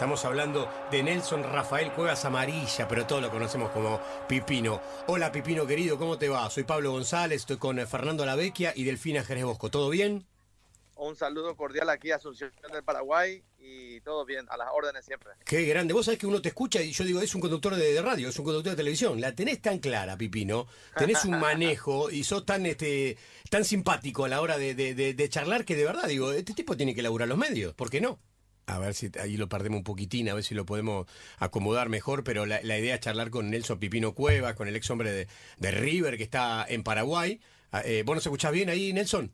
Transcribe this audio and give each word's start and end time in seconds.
Estamos 0.00 0.24
hablando 0.24 0.66
de 0.90 1.02
Nelson 1.02 1.42
Rafael 1.42 1.92
Cuevas 1.92 2.24
Amarilla, 2.24 2.88
pero 2.88 3.06
todos 3.06 3.20
lo 3.20 3.30
conocemos 3.30 3.70
como 3.70 4.00
Pipino. 4.26 4.80
Hola 5.08 5.30
Pipino 5.30 5.66
querido, 5.66 5.98
¿cómo 5.98 6.16
te 6.16 6.30
va? 6.30 6.48
Soy 6.48 6.64
Pablo 6.64 6.92
González, 6.92 7.42
estoy 7.42 7.58
con 7.58 7.76
Fernando 7.86 8.24
Lavecchia 8.24 8.72
y 8.74 8.84
Delfina 8.84 9.22
Jerez 9.22 9.44
Bosco. 9.44 9.70
¿Todo 9.70 9.90
bien? 9.90 10.24
Un 10.96 11.16
saludo 11.16 11.54
cordial 11.54 11.90
aquí 11.90 12.12
a 12.12 12.16
Asunción 12.16 12.50
del 12.72 12.82
Paraguay 12.82 13.44
y 13.58 14.00
todo 14.00 14.24
bien, 14.24 14.46
a 14.48 14.56
las 14.56 14.68
órdenes 14.72 15.04
siempre. 15.04 15.32
Qué 15.44 15.64
grande. 15.64 15.92
Vos 15.92 16.06
sabés 16.06 16.18
que 16.18 16.26
uno 16.26 16.40
te 16.40 16.48
escucha 16.48 16.80
y 16.80 16.92
yo 16.92 17.04
digo, 17.04 17.20
es 17.20 17.34
un 17.34 17.42
conductor 17.42 17.76
de, 17.76 18.00
radio, 18.00 18.30
es 18.30 18.38
un 18.38 18.46
conductor 18.46 18.70
de 18.70 18.78
televisión. 18.78 19.20
La 19.20 19.34
tenés 19.34 19.60
tan 19.60 19.80
clara, 19.80 20.16
Pipino. 20.16 20.66
Tenés 20.96 21.26
un 21.26 21.38
manejo 21.40 22.10
y 22.10 22.24
sos 22.24 22.46
tan 22.46 22.64
este 22.64 23.18
tan 23.50 23.66
simpático 23.66 24.24
a 24.24 24.28
la 24.28 24.40
hora 24.40 24.56
de, 24.56 24.74
de 24.74 25.28
charlar 25.28 25.66
que 25.66 25.76
de 25.76 25.84
verdad 25.84 26.08
digo, 26.08 26.32
este 26.32 26.54
tipo 26.54 26.74
tiene 26.74 26.94
que 26.94 27.02
laburar 27.02 27.28
los 27.28 27.36
medios. 27.36 27.74
¿Por 27.74 27.90
qué 27.90 28.00
no? 28.00 28.18
A 28.70 28.78
ver 28.78 28.94
si 28.94 29.10
ahí 29.20 29.36
lo 29.36 29.48
perdemos 29.48 29.78
un 29.78 29.84
poquitín, 29.84 30.28
a 30.28 30.34
ver 30.34 30.44
si 30.44 30.54
lo 30.54 30.64
podemos 30.64 31.06
acomodar 31.38 31.88
mejor, 31.88 32.24
pero 32.24 32.46
la, 32.46 32.60
idea 32.62 32.94
es 32.94 33.00
charlar 33.00 33.30
con 33.30 33.50
Nelson 33.50 33.78
Pipino 33.78 34.14
Cueva, 34.14 34.54
con 34.54 34.68
el 34.68 34.76
ex 34.76 34.90
hombre 34.90 35.12
de, 35.12 35.28
de 35.58 35.70
River 35.70 36.16
que 36.16 36.22
está 36.22 36.64
en 36.68 36.82
Paraguay. 36.82 37.40
Ah, 37.72 37.82
eh, 37.84 38.02
¿Vos 38.04 38.16
nos 38.16 38.26
escuchás 38.26 38.52
bien 38.52 38.68
ahí, 38.68 38.92
Nelson? 38.92 39.32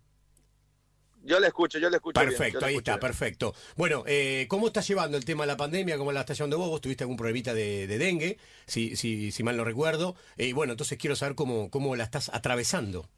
Yo 1.26 1.40
le 1.40 1.48
escucho, 1.48 1.78
yo 1.78 1.90
le 1.90 1.96
escucho. 1.96 2.20
Perfecto, 2.20 2.64
ahí 2.64 2.76
está, 2.76 3.00
perfecto. 3.00 3.52
Bueno, 3.74 4.04
eh, 4.06 4.46
¿cómo 4.48 4.68
está 4.68 4.80
llevando 4.80 5.16
el 5.16 5.24
tema 5.24 5.42
de 5.42 5.48
la 5.48 5.56
pandemia? 5.56 5.98
¿Cómo 5.98 6.12
la 6.12 6.20
está 6.20 6.34
llevando 6.34 6.56
vos? 6.56 6.68
Vos 6.68 6.80
tuviste 6.80 7.02
algún 7.02 7.16
problemita 7.16 7.52
de, 7.52 7.86
dengue, 7.88 8.38
si, 8.66 8.94
si, 8.94 9.32
si 9.32 9.42
mal 9.42 9.56
no 9.56 9.64
recuerdo. 9.64 10.14
Y 10.36 10.50
eh, 10.50 10.52
bueno, 10.52 10.74
entonces 10.74 10.98
quiero 10.98 11.16
saber 11.16 11.34
cómo, 11.34 11.68
cómo 11.68 11.96
la 11.96 12.04
estás 12.04 12.28
atravesando. 12.32 13.08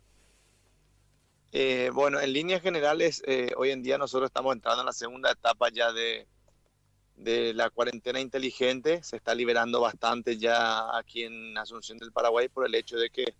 Eh, 1.52 1.90
bueno, 1.94 2.20
en 2.20 2.32
líneas 2.32 2.62
generales, 2.62 3.22
eh, 3.26 3.52
hoy 3.56 3.70
en 3.70 3.82
día 3.82 3.96
nosotros 3.96 4.28
estamos 4.28 4.54
entrando 4.54 4.82
en 4.82 4.86
la 4.86 4.92
segunda 4.92 5.30
etapa 5.30 5.70
ya 5.70 5.92
de, 5.92 6.26
de 7.16 7.54
la 7.54 7.70
cuarentena 7.70 8.20
inteligente. 8.20 9.02
Se 9.02 9.16
está 9.16 9.34
liberando 9.34 9.80
bastante 9.80 10.36
ya 10.36 10.96
aquí 10.96 11.24
en 11.24 11.56
Asunción 11.56 11.98
del 11.98 12.12
Paraguay 12.12 12.48
por 12.48 12.66
el 12.66 12.74
hecho 12.74 12.96
de 12.96 13.10
que 13.10 13.34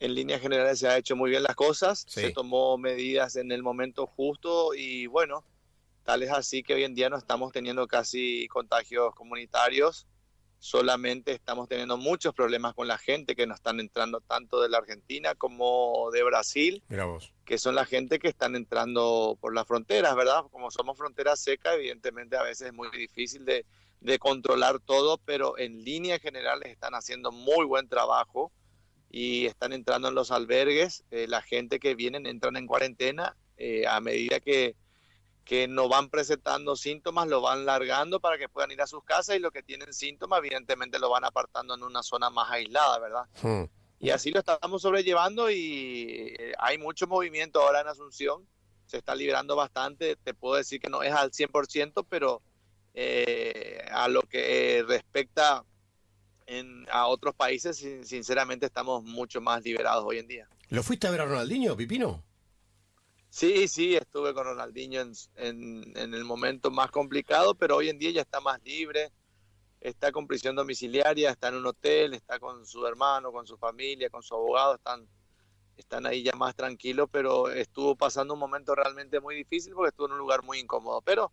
en 0.00 0.14
líneas 0.14 0.40
generales 0.40 0.80
se 0.80 0.88
ha 0.88 0.98
hecho 0.98 1.14
muy 1.14 1.30
bien 1.30 1.44
las 1.44 1.54
cosas, 1.54 2.04
se 2.08 2.32
tomó 2.32 2.76
medidas 2.76 3.36
en 3.36 3.52
el 3.52 3.62
momento 3.62 4.08
justo 4.08 4.74
y 4.74 5.06
bueno, 5.06 5.44
tal 6.02 6.24
es 6.24 6.30
así 6.30 6.64
que 6.64 6.74
hoy 6.74 6.82
en 6.82 6.94
día 6.96 7.08
no 7.08 7.16
estamos 7.16 7.52
teniendo 7.52 7.86
casi 7.86 8.48
contagios 8.48 9.14
comunitarios 9.14 10.08
solamente 10.62 11.32
estamos 11.32 11.68
teniendo 11.68 11.96
muchos 11.96 12.32
problemas 12.34 12.72
con 12.72 12.86
la 12.86 12.96
gente 12.96 13.34
que 13.34 13.48
nos 13.48 13.56
están 13.56 13.80
entrando 13.80 14.20
tanto 14.20 14.62
de 14.62 14.68
la 14.68 14.78
Argentina 14.78 15.34
como 15.34 16.08
de 16.12 16.22
Brasil, 16.22 16.84
que 17.44 17.58
son 17.58 17.74
la 17.74 17.84
gente 17.84 18.20
que 18.20 18.28
están 18.28 18.54
entrando 18.54 19.36
por 19.40 19.52
las 19.52 19.66
fronteras, 19.66 20.14
¿verdad? 20.14 20.44
Como 20.52 20.70
somos 20.70 20.96
frontera 20.96 21.34
seca, 21.34 21.74
evidentemente 21.74 22.36
a 22.36 22.44
veces 22.44 22.68
es 22.68 22.72
muy 22.72 22.88
difícil 22.96 23.44
de, 23.44 23.66
controlar 24.20 24.78
todo, 24.78 25.18
pero 25.18 25.58
en 25.58 25.82
línea 25.82 26.20
general 26.20 26.62
están 26.62 26.94
haciendo 26.94 27.32
muy 27.32 27.66
buen 27.66 27.88
trabajo 27.88 28.52
y 29.10 29.46
están 29.46 29.72
entrando 29.72 30.08
en 30.08 30.14
los 30.14 30.30
albergues, 30.30 31.02
eh, 31.10 31.26
la 31.26 31.42
gente 31.42 31.80
que 31.80 31.96
vienen 31.96 32.26
entran 32.26 32.56
en 32.56 32.68
cuarentena 32.68 33.36
eh, 33.56 33.84
a 33.88 34.00
medida 34.00 34.38
que 34.38 34.76
que 35.44 35.66
no 35.68 35.88
van 35.88 36.08
presentando 36.08 36.76
síntomas, 36.76 37.28
lo 37.28 37.40
van 37.40 37.66
largando 37.66 38.20
para 38.20 38.38
que 38.38 38.48
puedan 38.48 38.70
ir 38.70 38.80
a 38.80 38.86
sus 38.86 39.04
casas 39.04 39.36
y 39.36 39.40
los 39.40 39.52
que 39.52 39.62
tienen 39.62 39.92
síntomas, 39.92 40.38
evidentemente, 40.38 40.98
lo 40.98 41.10
van 41.10 41.24
apartando 41.24 41.74
en 41.74 41.82
una 41.82 42.02
zona 42.02 42.30
más 42.30 42.50
aislada, 42.50 42.98
¿verdad? 42.98 43.24
Hmm. 43.42 43.64
Y 43.98 44.10
así 44.10 44.30
lo 44.30 44.40
estamos 44.40 44.82
sobrellevando 44.82 45.50
y 45.50 46.34
eh, 46.38 46.52
hay 46.58 46.78
mucho 46.78 47.06
movimiento 47.06 47.60
ahora 47.60 47.80
en 47.80 47.88
Asunción, 47.88 48.46
se 48.86 48.98
está 48.98 49.14
liberando 49.14 49.56
bastante, 49.56 50.16
te 50.16 50.34
puedo 50.34 50.56
decir 50.56 50.80
que 50.80 50.90
no 50.90 51.02
es 51.02 51.12
al 51.12 51.30
100%, 51.30 52.06
pero 52.08 52.42
eh, 52.94 53.84
a 53.90 54.08
lo 54.08 54.22
que 54.22 54.84
respecta 54.86 55.64
en, 56.46 56.86
a 56.90 57.06
otros 57.06 57.34
países, 57.34 57.76
sinceramente 58.02 58.66
estamos 58.66 59.02
mucho 59.04 59.40
más 59.40 59.62
liberados 59.62 60.04
hoy 60.06 60.18
en 60.18 60.28
día. 60.28 60.48
¿Lo 60.68 60.82
fuiste 60.82 61.06
a 61.06 61.10
ver 61.10 61.20
a 61.22 61.26
Ronaldinho, 61.26 61.76
Pipino? 61.76 62.24
Sí, 63.32 63.66
sí, 63.66 63.96
estuve 63.96 64.34
con 64.34 64.44
Ronaldinho 64.44 65.00
en, 65.36 65.96
el 65.96 66.22
momento 66.22 66.70
más 66.70 66.90
complicado, 66.90 67.54
pero 67.54 67.76
hoy 67.76 67.88
en 67.88 67.98
día 67.98 68.10
ya 68.10 68.20
está 68.20 68.40
más 68.42 68.62
libre, 68.62 69.10
está 69.80 70.12
con 70.12 70.26
prisión 70.26 70.54
domiciliaria, 70.54 71.30
está 71.30 71.48
en 71.48 71.54
un 71.54 71.66
hotel, 71.66 72.12
está 72.12 72.38
con 72.38 72.66
su 72.66 72.86
hermano, 72.86 73.32
con 73.32 73.46
su 73.46 73.56
familia, 73.56 74.10
con 74.10 74.22
su 74.22 74.34
abogado, 74.34 74.74
están, 74.74 75.08
están 75.78 76.04
ahí 76.04 76.22
ya 76.22 76.32
más 76.36 76.54
tranquilos, 76.54 77.08
pero 77.10 77.48
estuvo 77.48 77.96
pasando 77.96 78.34
un 78.34 78.40
momento 78.40 78.74
realmente 78.74 79.18
muy 79.18 79.34
difícil 79.34 79.72
porque 79.72 79.88
estuvo 79.88 80.08
en 80.08 80.12
un 80.12 80.18
lugar 80.18 80.42
muy 80.42 80.58
incómodo, 80.58 81.00
pero 81.00 81.32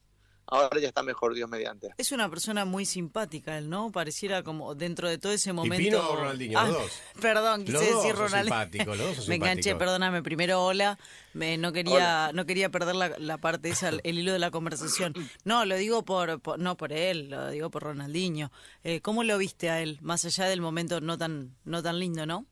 ahora 0.51 0.79
ya 0.79 0.87
está 0.87 1.03
mejor, 1.03 1.33
Dios 1.33 1.49
mediante. 1.49 1.89
Es 1.97 2.11
una 2.11 2.29
persona 2.29 2.65
muy 2.65 2.85
simpática 2.85 3.57
él, 3.57 3.69
¿no? 3.69 3.91
Pareciera 3.91 4.43
como 4.43 4.75
dentro 4.75 5.09
de 5.09 5.17
todo 5.17 5.31
ese 5.31 5.53
momento... 5.53 5.77
¿Pipino 5.77 6.09
o 6.09 6.15
Ronaldinho? 6.15 6.59
los 6.59 6.69
ah, 6.69 6.71
dos. 6.71 6.91
Perdón, 7.21 7.65
quise 7.65 7.95
decir 7.95 8.15
Ronaldinho. 8.15 8.95
Los 8.95 9.17
dos 9.17 9.27
Me 9.27 9.35
enganché, 9.35 9.75
perdóname. 9.75 10.21
Primero, 10.23 10.63
hola. 10.63 10.97
Me, 11.33 11.57
no 11.57 11.71
quería 11.71 12.31
no 12.33 12.45
quería 12.45 12.69
perder 12.69 12.95
la, 12.95 13.37
parte 13.37 13.69
esa, 13.69 13.89
el 13.89 14.19
hilo 14.19 14.33
de 14.33 14.39
la 14.39 14.51
conversación. 14.51 15.13
No, 15.43 15.65
lo 15.65 15.75
digo 15.75 16.03
por, 16.03 16.59
no 16.59 16.77
por 16.77 16.91
él, 16.91 17.29
lo 17.29 17.49
digo 17.49 17.69
por 17.69 17.83
Ronaldinho. 17.83 18.51
Eh, 18.83 19.01
¿Cómo 19.01 19.23
lo 19.23 19.37
viste 19.37 19.69
a 19.69 19.81
él? 19.81 19.99
Más 20.01 20.25
allá 20.25 20.45
del 20.45 20.61
momento 20.61 21.01
no 21.01 21.17
tan, 21.17 21.55
no 21.63 21.83
tan 21.83 21.99
lindo, 21.99 22.25
¿no? 22.25 22.45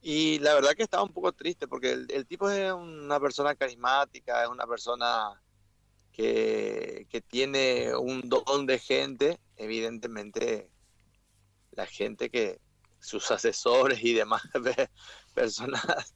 Y 0.00 0.38
la 0.40 0.54
verdad 0.54 0.72
que 0.72 0.82
estaba 0.82 1.02
un 1.02 1.12
poco 1.12 1.32
triste 1.32 1.66
porque 1.66 1.92
el 2.08 2.26
tipo 2.26 2.50
es 2.50 2.72
una 2.72 3.18
persona 3.18 3.54
carismática, 3.54 4.42
es 4.42 4.48
una 4.48 4.66
persona 4.66 5.40
que, 6.14 7.24
tiene 7.28 7.94
un 7.96 8.22
don 8.28 8.66
de 8.66 8.78
gente, 8.78 9.40
evidentemente 9.56 10.70
la 11.72 11.86
gente 11.86 12.30
que 12.30 12.60
sus 13.00 13.30
asesores 13.30 14.02
y 14.02 14.14
demás 14.14 14.42
personas 15.34 16.14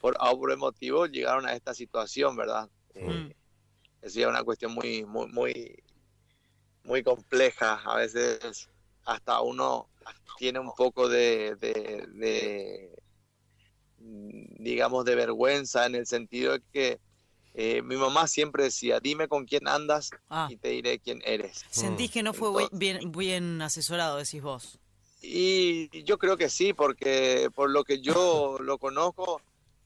por 0.00 0.16
algún 0.18 0.58
motivo 0.58 1.06
llegaron 1.06 1.46
a 1.46 1.54
esta 1.54 1.74
situación, 1.74 2.36
¿verdad? 2.36 2.68
Eh, 2.94 3.34
es 4.02 4.16
una 4.16 4.42
cuestión 4.42 4.74
muy, 4.74 5.04
muy, 5.04 5.28
muy, 5.28 5.82
muy 6.82 7.02
compleja. 7.02 7.80
A 7.84 7.96
veces 7.96 8.68
hasta 9.04 9.40
uno 9.40 9.88
tiene 10.38 10.58
un 10.58 10.72
poco 10.74 11.08
de, 11.08 11.54
de 11.56 12.96
digamos, 13.98 15.04
de 15.04 15.14
vergüenza 15.14 15.86
en 15.86 15.94
el 15.94 16.06
sentido 16.06 16.52
de 16.52 16.62
que 16.72 17.00
eh, 17.58 17.80
mi 17.80 17.96
mamá 17.96 18.28
siempre 18.28 18.64
decía, 18.64 19.00
dime 19.00 19.28
con 19.28 19.46
quién 19.46 19.66
andas 19.66 20.10
ah. 20.28 20.46
y 20.50 20.56
te 20.56 20.68
diré 20.68 20.98
quién 20.98 21.22
eres. 21.24 21.64
¿Sentís 21.70 22.10
que 22.10 22.22
no 22.22 22.34
fue 22.34 22.68
bien, 22.70 23.10
bien 23.12 23.62
asesorado, 23.62 24.18
decís 24.18 24.42
vos? 24.42 24.78
Y 25.22 26.04
yo 26.04 26.18
creo 26.18 26.36
que 26.36 26.50
sí, 26.50 26.74
porque 26.74 27.48
por 27.54 27.70
lo 27.70 27.82
que 27.82 28.02
yo 28.02 28.58
lo 28.60 28.76
conozco, 28.76 29.40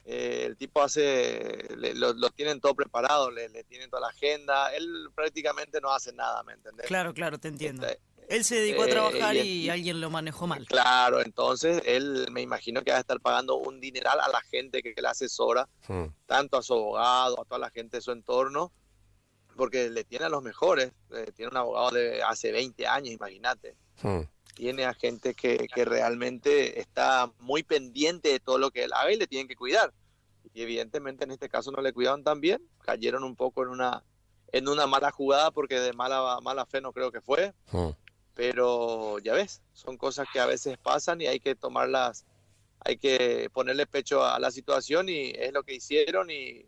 eh, 0.05 0.47
el 0.47 0.57
tipo 0.57 0.83
hace, 0.83 1.65
lo, 1.95 2.31
tienen 2.31 2.61
todo 2.61 2.75
preparado, 2.75 3.31
le, 3.31 3.49
le, 3.49 3.63
tienen 3.63 3.89
toda 3.89 4.03
la 4.03 4.09
agenda, 4.09 4.75
él 4.75 5.09
prácticamente 5.15 5.81
no 5.81 5.93
hace 5.93 6.13
nada, 6.13 6.43
¿me 6.43 6.55
entendés? 6.55 6.89
Claro, 6.89 7.15
claro, 7.15 7.39
te 7.39 7.47
entiendo. 7.47 7.87
Este, 7.87 8.01
él 8.31 8.45
se 8.45 8.61
dedicó 8.61 8.83
a 8.83 8.87
eh, 8.87 8.91
trabajar 8.91 9.37
y, 9.37 9.69
alguien 9.69 10.01
lo 10.01 10.09
manejó 10.09 10.47
mal. 10.47 10.65
Claro, 10.67 11.21
entonces 11.21 11.83
él 11.85 12.29
me 12.31 12.41
imagino 12.41 12.83
que 12.83 12.93
va 12.93 12.99
a 12.99 13.01
estar 13.01 13.19
pagando 13.21 13.57
un 13.57 13.81
dineral 13.81 14.21
a 14.21 14.29
la 14.29 14.41
gente 14.43 14.83
que, 14.83 14.95
le 14.97 15.09
asesora, 15.09 15.69
hmm. 15.89 16.05
tanto 16.27 16.57
a 16.57 16.63
su 16.63 16.75
abogado, 16.75 17.41
a 17.41 17.45
toda 17.45 17.59
la 17.59 17.71
gente 17.71 17.97
de 17.97 18.03
su 18.03 18.13
entorno, 18.13 18.71
porque 19.57 19.91
le 19.91 20.05
tiene 20.05 20.27
a 20.27 20.29
los 20.29 20.45
mejores. 20.45 20.93
Eh, 21.13 21.33
tiene 21.35 21.51
un 21.51 21.57
abogado 21.57 21.91
de 21.91 22.23
hace 22.23 22.53
20 22.53 22.87
años, 22.87 23.13
imagínate. 23.13 23.75
Hmm. 24.01 24.21
Tiene 24.55 24.85
a 24.85 24.95
gente 24.95 25.35
que, 25.35 25.67
que 25.67 25.85
realmente 25.85 26.79
está 26.79 27.33
muy 27.41 27.65
pendiente 27.65 28.29
de 28.29 28.39
todo 28.39 28.59
lo 28.59 28.71
que 28.71 28.85
él 28.85 28.93
haga 28.93 29.11
y 29.11 29.17
le 29.17 29.27
tienen 29.27 29.49
que 29.49 29.57
cuidar. 29.57 29.93
Y 30.55 30.63
evidentemente 30.63 31.25
en 31.25 31.33
este 31.33 31.49
caso 31.49 31.73
no 31.73 31.83
le 31.83 31.93
cuidaron 31.93 32.23
tan 32.23 32.41
bien, 32.41 32.63
cayeron 32.85 33.25
un 33.25 33.35
poco 33.35 33.65
en 33.65 33.71
una 33.71 34.05
en 34.53 34.67
una 34.67 34.89
mala 34.89 35.13
jugada 35.13 35.53
porque 35.53 35.79
de 35.79 35.93
mala 35.93 36.41
mala 36.43 36.67
fe 36.67 36.81
no 36.81 36.93
creo 36.93 37.11
que 37.13 37.21
fue. 37.21 37.53
Hmm 37.71 37.91
pero 38.35 39.19
ya 39.19 39.35
ves, 39.35 39.63
son 39.73 39.97
cosas 39.97 40.27
que 40.33 40.41
a 40.41 40.47
veces 40.47 40.79
pasan 40.79 41.21
y 41.21 41.27
hay 41.27 41.41
que 41.41 41.55
tomarlas, 41.55 42.27
hay 42.81 42.97
que 42.97 43.51
ponerle 43.53 43.87
pecho 43.87 44.25
a 44.25 44.39
la 44.39 44.51
situación 44.51 45.09
y 45.09 45.31
es 45.31 45.53
lo 45.53 45.63
que 45.63 45.75
hicieron 45.75 46.31
y 46.31 46.67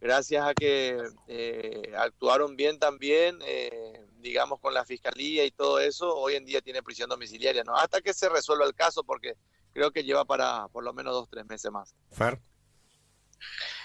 gracias 0.00 0.46
a 0.46 0.54
que 0.54 1.02
eh, 1.28 1.92
actuaron 1.96 2.56
bien 2.56 2.78
también, 2.78 3.38
eh, 3.44 4.04
digamos 4.18 4.60
con 4.60 4.74
la 4.74 4.84
fiscalía 4.84 5.44
y 5.44 5.50
todo 5.50 5.80
eso, 5.80 6.14
hoy 6.14 6.34
en 6.34 6.44
día 6.44 6.60
tiene 6.60 6.82
prisión 6.82 7.08
domiciliaria, 7.08 7.64
¿no? 7.64 7.74
Hasta 7.76 8.00
que 8.00 8.12
se 8.12 8.28
resuelva 8.28 8.66
el 8.66 8.74
caso 8.74 9.02
porque 9.02 9.34
creo 9.72 9.90
que 9.90 10.04
lleva 10.04 10.24
para 10.24 10.68
por 10.68 10.84
lo 10.84 10.92
menos 10.92 11.14
dos, 11.14 11.28
tres 11.30 11.46
meses 11.46 11.70
más. 11.70 11.94
Fer. 12.10 12.40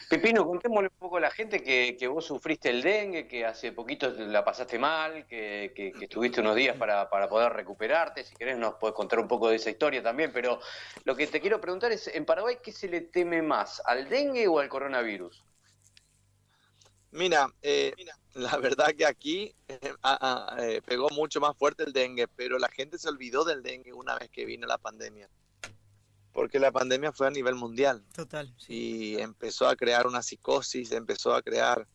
Pepino, 0.10 0.44
contémosle 0.44 0.90
un 0.92 0.98
poco 0.98 1.18
a 1.18 1.20
la 1.20 1.30
gente 1.30 1.62
que, 1.62 2.08
vos 2.08 2.26
sufriste 2.26 2.72
el 2.72 2.82
dengue, 2.82 3.28
que 3.28 3.46
hace 3.46 3.72
poquito 3.72 4.10
la 4.10 4.44
pasaste 4.44 4.80
mal, 4.80 5.28
que, 5.28 5.72
estuviste 6.02 6.42
unos 6.42 6.56
días 6.56 6.76
para, 6.76 7.08
poder 7.08 7.54
recuperarte. 7.54 8.24
Si 8.24 8.36
querés 8.36 8.58
nos 8.58 8.74
puedes 8.80 8.96
contar 8.96 9.20
un 9.20 9.28
poco 9.28 9.50
de 9.50 9.58
esa 9.58 9.70
historia 9.70 10.02
también, 10.02 10.32
pero 10.34 10.60
lo 11.04 11.16
que 11.16 11.28
te 11.28 11.40
quiero 11.40 11.62
preguntar 11.62 11.92
es, 11.92 12.08
¿en 12.08 12.26
Paraguay 12.26 12.58
qué 12.64 12.72
se 12.72 12.88
le 12.88 13.02
teme 13.02 13.44
más, 13.44 13.84
al 13.86 14.10
dengue 14.10 14.48
o 14.48 14.58
al 14.58 14.68
coronavirus? 14.68 15.46
Mira, 17.12 17.48
eh, 17.62 17.94
la 18.34 18.58
verdad 18.58 18.96
que 18.98 19.06
aquí 19.06 19.54
eh, 19.68 19.94
eh, 20.58 20.82
pegó 20.88 21.10
mucho 21.12 21.40
más 21.40 21.56
fuerte 21.56 21.84
el 21.84 21.94
dengue, 21.94 22.28
pero 22.28 22.58
la 22.58 22.70
gente 22.70 22.98
se 22.98 23.10
olvidó 23.10 23.44
del 23.44 23.62
dengue 23.62 23.94
una 23.94 24.18
vez 24.18 24.32
que 24.32 24.46
vino 24.46 24.66
la 24.66 24.80
pandemia. 24.80 25.30
Porque 26.40 26.58
la 26.58 26.72
pandemia 26.72 27.12
fue 27.12 27.28
a 27.28 27.32
nivel 27.32 27.56
mundial. 27.56 28.02
Total. 28.14 28.56
Y 28.70 29.20
empezó 29.20 29.68
a 29.68 29.76
crear 29.76 30.08
una 30.08 30.24
psicosis, 30.24 30.94
empezó 30.94 31.36
a 31.36 31.42
crear 31.42 31.86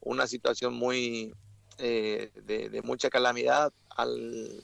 una 0.00 0.26
situación 0.26 0.74
muy 0.74 1.32
de, 1.78 2.82
mucha 2.84 3.08
calamidad 3.08 3.72
al, 3.88 4.62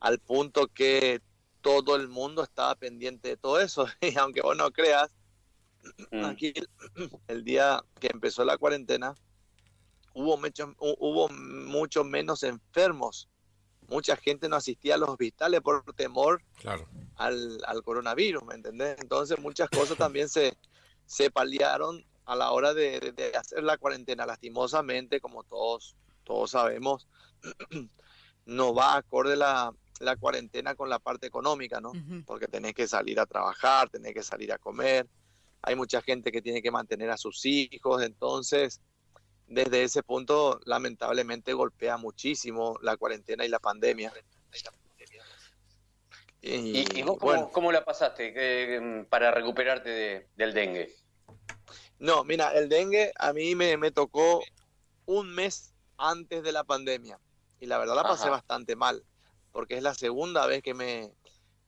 al 0.00 0.18
punto 0.20 0.66
que 0.68 1.20
todo 1.60 1.94
el 1.94 2.08
mundo 2.08 2.42
estaba 2.42 2.74
pendiente 2.74 3.28
de 3.28 3.36
todo 3.36 3.60
eso. 3.60 3.86
Y 4.00 4.16
aunque 4.16 4.40
vos 4.40 4.56
no 4.56 4.70
creas, 4.70 5.10
mm. 6.10 6.24
aquí 6.24 6.54
el 7.28 7.44
día 7.44 7.84
que 8.00 8.08
empezó 8.10 8.46
la 8.46 8.56
cuarentena, 8.56 9.14
hubo 10.14 10.38
mucho, 10.38 10.74
hubo 10.78 11.28
mucho 11.28 12.02
menos 12.02 12.44
enfermos. 12.44 13.28
Mucha 13.90 14.14
gente 14.14 14.48
no 14.48 14.54
asistía 14.54 14.94
a 14.94 14.98
los 14.98 15.08
hospitales 15.08 15.60
por 15.62 15.82
temor 15.94 16.40
al, 17.16 17.82
coronavirus, 17.84 18.44
¿me 18.44 18.54
entendés? 18.54 18.96
Entonces 19.00 19.40
muchas 19.40 19.68
cosas 19.68 19.98
también 19.98 20.28
se, 20.28 20.56
se 21.06 21.28
paliaron 21.28 22.06
a 22.24 22.36
la 22.36 22.52
hora 22.52 22.72
de, 22.72 23.32
hacer 23.36 23.64
la 23.64 23.78
cuarentena. 23.78 24.26
Lastimosamente, 24.26 25.20
como 25.20 25.42
todos, 25.42 25.96
todos 26.22 26.52
sabemos, 26.52 27.08
no 28.46 28.72
va 28.72 28.94
acorde 28.94 29.34
la, 29.34 29.74
la 29.98 30.14
cuarentena 30.14 30.76
con 30.76 30.88
la 30.88 31.00
parte 31.00 31.26
económica, 31.26 31.80
¿no? 31.80 31.90
Porque 32.26 32.46
tenés 32.46 32.74
que 32.74 32.86
salir 32.86 33.18
a 33.18 33.26
trabajar, 33.26 33.90
tenés 33.90 34.14
que 34.14 34.22
salir 34.22 34.52
a 34.52 34.58
comer. 34.58 35.08
Hay 35.62 35.74
mucha 35.74 36.00
gente 36.00 36.30
que 36.30 36.40
tiene 36.40 36.62
que 36.62 36.70
mantener 36.70 37.10
a 37.10 37.16
sus 37.16 37.44
hijos, 37.44 38.04
entonces 38.04 38.80
desde 39.50 39.82
ese 39.82 40.02
punto 40.02 40.60
lamentablemente 40.64 41.52
golpea 41.52 41.96
muchísimo 41.96 42.78
la 42.82 42.96
cuarentena 42.96 43.44
y 43.44 43.48
la 43.48 43.58
pandemia. 43.58 44.12
¿Y, 46.40 47.02
vos 47.02 47.18
cómo, 47.52 47.70
la 47.70 47.84
pasaste 47.84 48.80
mm, 48.80 49.04
para 49.06 49.30
recuperarte 49.30 50.28
del 50.36 50.54
dengue? 50.54 50.94
No, 51.98 52.24
mira, 52.24 52.54
el 52.54 52.70
dengue 52.70 53.12
a 53.18 53.34
mí 53.34 53.54
me, 53.54 53.90
tocó 53.90 54.42
un 55.04 55.34
mes 55.34 55.74
antes 55.98 56.42
de 56.42 56.52
la 56.52 56.64
pandemia 56.64 57.18
y 57.58 57.66
la 57.66 57.76
verdad 57.76 57.96
la 57.96 58.04
pasé 58.04 58.30
bastante 58.30 58.74
mal 58.74 59.04
porque 59.52 59.76
es 59.76 59.82
la 59.82 59.94
segunda 59.94 60.46
vez 60.46 60.62
que 60.62 60.72
me, 60.72 61.12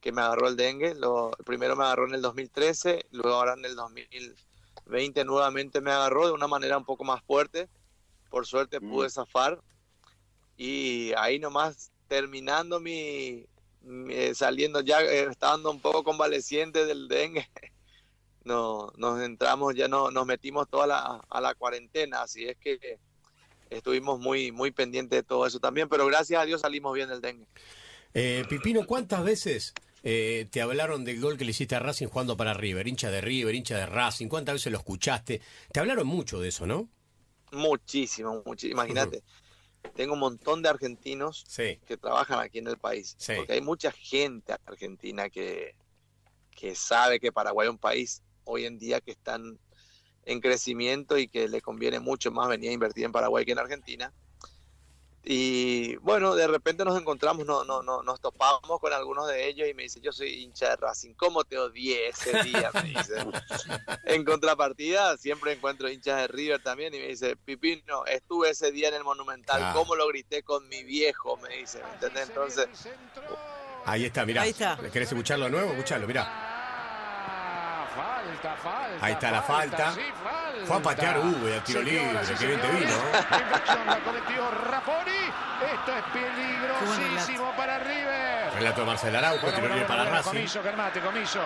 que 0.01 0.13
me 0.13 0.23
agarró 0.23 0.49
el 0.49 0.57
dengue. 0.57 0.95
Lo, 0.95 1.33
primero 1.45 1.77
me 1.77 1.85
agarró 1.85 2.07
en 2.07 2.15
el 2.15 2.23
2013, 2.23 3.07
luego 3.11 3.37
ahora 3.37 3.55
en 3.55 3.65
el 3.65 3.75
2000 3.75 4.37
20 4.87 5.25
nuevamente 5.25 5.81
me 5.81 5.91
agarró 5.91 6.27
de 6.27 6.33
una 6.33 6.47
manera 6.47 6.79
un 6.79 6.85
poco 6.85 7.05
más 7.05 7.23
fuerte. 7.23 7.69
Por 8.31 8.47
suerte 8.47 8.81
mm. 8.81 8.91
pude 8.91 9.11
zafar. 9.11 9.61
Y 10.57 11.13
ahí 11.17 11.39
nomás 11.39 11.91
terminando 12.09 12.79
mi, 12.79 13.47
eh, 14.11 14.33
saliendo 14.35 14.81
ya, 14.81 15.03
eh, 15.03 15.27
estando 15.31 15.71
un 15.71 15.81
poco 15.81 16.05
convaleciente 16.05 16.85
del 16.85 17.09
dengue, 17.09 17.49
no, 18.45 18.93
nos 18.97 19.21
entramos, 19.23 19.75
ya 19.75 19.89
no, 19.89 20.11
nos 20.11 20.27
metimos 20.27 20.69
toda 20.69 20.87
la, 20.87 21.21
a 21.29 21.41
la 21.41 21.55
cuarentena. 21.55 22.23
Así 22.23 22.45
es 22.45 22.57
que 22.59 22.99
estuvimos 23.71 24.21
muy, 24.21 24.53
muy 24.53 24.71
pendientes 24.71 25.19
de 25.19 25.23
todo 25.23 25.47
eso 25.47 25.59
también. 25.59 25.89
Pero 25.89 26.07
gracias 26.07 26.43
a 26.43 26.45
Dios 26.45 26.61
salimos 26.61 26.95
bien 26.95 27.09
del 27.09 27.21
dengue. 27.21 27.47
Eh, 28.15 28.45
Pipino, 28.49 28.87
¿cuántas 28.87 29.25
veces 29.25 29.73
eh, 30.03 30.47
te 30.51 30.61
hablaron 30.61 31.05
del 31.05 31.21
gol 31.21 31.37
que 31.37 31.45
le 31.45 31.51
hiciste 31.53 31.75
a 31.75 31.79
Racing 31.79 32.09
jugando 32.09 32.37
para 32.37 32.55
River, 32.55 32.89
hincha 32.89 33.11
de 33.11 33.21
River, 33.21 33.55
hincha 33.55 33.77
de 33.77 33.87
Racing, 33.87 34.29
¿cuántas 34.29 34.55
veces 34.55 34.73
lo 34.73 34.79
escuchaste? 34.79 35.41
Te 35.73 35.81
hablaron 35.81 36.07
mucho 36.07 36.41
de 36.41 36.49
eso, 36.49 36.67
¿no? 36.67 36.89
Muchísimo, 37.53 38.43
muchísimo. 38.45 38.81
Imagínate, 38.81 39.23
tengo 39.95 40.15
un 40.15 40.21
montón 40.21 40.63
de 40.63 40.69
argentinos 40.69 41.45
que 41.57 41.97
trabajan 41.97 42.41
aquí 42.41 42.59
en 42.59 42.69
el 42.69 42.79
país, 42.79 43.17
porque 43.37 43.53
hay 43.53 43.61
mucha 43.61 43.93
gente 43.93 44.55
argentina 44.67 45.29
que, 45.29 45.75
que 46.51 46.75
sabe 46.75 47.21
que 47.21 47.33
Paraguay 47.33 47.67
es 47.67 47.73
un 47.73 47.79
país 47.79 48.23
hoy 48.45 48.65
en 48.65 48.79
día 48.79 49.01
que 49.01 49.13
están 49.13 49.59
en 50.25 50.41
crecimiento 50.41 51.19
y 51.19 51.29
que 51.29 51.49
le 51.49 51.61
conviene 51.61 52.01
mucho 52.01 52.31
más 52.31 52.49
venir 52.49 52.71
a 52.71 52.73
invertir 52.73 53.05
en 53.05 53.13
Paraguay 53.13 53.45
que 53.45 53.53
en 53.53 53.59
Argentina. 53.59 54.13
Y 55.25 55.97
bueno, 55.97 56.35
de 56.35 56.49
repente 56.49 56.85
nos 56.85 56.99
encontramos, 56.99 57.47
no, 57.47 57.65
no, 57.65 57.81
no, 57.83 58.03
nos 58.03 58.21
topamos 58.21 58.81
con 58.81 58.93
algunos 58.93 59.29
de 59.29 59.47
ellos 59.47 59.69
y 59.69 59.75
me 59.75 59.85
dice, 59.85 60.01
yo 60.01 60.11
soy 60.11 60.43
hincha 60.43 60.71
de 60.71 60.77
Racing, 60.77 61.15
¿cómo 61.15 61.45
te 61.45 61.59
odié 61.59 62.09
ese 62.09 62.43
día? 62.43 62.71
Me 62.75 62.83
dice. 62.83 63.15
en 64.07 64.25
contrapartida, 64.25 65.17
siempre 65.17 65.53
encuentro 65.53 65.89
hinchas 65.89 66.23
de 66.23 66.29
River 66.29 66.61
también 66.61 66.93
y 66.95 66.99
me 66.99 67.07
dice, 67.07 67.37
Pipino, 67.37 68.05
estuve 68.07 68.51
ese 68.51 68.73
día 68.73 68.89
en 68.89 68.95
el 68.95 69.05
Monumental, 69.05 69.73
¿cómo 69.75 69.95
lo 69.95 70.09
grité 70.09 70.43
con 70.43 70.69
mi 70.69 70.83
viejo? 70.83 71.37
Me 71.37 71.57
dice, 71.59 71.81
¿me 71.85 71.93
entiendes? 71.93 72.29
Entonces... 72.29 72.69
Ahí 73.85 74.05
está, 74.05 74.25
mirá. 74.27 74.43
Ahí 74.43 74.51
está. 74.51 74.77
¿Querés 74.93 75.11
escucharlo 75.11 75.47
de 75.47 75.51
nuevo? 75.53 75.71
Escuchalo, 75.71 76.07
mirá. 76.07 76.52
Ahí 79.01 79.13
está 79.13 79.31
la 79.31 79.43
falta. 79.43 79.93
Fue 80.65 80.77
a 80.77 80.81
patear 80.81 81.19
Hugo 81.19 81.49
y 81.49 81.61
tiro 81.61 81.83
libre, 81.83 82.19
que 82.39 82.47
bien 82.47 82.61
te 82.61 82.69
vino. 82.69 82.97
Esto 85.73 85.93
es 85.97 86.05
peligrosísimo 86.13 87.53
para 87.57 87.79
River. 87.79 88.53
Relato 88.55 88.81
de 88.81 88.87
Marcel 88.87 89.17
Araujo, 89.17 89.47
tiro 89.53 89.69
libre 89.69 89.85
para 89.85 90.05
Racing. 90.05 90.31
Comiso, 90.31 90.63
Germate, 90.63 91.01
comiso. 91.01 91.41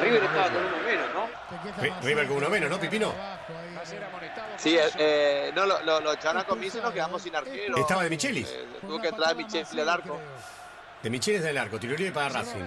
River 0.00 0.22
estaba 0.22 0.48
con 0.48 0.64
uno 0.64 0.76
menos, 0.86 1.06
¿no? 1.12 2.00
River 2.02 2.28
con 2.28 2.36
uno 2.36 2.48
menos, 2.48 2.70
¿no, 2.70 2.78
Pipino? 2.78 3.12
Sí, 4.56 4.78
eh, 4.78 5.50
no, 5.54 5.66
lo, 5.66 5.82
lo, 5.82 6.00
lo 6.00 6.12
echaron 6.12 6.40
a 6.40 6.44
comiso 6.44 6.78
y 6.78 6.82
nos 6.82 6.92
quedamos 6.92 7.20
sin 7.22 7.34
arquero. 7.34 7.76
Estaba 7.76 8.04
de 8.04 8.10
Michelis. 8.10 8.48
Eh, 8.48 8.64
tuvo 8.80 9.00
que 9.00 9.08
entrar 9.08 9.34
Michelis 9.34 9.72
al 9.72 9.88
arco. 9.88 10.20
De 11.02 11.10
Michelis 11.10 11.42
del 11.42 11.58
arco, 11.58 11.78
tiro 11.78 11.96
libre 11.96 12.12
para 12.12 12.28
Racing. 12.28 12.64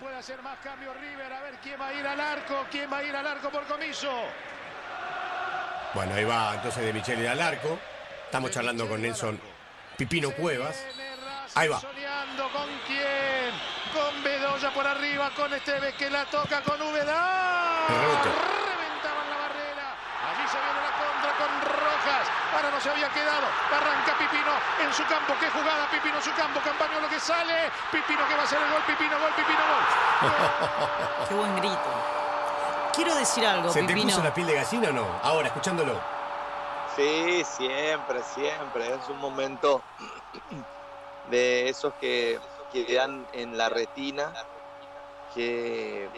Puede 0.00 0.16
hacer 0.16 0.40
más 0.42 0.58
cambios 0.58 0.96
River. 0.96 1.32
A 1.32 1.40
ver 1.42 1.54
quién 1.62 1.80
va 1.80 1.88
a 1.88 1.94
ir 1.94 2.06
al 2.06 2.20
arco, 2.20 2.66
quién 2.70 2.92
va 2.92 2.98
a 2.98 3.02
ir 3.04 3.16
al 3.16 3.26
arco 3.26 3.50
por 3.50 3.64
comiso. 3.66 4.10
Bueno, 5.94 6.14
ahí 6.14 6.24
va 6.24 6.54
entonces 6.54 6.84
de 6.84 6.92
Michelis 6.92 7.28
al 7.28 7.40
arco. 7.40 7.78
Estamos 8.26 8.50
charlando 8.50 8.88
con 8.88 9.02
Nelson 9.02 9.40
Pipino 9.96 10.30
Cuevas. 10.32 10.84
Ahí 11.54 11.68
va. 11.68 11.80
Soñando 11.80 12.48
con 12.52 12.68
quién. 12.86 13.52
Con 13.92 14.22
Bedoya 14.22 14.70
por 14.72 14.86
arriba, 14.86 15.30
con 15.34 15.52
Esteves 15.52 15.94
que 15.94 16.10
la 16.10 16.24
toca 16.26 16.60
con 16.62 16.80
Ubeda. 16.80 18.67
Ahora 22.54 22.70
no 22.70 22.80
se 22.80 22.90
había 22.90 23.08
quedado. 23.10 23.46
Arranca 23.70 24.16
Pipino 24.18 24.52
en 24.82 24.92
su 24.92 25.04
campo. 25.06 25.34
¿Qué 25.40 25.50
jugada? 25.50 25.88
Pipino 25.90 26.16
en 26.16 26.22
su 26.22 26.32
campo. 26.34 26.60
lo 27.00 27.08
que 27.08 27.20
sale. 27.20 27.70
Pipino 27.92 28.26
que 28.26 28.34
va 28.34 28.42
a 28.42 28.44
hacer 28.44 28.58
el 28.60 28.70
gol. 28.70 28.82
Pipino, 28.86 29.18
gol, 29.18 29.32
Pipino, 29.36 29.58
gol. 29.58 31.28
Qué 31.28 31.34
buen 31.34 31.56
grito. 31.56 31.90
Quiero 32.94 33.14
decir 33.14 33.46
algo, 33.46 33.70
¿Se 33.70 33.82
te 33.84 33.94
puso 33.94 34.22
la 34.22 34.34
piel 34.34 34.46
de 34.48 34.54
gallina 34.54 34.88
o 34.88 34.92
no? 34.92 35.06
Ahora, 35.22 35.48
escuchándolo. 35.48 36.00
Sí, 36.96 37.44
siempre, 37.44 38.22
siempre. 38.34 38.88
Es 38.94 39.08
un 39.08 39.18
momento 39.18 39.82
de 41.30 41.68
esos 41.68 41.94
que 42.00 42.40
quedan 42.72 43.26
en 43.32 43.56
la 43.56 43.68
retina 43.68 44.32
que 45.34 46.08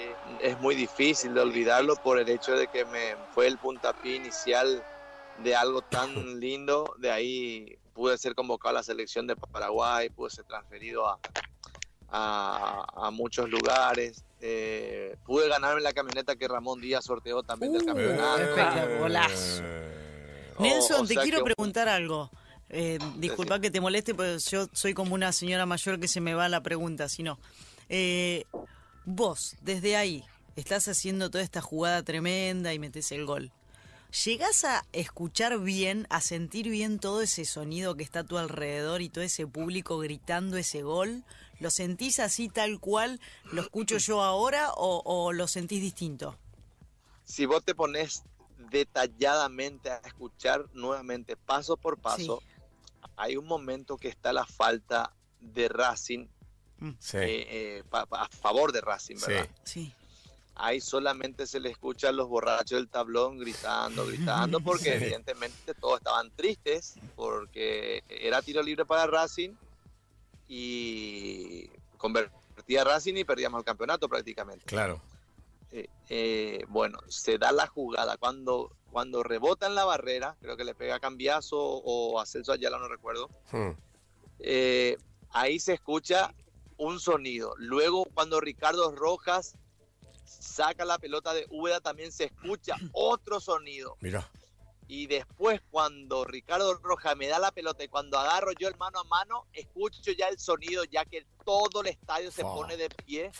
es 0.40 0.58
muy 0.60 0.74
difícil 0.74 1.34
de 1.34 1.40
olvidarlo 1.40 1.96
por 1.96 2.18
el 2.18 2.28
hecho 2.28 2.52
de 2.52 2.68
que 2.68 2.84
me 2.84 3.16
fue 3.34 3.46
el 3.46 3.58
puntapié 3.58 4.16
inicial 4.16 4.82
de 5.42 5.54
algo 5.54 5.82
tan 5.90 6.40
lindo. 6.40 6.94
De 6.98 7.10
ahí 7.10 7.78
pude 7.94 8.16
ser 8.18 8.34
convocado 8.34 8.70
a 8.70 8.78
la 8.80 8.82
selección 8.82 9.26
de 9.26 9.36
Paraguay, 9.36 10.08
pude 10.10 10.30
ser 10.30 10.44
transferido 10.44 11.06
a, 11.06 11.18
a, 12.08 13.10
muchos 13.10 13.48
lugares. 13.48 14.24
Eh, 14.40 15.16
pude 15.26 15.48
ganarme 15.48 15.82
la 15.82 15.92
camioneta 15.92 16.34
que 16.34 16.48
Ramón 16.48 16.80
Díaz 16.80 17.04
sorteó 17.04 17.42
también 17.42 17.72
del 17.72 17.82
uh, 17.82 17.86
campeonato. 17.86 18.98
Golazo. 19.00 19.62
Nelson, 20.58 21.06
te 21.06 21.16
quiero 21.16 21.44
preguntar 21.44 21.88
algo. 21.88 22.30
Eh, 22.68 22.98
disculpa 23.16 23.60
que 23.60 23.70
te 23.70 23.80
moleste, 23.80 24.14
pero 24.14 24.38
yo 24.38 24.68
soy 24.72 24.94
como 24.94 25.14
una 25.14 25.32
señora 25.32 25.66
mayor 25.66 25.98
que 25.98 26.06
se 26.06 26.20
me 26.20 26.34
va 26.34 26.48
la 26.48 26.62
pregunta, 26.62 27.08
si 27.08 27.22
no. 27.22 27.38
Eh, 27.88 28.44
vos, 29.04 29.56
desde 29.60 29.96
ahí, 29.96 30.24
estás 30.54 30.86
haciendo 30.86 31.30
toda 31.30 31.42
esta 31.42 31.60
jugada 31.60 32.02
tremenda 32.04 32.72
y 32.72 32.78
metes 32.78 33.10
el 33.10 33.26
gol. 33.26 33.52
¿Llegás 34.24 34.64
a 34.64 34.84
escuchar 34.92 35.60
bien, 35.60 36.06
a 36.10 36.20
sentir 36.20 36.68
bien 36.68 36.98
todo 36.98 37.22
ese 37.22 37.44
sonido 37.44 37.94
que 37.94 38.02
está 38.02 38.20
a 38.20 38.24
tu 38.24 38.38
alrededor 38.38 39.02
y 39.02 39.08
todo 39.08 39.22
ese 39.22 39.46
público 39.46 39.98
gritando 39.98 40.56
ese 40.56 40.82
gol? 40.82 41.22
¿Lo 41.60 41.70
sentís 41.70 42.18
así 42.18 42.48
tal 42.48 42.80
cual 42.80 43.20
lo 43.52 43.62
escucho 43.62 43.98
yo 43.98 44.22
ahora 44.22 44.72
o, 44.74 45.32
lo 45.32 45.46
sentís 45.46 45.80
distinto? 45.80 46.36
Si 47.24 47.46
vos 47.46 47.64
te 47.64 47.74
pones 47.74 48.24
detalladamente 48.70 49.90
a 49.90 49.98
escuchar 49.98 50.64
nuevamente, 50.72 51.36
paso 51.36 51.76
por 51.76 51.98
paso, 51.98 52.42
hay 53.16 53.36
un 53.36 53.46
momento 53.46 53.96
que 53.96 54.08
está 54.08 54.32
la 54.32 54.44
falta 54.44 55.14
de 55.40 55.68
Racing 55.68 56.26
mm. 56.78 56.88
eh, 56.88 56.94
eh, 57.12 57.82
a 57.92 58.28
favor 58.28 58.72
de 58.72 58.80
Racing, 58.80 59.16
¿verdad? 59.20 59.48
Sí 59.62 59.94
ahí 60.60 60.80
solamente 60.80 61.46
se 61.46 61.60
le 61.60 61.70
escucha 61.70 62.10
a 62.10 62.12
los 62.12 62.28
borrachos 62.28 62.78
del 62.78 62.88
tablón 62.88 63.38
gritando, 63.38 64.06
gritando, 64.06 64.60
porque 64.64 64.94
evidentemente 64.94 65.74
todos 65.74 65.98
estaban 65.98 66.30
tristes, 66.30 66.94
porque 67.16 68.02
era 68.08 68.42
tiro 68.42 68.62
libre 68.62 68.84
para 68.84 69.06
Racing 69.06 69.54
y 70.48 71.68
convertía 71.96 72.84
Racing 72.84 73.14
y 73.16 73.24
perdíamos 73.24 73.60
el 73.60 73.64
campeonato 73.64 74.08
prácticamente. 74.08 74.64
Claro. 74.66 75.00
Eh, 75.72 75.88
eh, 76.08 76.64
bueno, 76.68 76.98
se 77.08 77.38
da 77.38 77.52
la 77.52 77.66
jugada 77.66 78.16
cuando 78.16 78.72
cuando 78.90 79.22
rebota 79.22 79.66
en 79.66 79.74
la 79.74 79.84
barrera, 79.84 80.36
creo 80.40 80.56
que 80.56 80.64
le 80.64 80.74
pega 80.74 80.96
a 80.96 81.00
Cambiazo 81.00 81.56
o 81.58 82.20
a 82.20 82.26
Celso 82.26 82.52
Ayala, 82.52 82.78
no 82.78 82.88
recuerdo. 82.88 83.30
Hmm. 83.52 83.70
Eh, 84.40 84.96
ahí 85.30 85.60
se 85.60 85.74
escucha 85.74 86.34
un 86.76 86.98
sonido. 86.98 87.54
Luego, 87.58 88.04
cuando 88.14 88.40
Ricardo 88.40 88.90
Rojas 88.90 89.54
saca 90.30 90.84
la 90.84 90.98
pelota 90.98 91.34
de 91.34 91.46
Úbeda, 91.50 91.80
también 91.80 92.12
se 92.12 92.24
escucha 92.24 92.76
otro 92.92 93.40
sonido. 93.40 93.96
Mira. 94.00 94.30
Y 94.90 95.06
después 95.06 95.60
cuando 95.70 96.24
Ricardo 96.24 96.74
Roja 96.74 97.14
me 97.14 97.28
da 97.28 97.38
la 97.38 97.52
pelota 97.52 97.84
y 97.84 97.86
cuando 97.86 98.18
agarro 98.18 98.50
yo 98.58 98.66
el 98.66 98.76
mano 98.76 98.98
a 98.98 99.04
mano, 99.04 99.46
escucho 99.52 100.10
ya 100.10 100.26
el 100.26 100.40
sonido, 100.40 100.82
ya 100.82 101.04
que 101.04 101.24
todo 101.44 101.82
el 101.82 101.86
estadio 101.86 102.32
se 102.32 102.42
pone 102.42 102.76
de 102.76 102.88
pie 102.88 103.30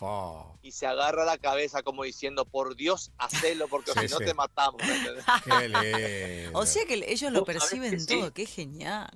y 0.63 0.71
se 0.71 0.87
agarra 0.87 1.25
la 1.25 1.39
cabeza 1.39 1.83
como 1.83 2.05
diciendo, 2.05 2.45
por 2.45 2.77
Dios, 2.77 3.11
hacelo, 3.19 3.67
porque 3.67 3.91
si 3.93 4.07
no 4.07 4.19
te 4.19 4.33
matamos. 4.33 4.81
o 6.53 6.67
sea 6.67 6.87
que 6.87 7.05
ellos 7.09 7.33
lo 7.33 7.45
perciben 7.45 8.07
todo, 8.07 8.33
qué 8.33 8.47
genial. 8.47 9.11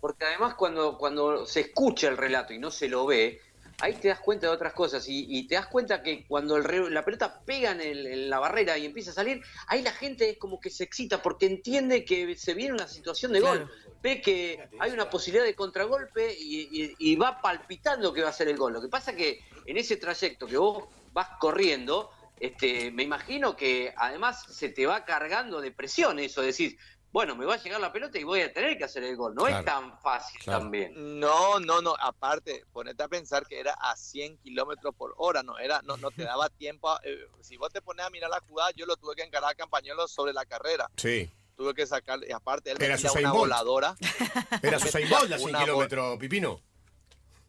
porque 0.00 0.24
además 0.24 0.54
cuando, 0.54 0.98
cuando 0.98 1.46
se 1.46 1.60
escucha 1.60 2.08
el 2.08 2.16
relato 2.16 2.52
y 2.54 2.58
no 2.58 2.72
se 2.72 2.88
lo 2.88 3.06
ve, 3.06 3.40
ahí 3.80 3.94
te 3.94 4.08
das 4.08 4.20
cuenta 4.20 4.46
de 4.46 4.52
otras 4.52 4.72
cosas 4.72 5.04
y, 5.08 5.46
te 5.46 5.54
das 5.54 5.66
cuenta 5.66 6.02
que 6.02 6.26
cuando 6.26 6.56
el, 6.56 6.94
la 6.94 7.04
pelota 7.04 7.40
pega 7.44 7.72
en, 7.72 8.30
la 8.30 8.38
barrera 8.38 8.78
y 8.78 8.86
empieza 8.86 9.10
a 9.10 9.14
salir, 9.14 9.42
ahí 9.66 9.82
la 9.82 9.92
gente 9.92 10.30
es 10.30 10.38
como 10.38 10.60
que 10.60 10.70
se 10.70 10.84
excita 10.84 11.22
porque 11.22 11.46
entiende 11.46 12.04
que 12.04 12.36
se 12.36 12.54
viene 12.54 12.74
una 12.74 12.88
situación 12.88 13.32
de 13.32 13.40
gol. 13.40 13.70
Ve 14.02 14.20
que 14.20 14.68
hay 14.78 14.92
una 14.92 15.10
posibilidad 15.10 15.44
de 15.44 15.54
contragolpe 15.54 16.34
y, 16.38 17.16
va 17.16 17.40
palpitando 17.40 18.12
que 18.12 18.22
va 18.22 18.30
a 18.30 18.32
ser 18.32 18.48
el 18.48 18.56
gol. 18.56 18.72
Lo 18.72 18.80
que 18.80 18.88
pasa 18.88 19.14
que 19.14 19.40
en 19.66 19.76
ese 19.76 19.96
trayecto 19.96 20.46
que 20.46 20.56
vos 20.56 20.84
vas 21.12 21.28
corriendo, 21.38 22.10
este, 22.38 22.90
me 22.90 23.02
imagino 23.02 23.56
que 23.56 23.92
además 23.96 24.44
se 24.48 24.70
te 24.70 24.86
va 24.86 25.04
cargando 25.04 25.60
de 25.60 25.72
presión 25.72 26.18
eso, 26.18 26.40
decir, 26.40 26.78
bueno, 27.12 27.34
me 27.34 27.44
va 27.44 27.54
a 27.54 27.62
llegar 27.62 27.80
la 27.80 27.92
pelota 27.92 28.18
y 28.18 28.24
voy 28.24 28.40
a 28.40 28.52
tener 28.52 28.78
que 28.78 28.84
hacer 28.84 29.02
el 29.02 29.16
gol. 29.16 29.34
No 29.34 29.48
es 29.48 29.64
tan 29.64 29.98
fácil 30.00 30.40
también. 30.44 31.18
No, 31.18 31.58
no, 31.58 31.82
no. 31.82 31.94
Aparte, 31.98 32.64
ponete 32.72 33.02
a 33.02 33.08
pensar 33.08 33.46
que 33.46 33.58
era 33.58 33.72
a 33.72 33.96
100 33.96 34.38
kilómetros 34.38 34.94
por 34.94 35.14
hora, 35.16 35.42
no 35.42 35.58
era, 35.58 35.82
no, 35.82 35.96
no 35.96 36.12
te 36.12 36.22
daba 36.22 36.48
tiempo. 36.58 36.96
Eh, 37.02 37.26
si 37.40 37.56
vos 37.56 37.72
te 37.72 37.82
pones 37.82 38.06
a 38.06 38.10
mirar 38.10 38.30
la 38.30 38.40
jugada, 38.40 38.70
yo 38.76 38.86
lo 38.86 38.96
tuve 38.96 39.16
que 39.16 39.22
encarar 39.22 39.50
a 39.50 39.54
Campañuelo 39.54 40.06
sobre 40.06 40.32
la 40.32 40.44
carrera. 40.44 40.88
Sí. 40.96 41.28
Tuve 41.56 41.74
que 41.74 41.86
sacar, 41.86 42.20
y 42.26 42.32
aparte 42.32 42.70
él 42.70 42.80
era 42.80 42.96
una 43.12 43.32
voladora. 43.32 43.96
Era 44.62 44.78
Usain 44.78 45.10
Bolt 45.10 45.32
a 45.32 45.38
100 45.38 45.56
kilómetros, 45.56 46.18
Pipino. 46.18 46.60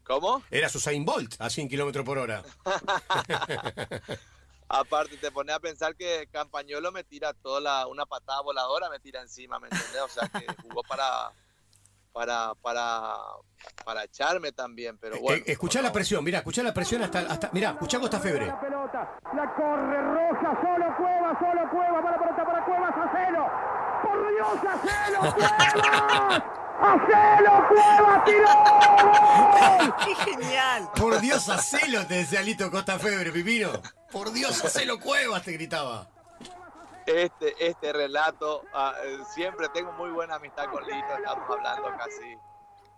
¿Cómo? 0.02 0.42
Era 0.50 0.66
Usain 0.66 1.04
Bolt 1.04 1.36
a 1.38 1.48
100 1.48 1.68
kilómetros 1.68 2.04
por 2.04 2.18
hora. 2.18 2.42
Aparte, 4.72 5.18
te 5.18 5.30
pone 5.30 5.52
a 5.52 5.60
pensar 5.60 5.94
que 5.94 6.26
Campañolo 6.32 6.90
me 6.92 7.04
tira 7.04 7.34
toda 7.34 7.60
la, 7.60 7.86
una 7.86 8.06
patada 8.06 8.40
voladora, 8.40 8.88
me 8.88 8.98
tira 9.00 9.20
encima, 9.20 9.58
¿me 9.60 9.68
entiendes? 9.68 10.00
O 10.00 10.08
sea, 10.08 10.26
que 10.28 10.46
jugó 10.62 10.82
para, 10.82 11.30
para, 12.10 12.54
para, 12.54 13.16
para 13.84 14.04
echarme 14.04 14.50
también, 14.52 14.96
pero 14.96 15.20
bueno. 15.20 15.42
Eh, 15.46 15.52
escuchá 15.52 15.82
la 15.82 15.92
presión, 15.92 16.24
mira, 16.24 16.38
escuchá 16.38 16.62
la 16.62 16.72
presión 16.72 17.02
hasta, 17.02 17.18
hasta 17.20 17.50
mira, 17.52 17.72
escuchá 17.72 18.00
Costa 18.00 18.18
Febre. 18.18 18.46
La 18.46 18.60
pelota, 18.60 19.18
la 19.34 19.54
corre 19.54 20.00
Roja, 20.00 20.60
solo 20.62 20.96
Cueva, 20.96 21.38
solo 21.38 21.70
Cueva, 21.70 22.02
para 22.02 22.18
pelota 22.18 22.44
para 22.44 22.64
Cuevas, 22.64 22.94
Acelo. 22.96 23.50
Por 24.02 24.28
Dios, 24.32 24.58
Acelo, 24.72 25.34
Cuevas. 25.34 26.42
¡Hacelo, 26.82 27.68
Cueva, 27.68 28.24
tiró! 28.24 29.94
¡Qué 30.04 30.14
genial! 30.32 30.90
Por 30.96 31.20
Dios, 31.20 31.48
hacelo, 31.48 32.06
te 32.06 32.14
decía 32.14 32.42
Lito 32.42 32.70
Costa 32.70 32.98
Febre, 32.98 33.30
Pipino. 33.30 33.70
Por 34.10 34.32
Dios, 34.32 34.64
hacelo, 34.64 34.98
Cuevas, 34.98 35.42
te 35.44 35.52
gritaba. 35.52 36.10
Este, 37.06 37.54
este 37.58 37.92
relato, 37.92 38.62
ah, 38.74 38.94
siempre 39.34 39.68
tengo 39.70 39.92
muy 39.92 40.10
buena 40.10 40.36
amistad 40.36 40.66
con 40.66 40.82
Lito, 40.84 41.16
estamos 41.16 41.48
hablando 41.50 41.88
casi 41.98 42.36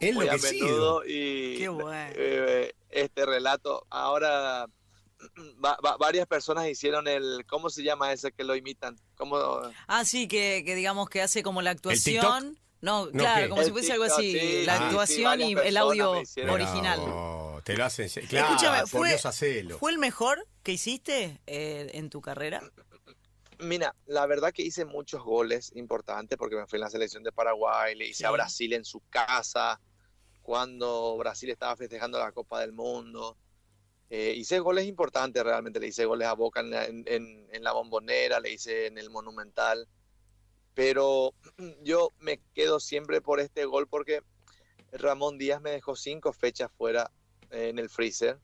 es 0.01 0.15
muy 0.15 0.29
a 0.29 0.37
menudo 0.37 1.03
y 1.07 1.59
Qué 1.59 1.69
bueno. 1.69 2.13
Eh, 2.15 2.75
este 2.91 3.27
relato, 3.27 3.87
ahora 3.91 4.67
varias 5.99 6.27
personas 6.27 6.69
hicieron 6.69 7.09
el, 7.09 7.45
¿cómo 7.47 7.71
se 7.71 7.83
llama 7.83 8.13
ese 8.13 8.33
que 8.33 8.45
lo 8.45 8.55
imitan? 8.57 8.97
¿Cómo? 9.17 9.37
Ah, 9.87 10.05
sí, 10.05 10.29
que, 10.29 10.63
que 10.65 10.75
digamos 10.75 11.09
que 11.09 11.23
hace 11.23 11.43
como 11.43 11.63
la 11.63 11.71
actuación. 11.71 12.59
No, 12.85 13.11
claro, 13.11 13.49
como 13.49 13.63
si 13.63 13.71
fuese 13.71 13.93
algo 13.95 14.05
así, 14.05 14.67
la 14.67 14.75
actuación 14.77 15.41
y 15.41 15.53
el 15.55 15.77
audio 15.79 16.23
original. 16.51 17.01
te 17.65 17.79
lo 17.79 17.85
hacen, 17.87 18.11
claro, 18.29 18.49
Escúchame, 18.49 18.87
fue, 18.87 19.19
¿fue 19.79 19.91
el 19.91 19.97
mejor 19.97 20.47
que 20.63 20.73
hiciste 20.73 21.41
eh, 21.47 21.91
en 21.95 22.11
tu 22.11 22.21
carrera? 22.21 22.61
Mira, 23.59 23.95
la 24.05 24.27
verdad 24.27 24.53
que 24.53 24.63
hice 24.63 24.85
muchos 24.85 25.23
goles 25.23 25.73
importantes 25.75 26.37
porque 26.37 26.57
me 26.57 26.67
fui 26.67 26.77
en 26.77 26.83
la 26.83 26.91
selección 26.91 27.23
de 27.23 27.33
Paraguay, 27.33 27.95
le 27.95 28.09
hice 28.09 28.27
a 28.27 28.31
Brasil 28.31 28.75
en 28.75 28.85
su 28.85 29.01
casa, 29.09 29.81
cuando 30.43 31.17
Brasil 31.17 31.49
estaba 31.49 31.75
festejando 31.77 32.19
la 32.19 32.33
Copa 32.33 32.61
del 32.61 32.73
Mundo. 32.73 33.39
Eh, 34.11 34.35
hice 34.37 34.59
goles 34.59 34.87
importantes 34.87 35.43
realmente, 35.43 35.81
le 35.81 35.87
hice 35.87 36.05
goles 36.05 36.29
a 36.29 36.35
Boca 36.35 36.61
en, 36.61 37.05
en 37.07 37.65
la 37.65 37.73
Bombonera, 37.73 38.41
le 38.41 38.53
hice 38.53 38.89
en 38.89 38.99
el 38.99 39.09
Monumental 39.09 39.89
pero 40.75 41.33
yo 41.83 42.13
me 42.19 42.41
quedo 42.55 42.81
siempre 42.81 43.21
por 43.21 43.41
este 43.41 43.65
gol 43.65 43.89
porque 43.89 44.23
Ramón 44.93 45.39
Díaz 45.39 45.61
me 45.61 45.71
dejó 45.71 45.97
cinco 45.97 46.33
fechas 46.33 46.71
fuera 46.77 47.11
en 47.51 47.79
el 47.79 47.89
freezer. 47.89 48.39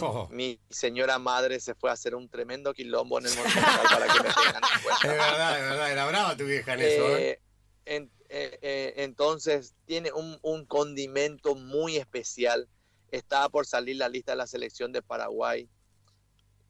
Oh. 0.00 0.28
Mi 0.30 0.60
señora 0.70 1.18
madre 1.18 1.58
se 1.58 1.74
fue 1.74 1.90
a 1.90 1.94
hacer 1.94 2.14
un 2.14 2.28
tremendo 2.28 2.72
quilombo 2.72 3.18
en 3.18 3.26
el 3.26 3.34
Monumental 3.34 3.80
para 3.90 4.06
que 4.06 4.22
me 4.22 4.32
tengan 4.32 4.62
en 4.62 4.82
cuenta. 4.84 5.02
Es 5.02 5.08
verdad, 5.08 5.58
es 5.58 5.70
verdad, 5.70 5.92
era 5.92 6.06
brava 6.06 6.36
tu 6.36 6.44
vieja 6.44 6.74
en 6.74 6.80
eso. 6.80 7.16
¿eh? 7.16 7.40
Eh, 7.84 8.08
eh, 8.28 8.94
entonces 8.98 9.74
tiene 9.84 10.12
un, 10.12 10.38
un, 10.42 10.64
condimento 10.66 11.56
muy 11.56 11.96
especial. 11.96 12.68
Estaba 13.10 13.48
por 13.48 13.66
salir 13.66 13.96
la 13.96 14.08
lista 14.08 14.32
de 14.32 14.36
la 14.36 14.46
selección 14.46 14.92
de 14.92 15.02
Paraguay 15.02 15.68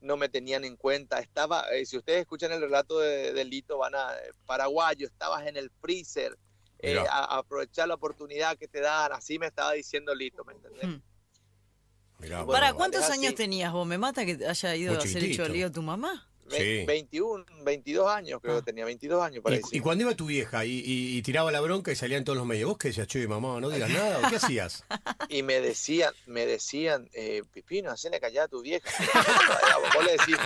no 0.03 0.17
me 0.17 0.29
tenían 0.29 0.65
en 0.65 0.77
cuenta. 0.77 1.19
Estaba, 1.19 1.65
eh, 1.71 1.87
si 1.87 1.97
ustedes 1.97 2.21
escuchan 2.21 2.53
el 2.53 2.61
relato 2.61 2.99
de, 2.99 3.45
Lito, 3.45 3.79
van 3.79 3.95
a, 3.95 4.15
eh, 4.15 4.33
paraguayo, 4.47 5.07
estabas 5.07 5.47
en 5.47 5.57
el 5.57 5.71
freezer, 5.81 6.39
eh, 6.81 6.99
a, 6.99 7.39
aprovechar 7.39 7.89
la 7.89 7.95
oportunidad 7.95 8.59
que 8.59 8.69
te 8.69 8.81
dan, 8.81 9.13
así 9.13 9.39
me 9.39 9.47
estaba 9.47 9.73
diciendo 9.73 10.15
Lito, 10.15 10.45
¿me 10.45 10.55
entendés? 10.55 10.89
Hmm. 10.89 12.47
¿Para 12.47 12.73
cuántos 12.75 13.09
años 13.11 13.35
tenías 13.35 13.73
vos? 13.73 13.87
¿Me 13.87 13.99
mata 13.99 14.25
que 14.25 14.39
haya 14.47 14.77
ido 14.77 14.95
a 14.95 14.99
hacer 14.99 15.25
hecho 15.25 15.49
lío 15.49 15.73
tu 15.73 15.83
mamá? 15.83 16.29
21, 16.59 17.45
22 17.65 18.09
años, 18.09 18.41
creo 18.41 18.55
que 18.55 18.61
ah. 18.61 18.65
tenía 18.65 18.85
22 18.85 19.23
años. 19.23 19.45
¿Y, 19.73 19.79
¿Y, 19.79 19.81
cuando 19.81 20.05
iba 20.05 20.15
tu 20.15 20.27
vieja 20.27 20.65
y, 20.65 21.21
tiraba 21.23 21.53
la 21.53 21.61
bronca 21.61 21.93
y 21.93 21.97
salían 21.97 22.25
todos 22.25 22.37
los 22.37 22.47
medios, 22.47 22.69
vos 22.69 22.79
qué 22.79 22.89
decías, 22.89 23.07
che, 23.07 23.27
mamá, 23.27 23.61
no 23.61 23.71
digas 23.71 23.91
nada, 23.91 24.29
qué 24.29 24.37
hacías? 24.37 24.85
Y 25.29 25.43
me 25.43 25.61
decían, 25.61 26.13
me 26.27 26.45
decían, 26.45 27.09
eh, 27.15 27.43
Pipino, 27.53 27.91
hacele 27.91 28.21
callar 28.21 28.45
a 28.45 28.49
tu 28.49 28.61
vieja. 28.61 28.91
vos 29.95 30.05
le 30.05 30.13
decís, 30.13 30.37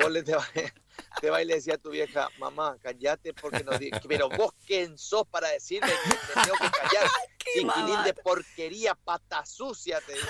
vos 0.00 0.10
le 0.10 0.22
te, 0.22 1.30
va, 1.30 1.42
y 1.42 1.44
le 1.44 1.54
decía 1.56 1.74
a 1.74 1.78
tu 1.78 1.90
vieja, 1.90 2.28
mamá, 2.38 2.76
callate 2.80 3.34
porque 3.34 3.62
no 3.64 3.72
Pero 4.08 4.28
vos 4.30 4.52
quién 4.66 4.96
sos 4.96 5.26
para 5.28 5.48
decirle 5.48 5.92
que 6.02 6.08
me 6.10 6.44
tengo 6.44 6.56
que 6.56 6.70
callar. 6.70 7.10
Chiquilín 7.54 8.02
de 8.04 8.14
porquería, 8.14 8.94
pata 8.94 9.46
sucia, 9.46 10.00
te 10.00 10.14
dice, 10.14 10.26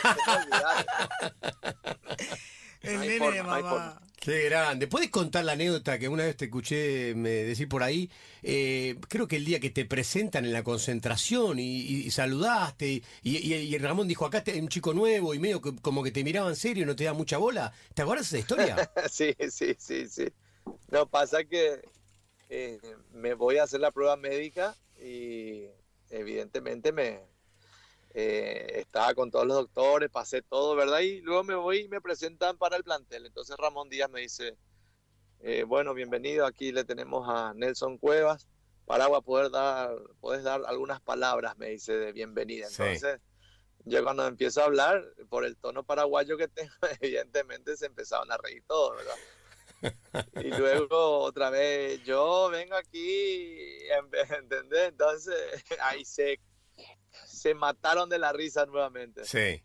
El 2.82 3.00
nene 3.00 3.30
de 3.30 3.42
mamá. 3.42 4.00
Qué 4.26 4.42
grande. 4.42 4.88
¿Puedes 4.88 5.10
contar 5.10 5.44
la 5.44 5.52
anécdota 5.52 6.00
que 6.00 6.08
una 6.08 6.24
vez 6.24 6.36
te 6.36 6.46
escuché 6.46 7.14
me 7.14 7.30
decir 7.30 7.68
por 7.68 7.84
ahí? 7.84 8.10
Eh, 8.42 8.96
creo 9.08 9.28
que 9.28 9.36
el 9.36 9.44
día 9.44 9.60
que 9.60 9.70
te 9.70 9.84
presentan 9.84 10.44
en 10.44 10.52
la 10.52 10.64
concentración 10.64 11.60
y, 11.60 12.10
saludaste 12.10 13.04
y, 13.22 13.78
Ramón 13.78 14.08
dijo, 14.08 14.26
acá 14.26 14.42
hay 14.44 14.58
un 14.58 14.66
chico 14.66 14.92
nuevo 14.94 15.32
y 15.32 15.38
medio 15.38 15.60
como 15.60 16.02
que 16.02 16.10
te 16.10 16.24
miraba 16.24 16.48
en 16.48 16.56
serio 16.56 16.82
y 16.82 16.86
no 16.86 16.96
te 16.96 17.04
da 17.04 17.12
mucha 17.12 17.38
bola. 17.38 17.72
¿Te 17.94 18.02
acuerdas 18.02 18.26
esa 18.26 18.38
historia? 18.38 18.90
sí, 19.08 19.32
sí, 19.48 19.76
sí, 19.78 20.08
sí. 20.08 20.26
No, 20.90 21.06
pasa 21.06 21.44
que 21.44 21.82
eh, 22.50 22.80
me 23.12 23.34
voy 23.34 23.58
a 23.58 23.62
hacer 23.62 23.78
la 23.78 23.92
prueba 23.92 24.16
médica 24.16 24.74
y 25.00 25.66
evidentemente 26.10 26.90
me, 26.90 27.20
eh, 28.18 28.80
estaba 28.80 29.12
con 29.14 29.30
todos 29.30 29.46
los 29.46 29.58
doctores, 29.58 30.08
pasé 30.08 30.40
todo, 30.40 30.74
¿verdad? 30.74 31.00
Y 31.00 31.20
luego 31.20 31.44
me 31.44 31.54
voy 31.54 31.80
y 31.80 31.88
me 31.88 32.00
presentan 32.00 32.56
para 32.56 32.78
el 32.78 32.82
plantel. 32.82 33.26
Entonces 33.26 33.54
Ramón 33.58 33.90
Díaz 33.90 34.08
me 34.08 34.22
dice, 34.22 34.56
eh, 35.40 35.64
bueno, 35.64 35.92
bienvenido, 35.92 36.46
aquí 36.46 36.72
le 36.72 36.84
tenemos 36.84 37.28
a 37.28 37.52
Nelson 37.52 37.98
Cuevas. 37.98 38.48
Para 38.86 39.08
poder 39.20 39.50
dar, 39.50 39.94
puedes 40.20 40.44
dar 40.44 40.62
algunas 40.66 41.02
palabras, 41.02 41.58
me 41.58 41.68
dice, 41.68 41.92
de 41.92 42.12
bienvenida. 42.12 42.68
Entonces 42.70 43.20
yo 43.84 44.02
cuando 44.02 44.26
empiezo 44.26 44.62
a 44.62 44.64
hablar, 44.64 45.04
por 45.28 45.44
el 45.44 45.58
tono 45.58 45.84
paraguayo 45.84 46.38
que 46.38 46.48
tengo, 46.48 46.72
evidentemente 47.00 47.76
se 47.76 47.84
empezaban 47.84 48.32
a 48.32 48.38
reír 48.38 48.64
todos, 48.66 48.96
¿verdad? 48.96 49.92
Y 50.42 50.56
luego 50.56 51.18
otra 51.18 51.50
vez, 51.50 52.02
yo 52.02 52.48
vengo 52.48 52.76
aquí, 52.76 53.58
¿entendés? 54.40 54.88
Entonces 54.88 55.36
ahí 55.82 56.02
se, 56.06 56.40
se 57.46 57.54
mataron 57.54 58.08
de 58.08 58.18
la 58.18 58.32
risa 58.32 58.66
nuevamente. 58.66 59.24
Sí. 59.24 59.62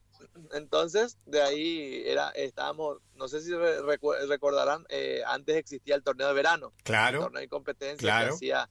Entonces, 0.54 1.18
de 1.26 1.42
ahí 1.42 2.04
era, 2.06 2.30
estábamos, 2.30 3.00
no 3.16 3.28
sé 3.28 3.42
si 3.42 3.52
recordarán, 3.56 4.86
eh, 4.90 5.24
antes 5.26 5.56
existía 5.56 5.96
el 5.96 6.04
torneo 6.04 6.28
de 6.28 6.34
verano. 6.36 6.74
Claro. 6.84 7.18
El 7.18 7.24
torneo 7.24 7.42
de 7.42 7.48
competencia 7.48 8.20
que 8.20 8.30
hacía 8.30 8.70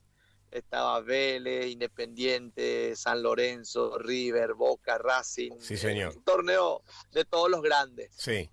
estaba 0.49 1.01
Vélez, 1.01 1.67
Independiente, 1.67 2.95
San 2.95 3.21
Lorenzo, 3.21 3.97
River, 3.97 4.53
Boca, 4.53 4.97
Racing. 4.97 5.59
Sí, 5.59 5.75
señor. 5.75 6.15
Un 6.15 6.23
torneo 6.23 6.81
de 7.11 7.25
todos 7.25 7.49
los 7.49 7.61
grandes. 7.61 8.13
Sí. 8.15 8.49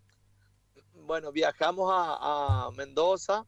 Bueno, 0.93 1.31
viajamos 1.31 1.89
a, 1.93 2.69
Mendoza 2.77 3.47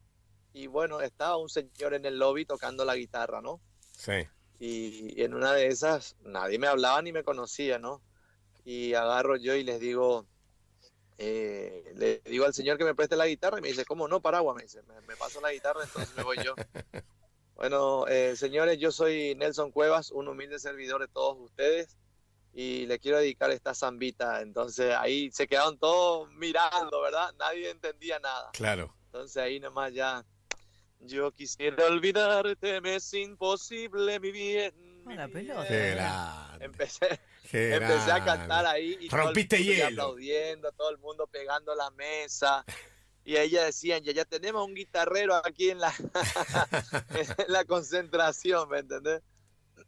y 0.53 0.67
bueno, 0.67 1.01
estaba 1.01 1.35
un 1.35 1.49
señor 1.49 1.93
en 1.93 2.05
el 2.05 2.17
lobby 2.17 2.45
tocando 2.45 2.85
la 2.85 2.95
guitarra, 2.95 3.41
¿no? 3.41 3.59
Sí. 3.91 4.27
Y, 4.61 5.19
en 5.23 5.33
una 5.33 5.53
de 5.53 5.67
esas 5.67 6.15
nadie 6.21 6.59
me 6.59 6.67
hablaba 6.67 7.01
ni 7.01 7.11
me 7.11 7.23
conocía, 7.23 7.79
¿no? 7.79 7.99
Y 8.63 8.93
agarro 8.93 9.35
yo 9.35 9.55
y 9.55 9.63
les 9.63 9.79
digo, 9.79 10.27
eh, 11.17 11.91
le 11.95 12.21
digo 12.25 12.45
al 12.45 12.53
señor 12.53 12.77
que 12.77 12.85
me 12.85 12.93
preste 12.93 13.15
la 13.15 13.25
guitarra 13.25 13.57
y 13.57 13.61
me 13.61 13.69
dice, 13.69 13.85
¿cómo 13.85 14.07
no, 14.07 14.21
Paraguas? 14.21 14.55
Me 14.55 14.63
dice, 14.63 14.83
me, 14.83 15.01
me 15.01 15.15
paso 15.15 15.41
la 15.41 15.51
guitarra, 15.51 15.83
entonces 15.83 16.15
me 16.15 16.23
voy 16.23 16.37
yo. 16.45 16.53
Bueno, 17.61 18.07
eh, 18.07 18.35
señores, 18.35 18.79
yo 18.79 18.91
soy 18.91 19.35
Nelson 19.35 19.71
Cuevas, 19.71 20.09
un 20.09 20.27
humilde 20.27 20.57
servidor 20.57 20.99
de 20.99 21.07
todos 21.07 21.37
ustedes 21.39 21.95
y 22.55 22.87
le 22.87 22.97
quiero 22.97 23.19
dedicar 23.19 23.51
esta 23.51 23.75
zambita. 23.75 24.41
Entonces 24.41 24.95
ahí 24.95 25.29
se 25.29 25.45
quedaron 25.47 25.77
todos 25.77 26.27
mirando, 26.31 27.01
¿verdad? 27.01 27.31
Nadie 27.37 27.69
entendía 27.69 28.17
nada. 28.17 28.49
Claro. 28.53 28.91
Entonces 29.05 29.37
ahí 29.37 29.59
nomás 29.59 29.93
ya. 29.93 30.25
Yo 31.03 31.31
quisiera 31.31 31.85
olvidarte, 31.85 32.79
me 32.81 32.95
es 32.95 33.13
imposible, 33.13 34.19
mi 34.19 34.31
bien. 34.31 34.73
Mi 35.05 35.15
pelota. 35.27 35.67
Qué 35.67 35.91
grande. 35.91 36.65
Empecé, 36.65 37.19
empecé 37.51 38.11
a 38.11 38.23
cantar 38.23 38.65
ahí 38.67 38.97
y 38.99 39.09
Rompiste 39.09 39.57
todo 39.57 39.67
el 39.67 39.75
hielo. 39.75 39.87
aplaudiendo, 39.87 40.71
todo 40.73 40.89
el 40.91 40.97
mundo 40.99 41.27
pegando 41.27 41.73
la 41.73 41.89
mesa 41.91 42.63
y 43.23 43.35
ella 43.37 43.65
decían, 43.65 44.03
ya, 44.03 44.13
ya 44.13 44.25
tenemos 44.25 44.65
un 44.65 44.73
guitarrero 44.73 45.35
aquí 45.35 45.69
en 45.69 45.79
la, 45.79 45.93
en 47.15 47.53
la 47.53 47.65
concentración, 47.65 48.69
¿me 48.69 48.79
entendés? 48.79 49.21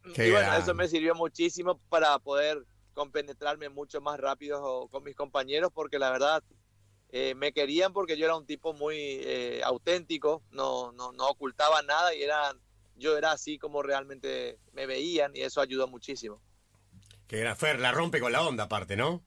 y 0.06 0.32
bueno, 0.32 0.54
eso 0.56 0.74
me 0.74 0.88
sirvió 0.88 1.16
muchísimo 1.16 1.80
para 1.90 2.18
poder 2.20 2.66
compenetrarme 2.94 3.70
mucho 3.70 4.02
más 4.02 4.20
rápido 4.20 4.88
con 4.90 5.04
mis 5.04 5.16
compañeros, 5.16 5.72
porque 5.74 5.98
la 5.98 6.12
verdad 6.12 6.44
eh, 7.16 7.36
me 7.36 7.54
querían 7.54 7.94
porque 7.94 8.18
yo 8.18 8.26
era 8.26 8.36
un 8.36 8.48
tipo 8.48 8.74
muy 8.74 8.98
eh, 8.98 9.62
auténtico, 9.64 10.42
no, 10.50 10.92
no, 10.94 11.12
no 11.12 11.28
ocultaba 11.28 11.84
nada 11.84 12.16
y 12.16 12.24
era, 12.24 12.56
yo 12.96 13.16
era 13.16 13.32
así 13.32 13.60
como 13.60 13.84
realmente 13.84 14.58
me 14.72 14.88
veían 14.88 15.32
y 15.36 15.42
eso 15.42 15.62
ayudó 15.62 15.88
muchísimo. 15.88 16.42
Que 17.28 17.40
era 17.40 17.56
Fer, 17.56 17.80
la 17.80 17.92
rompe 17.92 18.20
con 18.20 18.32
la 18.32 18.42
onda 18.42 18.64
aparte, 18.64 18.96
¿no? 18.96 19.24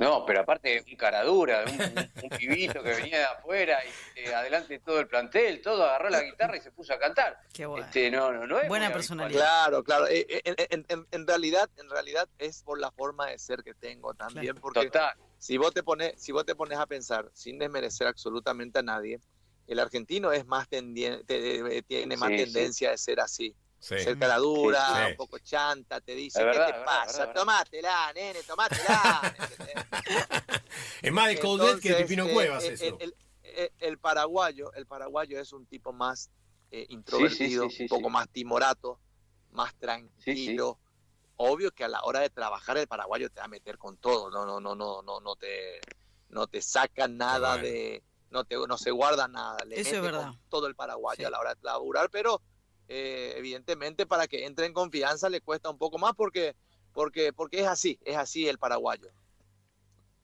No, 0.00 0.26
pero 0.26 0.40
aparte, 0.40 0.84
un 0.86 0.96
cara 0.96 1.22
dura, 1.22 1.64
un, 1.64 2.28
pibito 2.30 2.82
que 2.82 2.90
venía 2.90 3.18
de 3.18 3.24
afuera 3.24 3.78
y 4.16 4.20
eh, 4.20 4.34
adelante 4.34 4.80
todo 4.80 4.98
el 5.00 5.06
plantel, 5.06 5.62
todo 5.62 5.84
agarró 5.84 6.10
la 6.10 6.22
guitarra 6.22 6.56
y 6.56 6.60
se 6.60 6.70
puso 6.70 6.92
a 6.92 6.98
cantar. 6.98 7.38
Qué 7.52 7.66
bueno. 7.66 7.86
Este, 7.86 8.10
no, 8.10 8.32
no, 8.32 8.46
no 8.46 8.58
es 8.58 8.68
Buena 8.68 8.92
personalidad. 8.92 9.40
Claro, 9.40 9.84
claro. 9.84 10.06
Eh, 10.08 10.26
eh, 10.28 10.68
en, 10.70 11.26
realidad, 11.26 11.70
en 11.78 11.88
realidad 11.88 12.28
es 12.38 12.62
por 12.62 12.80
la 12.80 12.90
forma 12.90 13.28
de 13.28 13.38
ser 13.38 13.62
que 13.62 13.74
tengo 13.74 14.12
también, 14.14 14.56
porque 14.56 14.90
si 15.38 15.56
vos 15.56 15.72
te 15.72 15.82
pones, 15.82 16.14
si 16.16 16.32
vos 16.32 16.44
te 16.44 16.54
pones 16.54 16.78
a 16.78 16.86
pensar, 16.86 17.30
sin 17.34 17.58
desmerecer 17.58 18.06
absolutamente 18.06 18.78
a 18.78 18.82
nadie, 18.82 19.20
el 19.66 19.78
argentino 19.78 20.32
es 20.32 20.46
más 20.46 20.68
tiene 20.68 22.16
más 22.16 22.28
tendencia 22.30 22.90
de 22.90 22.98
ser 22.98 23.20
así. 23.20 23.54
Ser 23.78 24.18
cara 24.18 24.38
dura, 24.38 25.08
un 25.10 25.16
poco 25.16 25.38
chanta, 25.38 26.00
te 26.00 26.14
dice, 26.14 26.40
¿qué 26.40 26.58
te 26.58 26.72
pasa? 26.84 27.32
tomátela, 27.32 28.12
nene, 28.14 28.42
tomátela. 28.42 29.36
es 31.02 31.12
más 31.12 31.28
de 31.28 31.38
Coldet 31.38 31.78
que 31.80 31.90
de 31.90 32.02
Pipino 32.02 32.26
eh, 32.26 32.32
Cuevas 32.32 32.64
el, 32.64 32.72
eso. 32.72 32.98
El, 33.78 33.98
paraguayo, 33.98 34.72
el 34.72 34.86
paraguayo 34.86 35.38
es 35.40 35.52
un 35.52 35.66
tipo 35.66 35.92
más 35.92 36.30
eh, 36.70 36.86
introvertido, 36.88 37.66
un 37.66 37.88
poco 37.88 38.10
más 38.10 38.28
timorato, 38.30 38.98
más 39.52 39.74
tranquilo. 39.76 40.78
Obvio 41.36 41.70
que 41.72 41.84
a 41.84 41.88
la 41.88 42.02
hora 42.02 42.20
de 42.20 42.30
trabajar 42.30 42.78
el 42.78 42.86
paraguayo 42.86 43.28
te 43.30 43.40
va 43.40 43.44
a 43.44 43.48
meter 43.48 43.78
con 43.78 43.96
todo, 43.98 44.30
no, 44.30 44.46
no, 44.46 44.60
no, 44.60 44.74
no, 44.74 45.02
no, 45.02 45.20
no 45.20 45.36
te, 45.36 45.80
no 46.30 46.46
te 46.46 46.62
saca 46.62 47.08
nada 47.08 47.58
de, 47.58 48.02
no 48.30 48.44
te, 48.44 48.56
no 48.56 48.78
se 48.78 48.90
guarda 48.90 49.28
nada, 49.28 49.64
le 49.64 49.80
eso 49.80 50.02
mete 50.02 50.16
con 50.16 50.38
todo 50.48 50.66
el 50.66 50.74
paraguayo 50.74 51.26
a 51.26 51.30
la 51.30 51.38
hora 51.38 51.54
de 51.54 51.60
laburar, 51.62 52.10
pero 52.10 52.40
eh, 52.88 53.34
evidentemente 53.36 54.06
para 54.06 54.26
que 54.26 54.46
entre 54.46 54.66
en 54.66 54.72
confianza 54.72 55.28
le 55.28 55.40
cuesta 55.40 55.70
un 55.70 55.78
poco 55.78 55.98
más 55.98 56.14
porque, 56.14 56.56
porque, 56.92 57.32
porque 57.32 57.60
es 57.60 57.66
así, 57.66 57.98
es 58.04 58.16
así 58.16 58.48
el 58.48 58.58
paraguayo. 58.58 59.10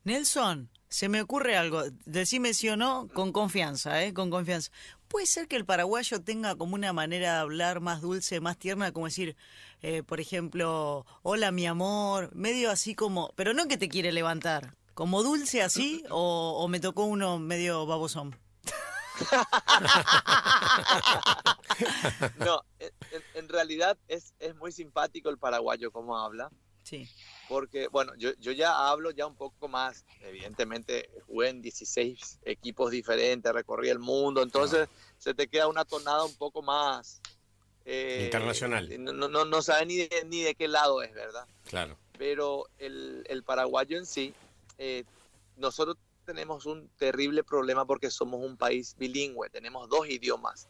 Nelson, 0.04 0.70
se 0.92 1.08
me 1.08 1.22
ocurre 1.22 1.56
algo, 1.56 1.84
decime 2.04 2.52
sí 2.52 2.68
o 2.68 2.76
no, 2.76 3.08
con 3.14 3.32
confianza, 3.32 4.04
¿eh? 4.04 4.12
Con 4.12 4.28
confianza. 4.28 4.70
¿Puede 5.08 5.24
ser 5.24 5.48
que 5.48 5.56
el 5.56 5.64
paraguayo 5.64 6.22
tenga 6.22 6.54
como 6.54 6.74
una 6.74 6.92
manera 6.92 7.32
de 7.32 7.38
hablar 7.38 7.80
más 7.80 8.02
dulce, 8.02 8.40
más 8.40 8.58
tierna, 8.58 8.92
como 8.92 9.06
decir, 9.06 9.34
eh, 9.80 10.02
por 10.02 10.20
ejemplo, 10.20 11.06
hola 11.22 11.50
mi 11.50 11.66
amor, 11.66 12.28
medio 12.34 12.70
así 12.70 12.94
como, 12.94 13.32
pero 13.36 13.54
no 13.54 13.68
que 13.68 13.78
te 13.78 13.88
quiere 13.88 14.12
levantar, 14.12 14.74
como 14.92 15.22
dulce 15.22 15.62
así 15.62 16.04
o, 16.10 16.68
me 16.68 16.78
tocó 16.78 17.04
uno 17.04 17.38
medio 17.38 17.86
babosón? 17.86 18.38
no, 22.38 22.62
en, 23.34 23.48
realidad 23.48 23.96
es, 24.08 24.34
es, 24.40 24.54
muy 24.56 24.72
simpático 24.72 25.30
el 25.30 25.38
paraguayo 25.38 25.90
como 25.90 26.18
habla. 26.18 26.50
Sí. 26.82 27.08
Porque, 27.48 27.88
bueno, 27.88 28.14
yo, 28.16 28.30
yo 28.40 28.52
ya 28.52 28.88
hablo 28.88 29.10
ya 29.10 29.26
un 29.26 29.36
poco 29.36 29.68
más, 29.68 30.04
evidentemente 30.20 31.10
jugué 31.26 31.50
en 31.50 31.62
16 31.62 32.40
equipos 32.44 32.90
diferentes, 32.90 33.52
recorrí 33.52 33.88
el 33.88 33.98
mundo, 33.98 34.42
entonces 34.42 34.88
se 35.18 35.34
te 35.34 35.48
queda 35.48 35.68
una 35.68 35.84
tonada 35.84 36.24
un 36.24 36.34
poco 36.34 36.62
más... 36.62 37.20
Eh, 37.84 38.22
Internacional. 38.26 38.88
No, 39.02 39.28
no, 39.28 39.44
no 39.44 39.62
sabes 39.62 39.86
ni 39.86 39.96
de, 39.96 40.24
ni 40.26 40.42
de 40.42 40.54
qué 40.54 40.68
lado 40.68 41.02
es, 41.02 41.12
¿verdad? 41.14 41.46
Claro. 41.64 41.98
Pero 42.16 42.68
el, 42.78 43.24
el 43.28 43.42
paraguayo 43.42 43.98
en 43.98 44.06
sí, 44.06 44.34
eh, 44.78 45.04
nosotros 45.56 45.96
tenemos 46.24 46.66
un 46.66 46.88
terrible 46.96 47.42
problema 47.42 47.84
porque 47.84 48.10
somos 48.10 48.40
un 48.40 48.56
país 48.56 48.94
bilingüe, 48.98 49.50
tenemos 49.50 49.88
dos 49.88 50.08
idiomas. 50.08 50.68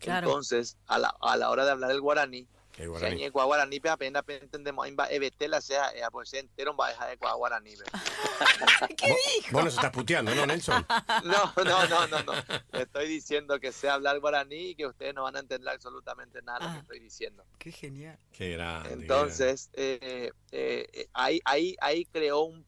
Entonces, 0.00 0.76
a 0.86 0.98
la, 0.98 1.14
a 1.20 1.36
la 1.36 1.50
hora 1.50 1.64
de 1.64 1.72
hablar 1.72 1.90
el 1.90 2.00
guaraní, 2.00 2.46
el 2.78 2.88
guaraní. 2.88 3.24
Si 3.24 3.28
guaraní 3.30 3.80
apenas 3.88 4.24
entendemos 4.26 4.86
la 5.48 5.60
sea 5.60 5.90
eh, 5.90 6.02
pues 6.10 6.32
entero 6.34 6.76
va 6.76 6.86
a 6.86 6.90
dejar 6.90 7.10
de 7.10 7.16
guaraní. 7.16 7.74
¿Qué 8.96 9.06
dijo? 9.06 9.52
Vos 9.52 9.64
nos 9.64 9.74
estás 9.74 9.90
puteando, 9.90 10.34
¿no, 10.34 10.46
Nelson? 10.46 10.86
No, 11.24 11.52
no, 11.64 11.88
no, 11.88 12.06
no, 12.08 12.22
no. 12.22 12.32
Estoy 12.72 13.08
diciendo 13.08 13.58
que 13.60 13.72
sé 13.72 13.88
hablar 13.88 14.20
guaraní 14.20 14.70
y 14.70 14.74
que 14.74 14.86
ustedes 14.86 15.14
no 15.14 15.24
van 15.24 15.36
a 15.36 15.40
entender 15.40 15.68
absolutamente 15.68 16.42
nada 16.42 16.58
de 16.58 16.64
lo 16.64 16.70
que 16.70 16.78
ah. 16.78 16.82
estoy 16.82 17.00
diciendo. 17.00 17.44
Qué 17.58 17.72
genial. 17.72 18.18
Qué 18.32 18.52
grande. 18.52 18.92
Entonces, 18.92 19.70
eh, 19.74 20.32
eh, 20.52 21.08
ahí, 21.12 21.40
ahí, 21.44 21.76
ahí 21.80 22.04
creó 22.06 22.42
un 22.42 22.66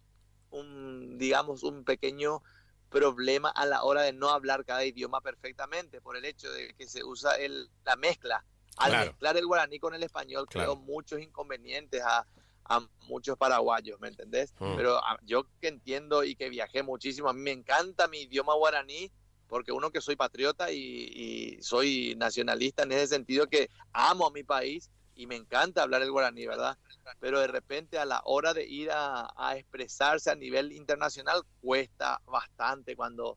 un, 0.50 1.18
digamos, 1.18 1.62
un 1.62 1.84
pequeño 1.84 2.42
problema 2.88 3.50
a 3.50 3.66
la 3.66 3.84
hora 3.84 4.02
de 4.02 4.12
no 4.12 4.30
hablar 4.30 4.64
cada 4.64 4.84
idioma 4.84 5.20
perfectamente, 5.20 6.00
por 6.00 6.16
el 6.16 6.24
hecho 6.24 6.50
de 6.52 6.74
que 6.74 6.88
se 6.88 7.04
usa 7.04 7.36
el, 7.36 7.70
la 7.84 7.96
mezcla. 7.96 8.44
Al 8.76 8.92
mezclar 8.92 9.36
el 9.36 9.46
guaraní 9.46 9.78
con 9.78 9.94
el 9.94 10.02
español 10.02 10.46
creó 10.48 10.76
muchos 10.76 11.20
inconvenientes 11.20 12.02
a, 12.02 12.26
a, 12.64 12.80
muchos 13.08 13.36
paraguayos, 13.36 14.00
¿me 14.00 14.08
entendés? 14.08 14.54
Mm. 14.58 14.76
Pero 14.76 14.98
ah, 14.98 15.18
yo 15.22 15.46
que 15.60 15.68
entiendo 15.68 16.24
y 16.24 16.34
que 16.34 16.48
viajé 16.48 16.82
muchísimo, 16.82 17.28
a 17.28 17.32
mí 17.32 17.40
me 17.40 17.52
encanta 17.52 18.08
mi 18.08 18.22
idioma 18.22 18.54
guaraní, 18.54 19.10
porque 19.48 19.72
uno 19.72 19.90
que 19.90 20.00
soy 20.00 20.16
patriota 20.16 20.70
y, 20.70 20.78
y 20.78 21.62
soy 21.62 22.14
nacionalista 22.16 22.84
en 22.84 22.92
ese 22.92 23.08
sentido 23.08 23.48
que 23.48 23.68
amo 23.92 24.26
a 24.26 24.30
mi 24.30 24.44
país 24.44 24.90
y 25.14 25.26
me 25.26 25.36
encanta 25.36 25.82
hablar 25.82 26.02
el 26.02 26.10
guaraní, 26.12 26.46
¿verdad? 26.46 26.78
pero 27.18 27.40
de 27.40 27.46
repente 27.46 27.98
a 27.98 28.04
la 28.04 28.22
hora 28.24 28.54
de 28.54 28.64
ir 28.66 28.90
a, 28.92 29.28
expresarse 29.56 30.30
a 30.30 30.34
nivel 30.34 30.72
internacional 30.72 31.42
cuesta 31.60 32.20
bastante 32.26 32.94
cuando 32.96 33.36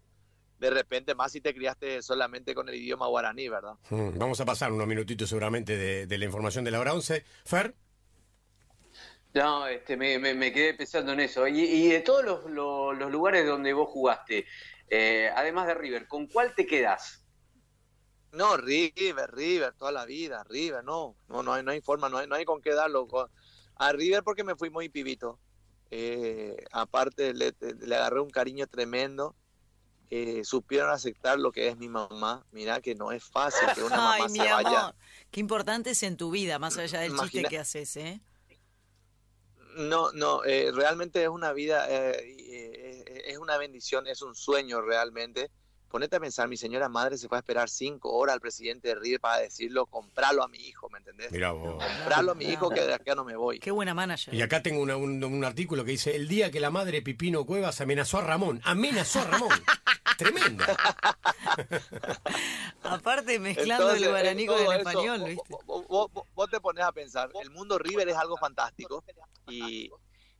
de 0.60 0.70
repente 0.70 1.16
más 1.16 1.32
si 1.32 1.42
te 1.42 1.54
criaste 1.54 2.02
solamente 2.02 2.56
con 2.56 2.70
el 2.70 2.76
idioma 2.76 3.08
guaraní, 3.08 3.50
¿verdad? 3.50 3.74
Hmm, 3.90 4.18
vamos 4.18 4.40
a 4.40 4.46
pasar 4.46 4.72
unos 4.72 4.88
minutitos 4.88 5.30
seguramente 5.30 5.76
de, 6.06 6.18
la 6.18 6.26
información 6.26 6.64
de 6.64 6.72
la 6.72 6.80
hora 6.80 6.94
11. 6.94 7.24
Fer. 7.46 7.76
No, 9.34 9.68
este, 9.68 9.98
me, 9.98 10.20
me, 10.20 10.54
quedé 10.54 10.76
pensando 10.76 11.12
en 11.12 11.20
eso. 11.20 11.48
Y, 11.48 11.90
de 11.90 12.02
todos 12.02 12.24
los, 12.24 13.12
lugares 13.12 13.48
donde 13.48 13.74
vos 13.74 13.90
jugaste, 13.90 14.46
eh, 14.90 15.30
además 15.36 15.68
de 15.68 15.74
River, 15.74 16.08
¿con 16.08 16.28
cuál 16.28 16.54
te 16.54 16.68
quedas? 16.68 17.26
No, 18.32 18.58
River, 18.58 19.32
River, 19.32 19.74
toda 19.74 19.92
la 19.92 20.06
vida, 20.06 20.44
River, 20.50 20.84
no, 20.84 21.16
no, 21.28 21.44
no 21.44 21.54
hay, 21.54 21.64
no 21.64 21.72
hay 21.72 21.82
forma, 21.82 22.10
no 22.10 22.18
hay, 22.18 22.28
no 22.28 22.36
hay 22.36 22.46
con 22.46 22.62
qué 22.62 22.74
darlo. 22.74 23.08
A 23.76 23.92
River 23.92 24.24
porque 24.24 24.44
me 24.44 24.56
fui 24.56 24.70
muy 24.70 24.90
pibito. 24.90 25.40
eh, 25.92 26.56
aparte 26.72 27.34
le, 27.34 27.56
agarré 27.96 28.20
un 28.22 28.30
cariño 28.30 28.68
tremendo. 28.68 29.36
Eh, 30.16 30.44
supieron 30.44 30.92
aceptar 30.92 31.40
lo 31.40 31.52
que 31.52 31.70
es 31.70 31.78
mi 31.78 31.90
mamá. 31.90 32.46
Mira 32.52 32.82
que 32.82 32.94
no 32.94 33.12
es 33.12 33.24
fácil 33.24 33.68
que 33.74 33.82
una 33.82 33.98
mamá 34.20 34.30
se 34.30 34.38
vaya. 34.38 34.96
Qué 35.32 35.40
importante 35.40 35.90
es 35.90 36.04
en 36.04 36.18
tu 36.18 36.30
vida, 36.30 36.60
más 36.60 36.78
allá 36.78 37.00
del 37.00 37.18
chiste 37.18 37.46
que 37.46 37.58
haces, 37.58 37.98
¿eh? 37.98 38.22
No, 39.76 40.12
no, 40.12 40.44
eh, 40.44 40.72
realmente 40.72 41.24
es 41.24 41.30
una 41.30 41.52
vida, 41.52 41.88
es 41.90 43.38
una 43.40 43.58
bendición, 43.58 44.06
es 44.06 44.22
un 44.22 44.36
sueño 44.36 44.82
realmente 44.82 45.50
ponete 45.94 46.16
a 46.16 46.20
pensar, 46.20 46.48
mi 46.48 46.58
señora 46.58 46.90
madre 46.90 47.20
se 47.20 47.28
fue 47.28 47.38
a 47.38 47.42
esperar 47.42 47.70
cinco 47.70 48.12
horas 48.14 48.34
al 48.34 48.42
presidente 48.42 48.88
de 48.88 48.96
River 48.96 49.20
para 49.20 49.42
decirlo, 49.42 49.86
compralo 49.86 50.42
a 50.42 50.48
mi 50.48 50.58
hijo, 50.58 50.90
¿me 50.90 50.98
entendés? 50.98 51.32
Mira 51.32 51.52
vos. 51.52 51.84
Compralo 51.84 52.32
a 52.32 52.34
mi 52.36 52.46
hijo 52.46 52.72
que 52.72 52.82
de 52.82 52.96
acá 52.96 53.14
no 53.14 53.24
me 53.24 53.36
voy. 53.36 53.60
Qué 53.60 53.70
buena 53.70 53.94
manager. 53.94 54.34
Y 54.34 54.42
acá 54.42 54.64
tengo 54.64 54.82
un, 54.82 55.46
artículo 55.46 55.86
que 55.86 55.92
dice, 55.92 56.16
el 56.16 56.28
día 56.28 56.50
que 56.50 56.60
la 56.60 56.72
madre 56.72 57.04
Pipino 57.04 57.46
Cuevas 57.46 57.80
amenazó 57.80 58.18
a 58.18 58.22
Ramón, 58.22 58.60
amenazó 58.64 59.20
a 59.20 59.26
Ramón. 59.26 59.50
Tremendo. 60.18 60.64
Aparte 62.84 63.40
mezclando 63.40 63.92
el 63.92 64.10
guaraní 64.10 64.46
con 64.46 64.60
el 64.60 64.80
español, 64.80 65.24
¿viste? 65.24 65.56
Vos, 65.66 66.12
vos, 66.34 66.50
te 66.50 66.60
pones 66.60 66.84
a 66.84 66.92
pensar, 66.92 67.30
el 67.42 67.50
mundo 67.50 67.78
River 67.78 68.10
es 68.10 68.16
algo 68.16 68.38
fantástico 68.38 69.04
y 69.48 69.90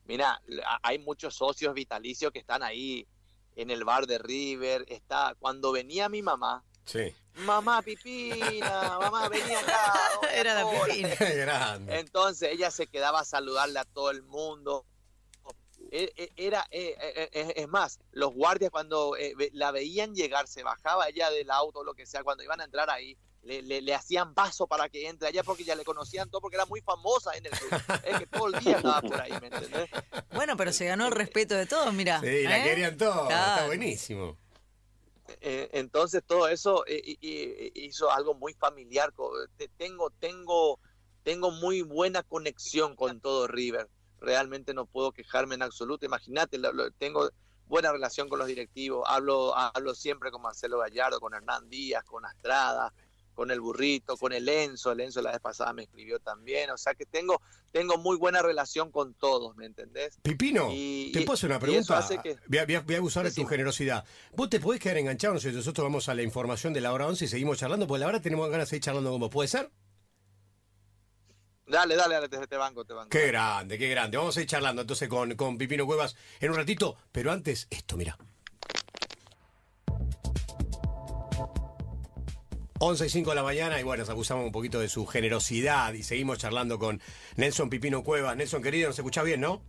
mira, 0.06 0.42
hay 0.82 1.00
muchos 1.00 1.36
socios 1.36 1.74
vitalicios 1.74 2.32
que 2.32 2.40
están 2.40 2.64
ahí 2.64 3.08
en 3.56 3.72
el 3.72 3.84
bar 3.84 4.08
de 4.08 4.18
River, 4.18 4.86
está 4.88 5.36
cuando 5.40 5.72
venía 5.72 6.10
mi 6.10 6.22
mamá. 6.22 6.64
Sí. 6.86 7.16
Mamá 7.36 7.82
Pipina, 7.82 9.00
mamá 9.00 9.30
venía 9.30 9.60
acá. 9.60 9.94
Era 10.36 10.56
la 10.56 10.70
Pipina. 10.70 11.10
Grande. 11.20 12.00
Entonces 12.00 12.50
ella 12.52 12.72
se 12.72 12.88
quedaba 12.88 13.22
a 13.22 13.26
saludarle 13.26 13.80
a 13.80 13.86
todo 13.86 14.12
el 14.12 14.24
mundo. 14.24 14.86
E, 15.96 16.12
e, 16.18 16.32
era, 16.38 16.66
e, 16.72 17.54
es 17.56 17.68
más, 17.68 18.00
los 18.14 18.34
guardias 18.34 18.72
cuando 18.72 19.16
eh, 19.16 19.36
la 19.54 19.70
veían 19.70 20.16
llegar, 20.16 20.48
se 20.48 20.64
bajaba 20.64 21.08
ella 21.08 21.30
del 21.30 21.52
auto, 21.52 21.84
lo 21.84 21.94
que 21.94 22.08
sea, 22.08 22.24
cuando 22.24 22.44
iban 22.44 22.60
a 22.62 22.64
entrar 22.64 22.90
ahí, 22.90 23.16
le, 23.44 23.82
le, 23.82 23.94
hacían 23.94 24.34
paso 24.34 24.66
para 24.66 24.90
que 24.90 25.08
entre 25.08 25.28
allá 25.28 25.44
porque 25.44 25.64
ya 25.64 25.76
le 25.76 25.84
conocían 25.84 26.32
todo 26.32 26.42
porque 26.42 26.56
era 26.56 26.66
muy 26.66 26.82
famosa 26.82 27.36
en 27.36 27.46
el 27.46 27.52
club. 27.52 27.70
Es 28.06 28.20
que 28.20 28.26
todo 28.26 28.48
el 28.48 28.64
día 28.64 28.78
estaba 28.78 29.02
por 29.02 29.22
ahí, 29.22 29.34
¿me 29.40 29.48
entendés? 29.48 29.90
Bueno, 30.34 30.58
pero 30.58 30.74
se 30.74 30.86
ganó 30.86 31.06
el 31.06 31.12
respeto 31.12 31.54
de 31.54 31.68
todos, 31.68 31.94
mira. 31.94 32.22
Sí, 32.22 32.42
la 32.42 32.60
¿eh? 32.60 32.64
querían 32.64 32.98
todos, 32.98 33.30
está 33.30 33.68
buenísimo. 33.68 34.36
Eh, 35.42 35.70
entonces 35.74 36.24
todo 36.26 36.48
eso 36.48 36.86
eh, 36.88 37.02
hizo 37.76 38.10
algo 38.12 38.34
muy 38.34 38.56
familiar. 38.56 39.14
Tengo, 39.78 40.10
tengo, 40.10 40.80
tengo 41.22 41.52
muy 41.52 41.84
buena 41.84 42.24
conexión 42.24 42.96
con 42.96 43.22
todo 43.22 43.48
River. 43.48 43.90
Realmente 44.24 44.74
no 44.74 44.86
puedo 44.86 45.12
quejarme 45.12 45.56
en 45.56 45.64
absoluto. 45.64 46.06
Imagínate, 46.06 46.58
tengo 46.98 47.30
buena 47.68 47.92
relación 47.92 48.30
con 48.30 48.40
los 48.40 48.48
directivos. 48.48 49.04
Hablo, 49.06 49.54
hablo 49.54 49.94
siempre 49.94 50.32
con 50.32 50.42
Marcelo 50.42 50.80
Gallardo, 50.80 51.20
con 51.20 51.34
Hernán 51.34 51.70
Díaz, 51.70 52.06
con 52.06 52.26
Astrada, 52.26 52.94
con 53.34 53.52
el 53.52 53.60
burrito, 53.60 54.16
con 54.16 54.32
el 54.32 54.48
Enzo, 54.48 54.94
el 54.94 55.02
Enzo 55.02 55.22
la 55.22 55.32
vez 55.32 55.42
pasada 55.42 55.74
me 55.74 55.84
escribió 55.84 56.20
también, 56.20 56.70
o 56.70 56.78
sea 56.78 56.94
que 56.94 57.06
tengo, 57.06 57.42
tengo 57.72 57.98
muy 57.98 58.16
buena 58.16 58.42
relación 58.42 58.92
con 58.92 59.14
todos, 59.16 59.56
¿me 59.58 59.66
entendés? 59.66 60.18
Pipino, 60.22 60.70
te 60.70 61.22
puedo 61.22 61.34
hacer 61.34 61.50
una 61.50 61.60
pregunta, 61.60 62.08
voy, 62.48 62.60
a, 62.60 62.66
voy, 62.66 62.96
a, 62.96 62.98
abusar 62.98 63.26
de 63.26 63.32
tu 63.32 63.46
generosidad. 63.46 64.06
¿Vos 64.36 64.50
te 64.50 64.60
podés 64.60 64.80
quedar 64.80 65.00
enganchado? 65.00 65.34
Nosotros 65.34 65.84
vamos 65.84 66.08
a 66.10 66.14
la 66.14 66.22
información 66.22 66.74
de 66.74 66.82
la 66.82 66.94
hora 66.94 67.08
11 67.08 67.26
y 67.26 67.28
seguimos 67.28 67.58
charlando, 67.58 67.88
porque 67.88 68.00
la 68.00 68.06
verdad 68.06 68.22
tenemos 68.22 68.50
ganas 68.50 68.68
de 68.68 68.70
seguir 68.70 68.84
charlando 68.84 69.12
como 69.12 69.30
¿puede 69.30 69.48
ser? 69.48 69.70
Dale, 71.74 71.96
dale, 71.96 72.14
dale, 72.14 72.28
te, 72.30 72.56
banco, 72.56 72.86
te 72.86 72.94
banco. 72.94 73.10
Qué 73.10 73.26
grande, 73.26 73.80
qué 73.80 73.90
grande. 73.90 74.16
Vamos 74.16 74.38
a 74.38 74.42
ir 74.42 74.46
charlando 74.46 74.84
entonces 74.84 75.10
con, 75.10 75.34
con 75.34 75.58
Pipino 75.58 75.88
Cuevas 75.88 76.16
en 76.40 76.52
un 76.52 76.56
ratito, 76.56 76.96
pero 77.12 77.32
antes, 77.32 77.66
esto, 77.72 77.98
mira. 77.98 78.16
11 82.78 83.08
y 83.08 83.10
5 83.10 83.32
de 83.32 83.36
la 83.36 83.42
mañana 83.42 83.80
y 83.80 83.84
bueno, 83.84 84.02
nos 84.02 84.10
acusamos 84.12 84.46
un 84.46 84.52
poquito 84.52 84.80
de 84.80 84.88
su 84.88 85.08
generosidad 85.08 85.94
y 85.94 86.04
seguimos 86.04 86.38
charlando 86.38 86.78
con 86.78 87.02
Nelson 87.38 87.72
Pipino 87.72 88.04
Cuevas. 88.04 88.38
Nelson, 88.38 88.62
querido, 88.62 88.90
nos 88.90 89.00
escucha 89.00 89.24
bien, 89.24 89.42
¿no? 89.42 89.64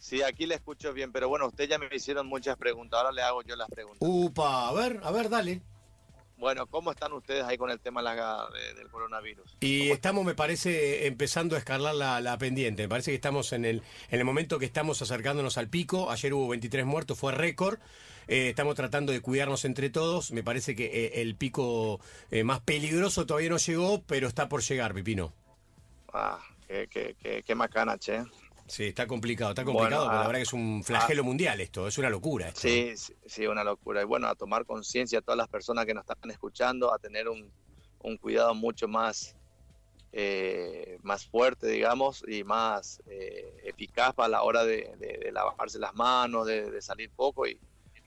Sí, 0.00 0.20
aquí 0.20 0.46
le 0.46 0.56
escucho 0.56 0.92
bien, 0.92 1.12
pero 1.12 1.28
bueno, 1.28 1.46
usted 1.46 1.68
ya 1.68 1.78
me 1.78 1.86
hicieron 1.94 2.26
muchas 2.26 2.56
preguntas, 2.56 2.98
ahora 2.98 3.12
le 3.12 3.22
hago 3.22 3.42
yo 3.42 3.54
las 3.54 3.68
preguntas. 3.68 3.98
Upa, 4.00 4.68
a 4.68 4.72
ver, 4.72 5.00
a 5.04 5.12
ver, 5.12 5.28
dale. 5.28 5.62
Bueno, 6.36 6.66
¿cómo 6.66 6.90
están 6.90 7.12
ustedes 7.12 7.44
ahí 7.44 7.56
con 7.56 7.70
el 7.70 7.80
tema 7.80 8.02
del 8.02 8.88
coronavirus? 8.90 9.56
Y 9.60 9.90
estamos, 9.90 10.24
me 10.24 10.34
parece, 10.34 11.06
empezando 11.06 11.54
a 11.54 11.58
escalar 11.58 11.94
la, 11.94 12.38
pendiente. 12.38 12.82
Me 12.82 12.88
parece 12.88 13.12
que 13.12 13.14
estamos 13.16 13.52
en 13.52 13.64
el, 13.64 13.82
en 14.10 14.18
el 14.18 14.24
momento 14.24 14.58
que 14.58 14.66
estamos 14.66 15.00
acercándonos 15.00 15.58
al 15.58 15.68
pico. 15.68 16.10
Ayer 16.10 16.34
hubo 16.34 16.48
23 16.48 16.84
muertos, 16.84 17.18
fue 17.18 17.32
récord. 17.32 17.78
Eh, 18.26 18.48
estamos 18.48 18.74
tratando 18.74 19.12
de 19.12 19.20
cuidarnos 19.20 19.64
entre 19.64 19.90
todos. 19.90 20.32
Me 20.32 20.42
parece 20.42 20.74
que 20.74 20.86
eh, 20.86 21.22
el 21.22 21.36
pico 21.36 22.00
eh, 22.30 22.42
más 22.42 22.60
peligroso 22.60 23.26
todavía 23.26 23.50
no 23.50 23.58
llegó, 23.58 24.02
pero 24.02 24.26
está 24.26 24.48
por 24.48 24.62
llegar, 24.62 24.92
Pipino. 24.92 25.32
Ah, 26.12 26.40
qué, 26.66 26.88
qué, 26.90 27.42
qué, 27.44 27.54
macana, 27.54 27.96
che. 27.98 28.24
Sí, 28.66 28.84
está 28.84 29.06
complicado, 29.06 29.50
está 29.50 29.64
complicado, 29.64 30.04
pero 30.06 30.12
la 30.12 30.22
ah, 30.22 30.26
verdad 30.26 30.38
que 30.38 30.42
es 30.42 30.52
un 30.52 30.82
flagelo 30.82 31.22
ah. 31.22 31.24
mundial 31.24 31.60
esto, 31.60 31.86
es 31.86 31.98
una 31.98 32.10
locura. 32.10 32.48
Esto. 32.48 32.60
Sí, 32.60 32.94
sí, 33.26 33.46
una 33.46 33.62
locura. 33.62 34.02
Y 34.02 34.04
bueno, 34.04 34.26
a 34.26 34.34
tomar 34.34 34.64
conciencia 34.64 35.18
a 35.18 35.22
todas 35.22 35.36
las 35.36 35.48
personas 35.48 35.84
que 35.84 35.94
nos 35.94 36.04
están 36.08 36.30
escuchando, 36.30 36.92
a 36.92 36.98
tener 36.98 37.28
un, 37.28 37.50
un 38.00 38.16
cuidado 38.16 38.54
mucho 38.54 38.88
más, 38.88 39.36
más 41.02 41.26
fuerte, 41.26 41.66
digamos, 41.68 42.24
y 42.26 42.44
más 42.44 43.02
eficaz 43.64 44.14
para 44.14 44.28
la 44.28 44.42
hora 44.42 44.64
de, 44.64 44.90
de, 44.98 45.30
lavarse 45.32 45.78
las 45.78 45.94
manos, 45.94 46.46
de, 46.46 46.70
de, 46.70 46.80
salir 46.80 47.10
poco 47.10 47.46
y, 47.46 47.58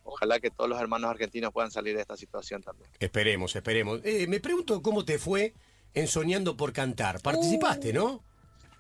ojalá 0.07 0.39
que 0.39 0.49
todos 0.49 0.69
los 0.69 0.79
hermanos 0.79 1.11
argentinos 1.11 1.51
puedan 1.51 1.69
salir 1.69 1.95
de 1.95 2.01
esta 2.01 2.17
situación 2.17 2.63
también. 2.63 2.89
Esperemos, 2.99 3.55
esperemos. 3.55 4.01
Eh, 4.03 4.25
me 4.27 4.39
pregunto 4.39 4.81
cómo 4.81 5.05
te 5.05 5.19
fue 5.19 5.53
en 5.93 6.07
Soñando 6.07 6.57
por 6.57 6.73
Cantar. 6.73 7.21
Participaste, 7.21 7.93
¿no? 7.93 8.23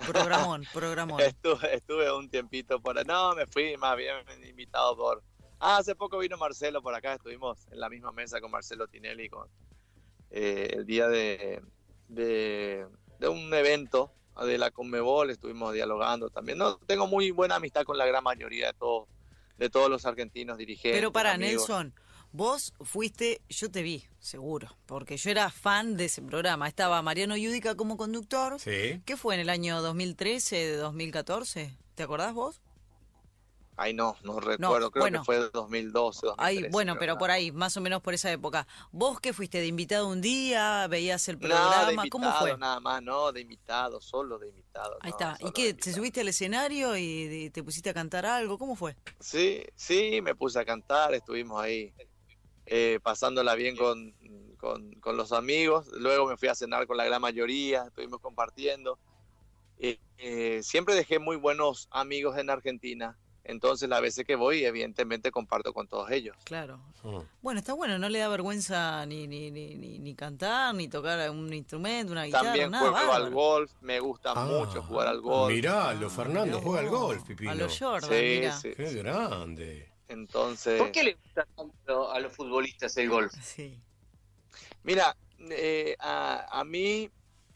Programón, 0.05 0.65
programón. 0.73 1.19
Estuve, 1.21 1.75
estuve 1.75 2.11
un 2.11 2.29
tiempito 2.29 2.79
por... 2.79 3.05
No, 3.05 3.35
me 3.35 3.45
fui 3.47 3.75
más 3.77 3.97
bien 3.97 4.15
invitado 4.47 4.95
por... 4.95 5.23
Ah, 5.59 5.77
hace 5.77 5.95
poco 5.95 6.19
vino 6.19 6.37
Marcelo 6.37 6.81
por 6.81 6.93
acá, 6.93 7.13
estuvimos 7.13 7.65
en 7.71 7.79
la 7.79 7.89
misma 7.89 8.11
mesa 8.11 8.39
con 8.39 8.51
Marcelo 8.51 8.87
Tinelli 8.87 9.27
con 9.27 9.47
eh, 10.29 10.69
el 10.73 10.85
día 10.85 11.07
de, 11.07 11.61
de, 12.07 12.85
de, 13.19 13.27
un 13.27 13.51
evento 13.53 14.13
de 14.45 14.57
la 14.57 14.69
Conmebol, 14.69 15.31
estuvimos 15.31 15.73
dialogando 15.73 16.29
también. 16.29 16.59
No, 16.59 16.77
tengo 16.79 17.07
muy 17.07 17.31
buena 17.31 17.55
amistad 17.55 17.83
con 17.85 17.97
la 17.97 18.05
gran 18.05 18.23
mayoría 18.23 18.67
de 18.67 18.73
todos 18.73 19.07
de 19.57 19.69
todos 19.69 19.89
los 19.89 20.05
argentinos 20.05 20.57
dirigentes. 20.57 20.99
Pero 20.99 21.11
para 21.11 21.37
Nelson, 21.37 21.93
vos 22.37 22.71
fuiste, 22.81 23.41
yo 23.49 23.71
te 23.71 23.81
vi, 23.81 24.05
seguro, 24.19 24.69
porque 24.85 25.17
yo 25.17 25.31
era 25.31 25.49
fan 25.49 25.97
de 25.97 26.05
ese 26.05 26.21
programa. 26.21 26.67
Estaba 26.67 27.01
Mariano 27.01 27.35
Yudica 27.35 27.75
como 27.75 27.97
conductor. 27.97 28.59
Sí. 28.59 29.01
¿Qué 29.05 29.17
fue 29.17 29.33
en 29.33 29.41
el 29.41 29.49
año 29.49 29.81
2013, 29.81 30.77
2014? 30.77 31.75
¿Te 31.95 32.03
acordás 32.03 32.33
vos? 32.35 32.61
Ay, 33.75 33.93
no, 33.93 34.15
no 34.23 34.39
recuerdo, 34.39 34.89
creo 34.91 35.05
que 35.05 35.19
fue 35.23 35.49
2012. 35.51 36.27
2013, 36.27 36.69
bueno, 36.69 36.95
pero 36.99 37.17
por 37.17 37.31
ahí, 37.31 37.51
más 37.51 37.75
o 37.77 37.81
menos 37.81 38.01
por 38.01 38.13
esa 38.13 38.31
época. 38.31 38.67
¿Vos 38.91 39.19
qué 39.19 39.33
fuiste? 39.33 39.59
¿De 39.59 39.67
invitado 39.67 40.07
un 40.07 40.21
día? 40.21 40.87
¿Veías 40.87 41.27
el 41.27 41.39
programa? 41.39 41.85
de 41.85 41.93
invitado, 41.93 42.09
¿Cómo 42.09 42.31
fue? 42.33 42.57
Nada 42.57 42.79
más, 42.79 43.01
no, 43.01 43.31
de 43.31 43.41
invitado, 43.41 43.99
solo 43.99 44.37
de 44.37 44.49
invitado. 44.49 44.97
Ahí 45.01 45.11
está. 45.11 45.37
¿Y 45.39 45.51
qué? 45.51 45.73
¿Te 45.73 45.91
subiste 45.91 46.21
al 46.21 46.27
escenario 46.27 46.95
y 46.97 47.49
te 47.51 47.63
pusiste 47.63 47.89
a 47.89 47.93
cantar 47.95 48.27
algo? 48.27 48.59
¿Cómo 48.59 48.75
fue? 48.75 48.95
Sí, 49.19 49.63
sí, 49.75 50.21
me 50.21 50.35
puse 50.35 50.59
a 50.59 50.65
cantar, 50.65 51.13
estuvimos 51.13 51.61
ahí 51.61 51.93
eh, 52.67 52.99
pasándola 53.01 53.55
bien 53.55 53.75
con, 53.75 54.13
con, 54.57 55.17
los 55.17 55.31
amigos. 55.31 55.87
Luego 55.93 56.27
me 56.27 56.37
fui 56.37 56.47
a 56.49 56.55
cenar 56.55 56.85
con 56.85 56.97
la 56.97 57.05
gran 57.05 57.21
mayoría, 57.21 57.85
estuvimos 57.87 58.19
compartiendo. 58.19 58.99
Eh, 59.79 59.99
eh, 60.17 60.61
siempre 60.63 60.93
dejé 60.95 61.19
muy 61.19 61.37
buenos 61.37 61.87
amigos 61.91 62.37
en 62.37 62.49
Argentina 62.49 63.17
entonces, 63.47 63.87
las 63.87 64.01
veces 64.01 64.25
que 64.25 64.35
voy, 64.35 64.65
evidentemente 64.65 65.31
comparto 65.31 65.73
con 65.73 65.87
todos 65.87 66.11
ellos. 66.11 66.35
Claro. 66.43 66.79
Mm. 67.03 67.19
Bueno, 67.41 67.59
está 67.59 67.73
bueno, 67.73 67.97
no 67.97 68.09
le 68.09 68.19
da 68.19 68.27
vergüenza 68.27 69.05
ni, 69.05 69.25
ni, 69.25 69.51
ni, 69.51 69.99
ni 69.99 70.15
cantar, 70.15 70.75
ni 70.75 70.89
tocar 70.89 71.29
un 71.29 71.53
instrumento, 71.53 72.11
una 72.11 72.25
guitarra, 72.25 72.43
También 72.43 72.73
juego 72.73 73.13
al 73.13 73.31
golf, 73.31 73.71
me 73.79 74.01
gusta 74.01 74.33
ah, 74.35 74.45
mucho 74.45 74.83
jugar 74.83 75.07
al 75.07 75.21
golf. 75.21 75.53
Mirá, 75.53 75.93
lo 75.93 76.09
Fernando 76.09 76.59
juega 76.59 76.79
al 76.81 76.89
golf, 76.89 77.23
Pipino. 77.23 77.51
A 77.51 77.55
los 77.55 77.79
Jordan, 77.79 78.09
sí, 78.09 78.49
Sí, 78.61 78.73
Qué 78.75 78.93
grande. 78.95 79.96
Entonces... 80.07 80.79
¿Por 80.79 80.91
qué 80.91 81.03
le 81.03 81.13
gusta 81.13 81.47
tanto 81.55 82.11
a 82.11 82.19
los 82.19 82.33
futbolistas 82.33 82.95
el 82.97 83.09
golf? 83.09 83.33
Sí. 83.41 83.79
Mira, 84.83 85.15
eh, 85.39 85.95
a, 85.99 86.59
a 86.59 86.63
mí, 86.63 87.09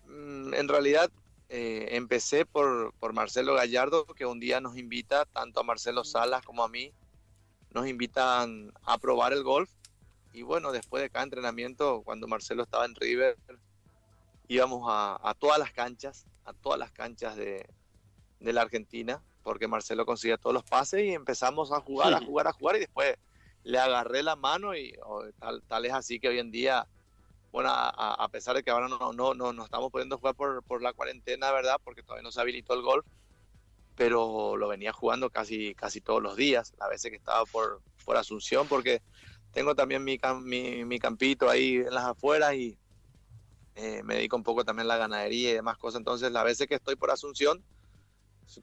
mm, 0.06 0.54
en 0.54 0.68
realidad, 0.68 1.10
eh, 1.50 1.90
empecé 1.92 2.46
por, 2.46 2.94
por, 3.00 3.14
Marcelo 3.14 3.54
Gallardo, 3.54 4.06
que 4.06 4.26
un 4.26 4.40
día 4.40 4.62
nos 4.62 4.78
invita, 4.78 5.26
tanto 5.26 5.60
a 5.60 5.64
Marcelo 5.64 6.04
Salas 6.04 6.44
como 6.44 6.64
a 6.64 6.70
mí, 6.70 6.94
nos 7.72 7.88
invitan 7.88 8.72
a 8.84 8.98
probar 8.98 9.34
el 9.34 9.44
golf. 9.44 9.70
Y 10.34 10.44
bueno, 10.44 10.72
después 10.72 11.04
de 11.04 11.10
cada 11.10 11.24
entrenamiento, 11.24 12.04
cuando 12.04 12.28
Marcelo 12.28 12.64
estaba 12.64 12.86
en 12.86 12.96
River, 12.96 13.38
íbamos 14.48 14.84
a, 14.90 15.20
a 15.22 15.34
todas 15.34 15.60
las 15.60 15.72
canchas, 15.72 16.26
a 16.46 16.54
todas 16.54 16.80
las 16.80 16.92
canchas 16.92 17.36
de, 17.36 17.66
de 18.40 18.54
la 18.54 18.62
Argentina. 18.62 19.22
Porque 19.44 19.68
Marcelo 19.68 20.06
conseguía 20.06 20.38
todos 20.38 20.54
los 20.54 20.64
pases 20.64 21.04
y 21.04 21.14
empezamos 21.14 21.72
a 21.72 21.80
jugar, 21.80 22.14
a 22.14 22.20
jugar, 22.24 22.48
a 22.48 22.54
jugar 22.54 22.76
y 22.76 22.80
después 22.80 23.16
le 23.64 23.80
agarré 23.80 24.24
la 24.24 24.36
mano 24.36 24.76
y 24.76 24.96
tal, 25.40 25.62
tal 25.68 25.86
es 25.86 25.94
así 25.94 26.20
que 26.20 26.30
hoy 26.30 26.40
en 26.40 26.52
día, 26.52 26.88
bueno, 27.52 27.70
a, 27.72 28.28
pesar 28.30 28.56
de 28.56 28.64
que 28.64 28.72
ahora 28.72 28.88
no, 28.88 29.14
no, 29.14 29.34
no, 29.34 29.54
no 29.54 29.64
estamos 29.64 29.92
pudiendo 29.92 30.18
jugar 30.18 30.36
por, 30.36 30.64
por 30.64 30.82
la 30.82 30.94
cuarentena, 30.94 31.52
¿verdad? 31.52 31.78
Porque 31.84 32.04
todavía 32.04 32.24
no 32.24 32.32
se 32.32 32.42
habilitó 32.42 32.74
el 32.74 32.82
golf, 32.82 33.06
pero 33.96 34.58
lo 34.58 34.68
venía 34.68 34.94
jugando 34.94 35.30
casi, 35.30 35.76
casi 35.76 36.02
todos 36.02 36.22
los 36.22 36.36
días, 36.36 36.74
a 36.80 36.88
veces 36.88 37.12
que 37.12 37.18
estaba 37.18 37.46
por, 37.46 37.82
por 38.06 38.18
Asunción, 38.18 38.68
porque 38.68 39.02
tengo 39.52 39.76
también 39.76 40.04
mi, 40.04 40.20
mi, 40.44 40.86
mi 40.86 41.00
campito 41.00 41.50
ahí 41.50 41.76
en 41.76 41.94
las 41.94 42.06
afueras 42.06 42.56
y 42.56 42.78
eh, 43.76 44.02
me 44.04 44.16
dedico 44.16 44.36
un 44.36 44.44
poco 44.44 44.64
también 44.66 44.86
a 44.86 44.96
la 44.96 44.98
ganadería 44.98 45.52
y 45.52 45.54
demás 45.54 45.78
cosas, 45.78 46.00
entonces 46.00 46.32
las 46.32 46.44
veces 46.44 46.68
que 46.68 46.76
estoy 46.76 46.96
por 46.96 47.12
Asunción, 47.12 47.64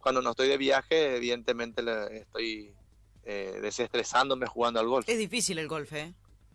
cuando 0.01 0.21
no 0.21 0.31
estoy 0.31 0.49
de 0.49 0.59
viaje, 0.59 1.17
evidentemente 1.17 1.83
estoy 2.13 2.75
eh, 3.25 3.59
desestresándome 3.63 4.47
jugando 4.47 4.81
al 4.81 4.87
golf. 4.87 5.09
Es 5.09 5.19
difícil 5.19 5.59
el 5.59 5.69
golf, 5.69 5.93
¿eh? 5.93 6.15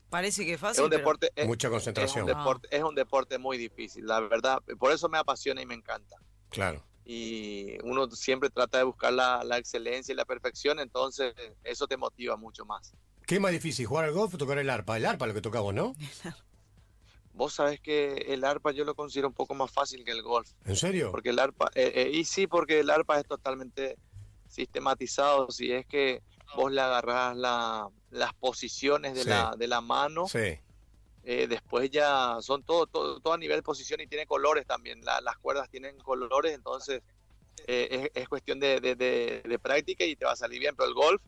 Parece 0.10 0.46
que 0.46 0.54
es 0.54 0.60
fácil. 0.60 0.84
Es 0.84 0.86
un 0.86 0.92
deporte, 0.92 1.32
Mucha 1.46 1.70
concentración. 1.70 2.30
Es 2.30 2.36
un, 2.36 2.40
deporte, 2.40 2.68
es 2.72 2.84
un 2.84 2.96
deporte 2.96 3.38
muy 3.40 3.58
difícil, 3.58 4.06
la 4.06 4.20
verdad. 4.20 4.60
Por 4.78 4.92
eso 4.92 5.10
me 5.10 5.18
apasiona 5.18 5.62
y 5.62 5.66
me 5.66 5.74
encanta. 5.74 6.18
Claro. 6.50 6.86
Y 7.06 7.78
uno 7.84 8.10
siempre 8.12 8.50
trata 8.50 8.78
de 8.78 8.84
buscar 8.84 9.12
la, 9.12 9.44
la 9.44 9.58
excelencia 9.58 10.14
y 10.14 10.16
la 10.16 10.26
perfección, 10.26 10.80
entonces 10.80 11.34
eso 11.64 11.88
te 11.88 11.98
motiva 11.98 12.38
mucho 12.38 12.64
más. 12.66 12.94
¿Qué 13.26 13.36
es 13.36 13.42
más 13.42 13.52
difícil, 13.52 13.86
jugar 13.86 14.06
al 14.06 14.12
golf 14.12 14.36
o 14.36 14.38
tocar 14.38 14.58
el 14.58 14.70
arpa? 14.70 14.98
El 14.98 15.06
arpa 15.06 15.26
lo 15.26 15.34
que 15.34 15.42
tocamos, 15.42 15.74
¿no? 15.74 15.96
Vos 17.34 17.56
sabés 17.56 17.80
que 17.80 18.14
el 18.30 18.44
arpa 18.44 18.72
yo 18.72 18.86
lo 18.86 18.94
considero 18.94 19.28
un 19.28 19.34
poco 19.34 19.56
más 19.56 19.72
fácil 19.72 20.04
que 20.06 20.12
el 20.12 20.22
golf. 20.22 20.52
¿En 20.66 20.76
serio? 20.76 21.12
Porque 21.12 21.30
el 21.30 21.40
arpa, 21.40 21.72
eh, 21.74 21.92
eh, 21.96 22.12
y 22.14 22.26
sí, 22.26 22.46
porque 22.46 22.80
el 22.80 22.90
arpa 22.92 23.20
es 23.20 23.26
totalmente 23.26 23.98
sistematizado. 24.48 25.50
Si 25.50 25.72
es 25.72 25.86
que 25.88 26.22
vos 26.56 26.72
le 26.72 26.82
agarrás 26.82 27.36
la, 27.36 27.90
las 28.12 28.34
posiciones 28.36 29.16
de, 29.16 29.26
la, 29.26 29.56
de 29.58 29.68
la 29.68 29.82
mano, 29.82 30.28
sí. 30.28 30.60
Eh, 31.26 31.48
después 31.48 31.90
ya 31.90 32.38
son 32.42 32.64
todo, 32.64 32.86
todo, 32.86 33.22
todo, 33.22 33.34
a 33.34 33.38
nivel 33.38 33.58
de 33.58 33.64
posición 33.64 34.02
y 34.02 34.08
tiene 34.08 34.28
colores 34.28 34.68
también. 34.68 35.02
las 35.04 35.38
cuerdas 35.38 35.70
tienen 35.70 35.98
colores, 36.00 36.54
entonces 36.54 37.02
es, 37.66 38.12
es, 38.14 38.28
cuestión 38.28 38.60
de, 38.60 38.82
de, 38.82 38.96
de, 38.96 39.60
práctica 39.60 40.04
y 40.04 40.18
te 40.18 40.26
va 40.26 40.34
a 40.34 40.36
salir 40.36 40.60
bien. 40.60 40.76
Pero 40.76 40.90
el 40.90 40.94
golf 40.94 41.22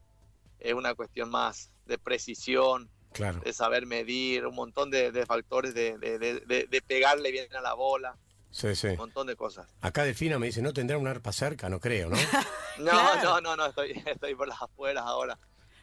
es 0.59 0.73
una 0.73 0.93
cuestión 0.93 1.29
más 1.29 1.71
de 1.85 1.97
precisión, 1.97 2.89
de 3.17 3.53
saber 3.53 3.85
medir, 3.85 4.45
un 4.45 4.55
montón 4.55 4.89
de, 4.89 5.25
factores 5.25 5.73
de, 5.73 5.97
de, 5.97 6.81
pegarle 6.87 7.31
bien 7.31 7.53
a 7.55 7.61
la 7.61 7.73
bola. 7.73 8.17
Sí, 8.51 8.73
sí. 8.75 8.87
Un 8.87 8.97
montón 8.97 9.27
de 9.27 9.35
cosas. 9.35 9.67
Acá 9.81 10.03
Delfina 10.03 10.39
me 10.39 10.45
dice, 10.45 10.61
¿no 10.61 10.71
tendrá 10.71 10.97
un 10.97 11.07
arpa 11.07 11.33
cerca? 11.33 11.67
No 11.67 11.79
creo, 11.79 12.09
¿no? 12.09 12.15
no, 12.79 13.23
no, 13.23 13.41
no, 13.41 13.55
no, 13.57 13.65
estoy, 13.65 13.91
estoy 14.05 14.33
por 14.35 14.47
las 14.47 14.61
afueras 14.61 15.03
ahora. 15.05 15.37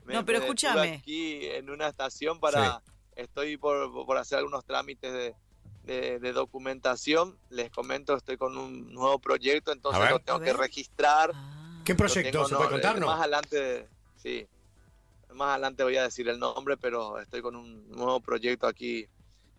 no, 0.07 0.25
pero 0.25 0.38
escúchame. 0.38 0.95
Aquí 0.95 1.47
en 1.47 1.71
una 1.71 1.88
estación 1.88 2.40
para... 2.40 2.83
Estoy 3.14 3.59
por, 3.59 3.92
por 4.07 4.16
hacer 4.16 4.38
algunos 4.38 4.64
trámites 4.64 5.12
de, 5.12 6.18
de, 6.18 6.33
documentación. 6.33 7.38
Les 7.51 7.71
comento, 7.71 8.16
estoy 8.16 8.38
con 8.38 8.57
un 8.57 8.92
nuevo 8.92 9.18
proyecto, 9.18 9.71
entonces 9.73 10.11
lo 10.11 10.18
tengo 10.21 10.40
que 10.40 10.53
registrar. 10.55 11.31
Ah. 11.35 11.83
¿Qué 11.85 11.95
proyecto? 11.95 12.47
¿Se 12.47 12.55
puede 12.55 12.71
contarnos? 12.71 13.09
Más 13.09 13.21
adelante, 13.21 13.88
sí. 14.16 14.47
Más 15.35 15.51
adelante 15.51 15.83
voy 15.83 15.97
a 15.97 16.05
decir 16.05 16.29
el 16.29 16.38
nombre, 16.38 16.77
pero 16.77 17.18
estoy 17.21 17.42
con 17.42 17.57
un 17.57 17.88
nuevo 17.90 18.21
proyecto 18.21 18.66
aquí 18.66 19.09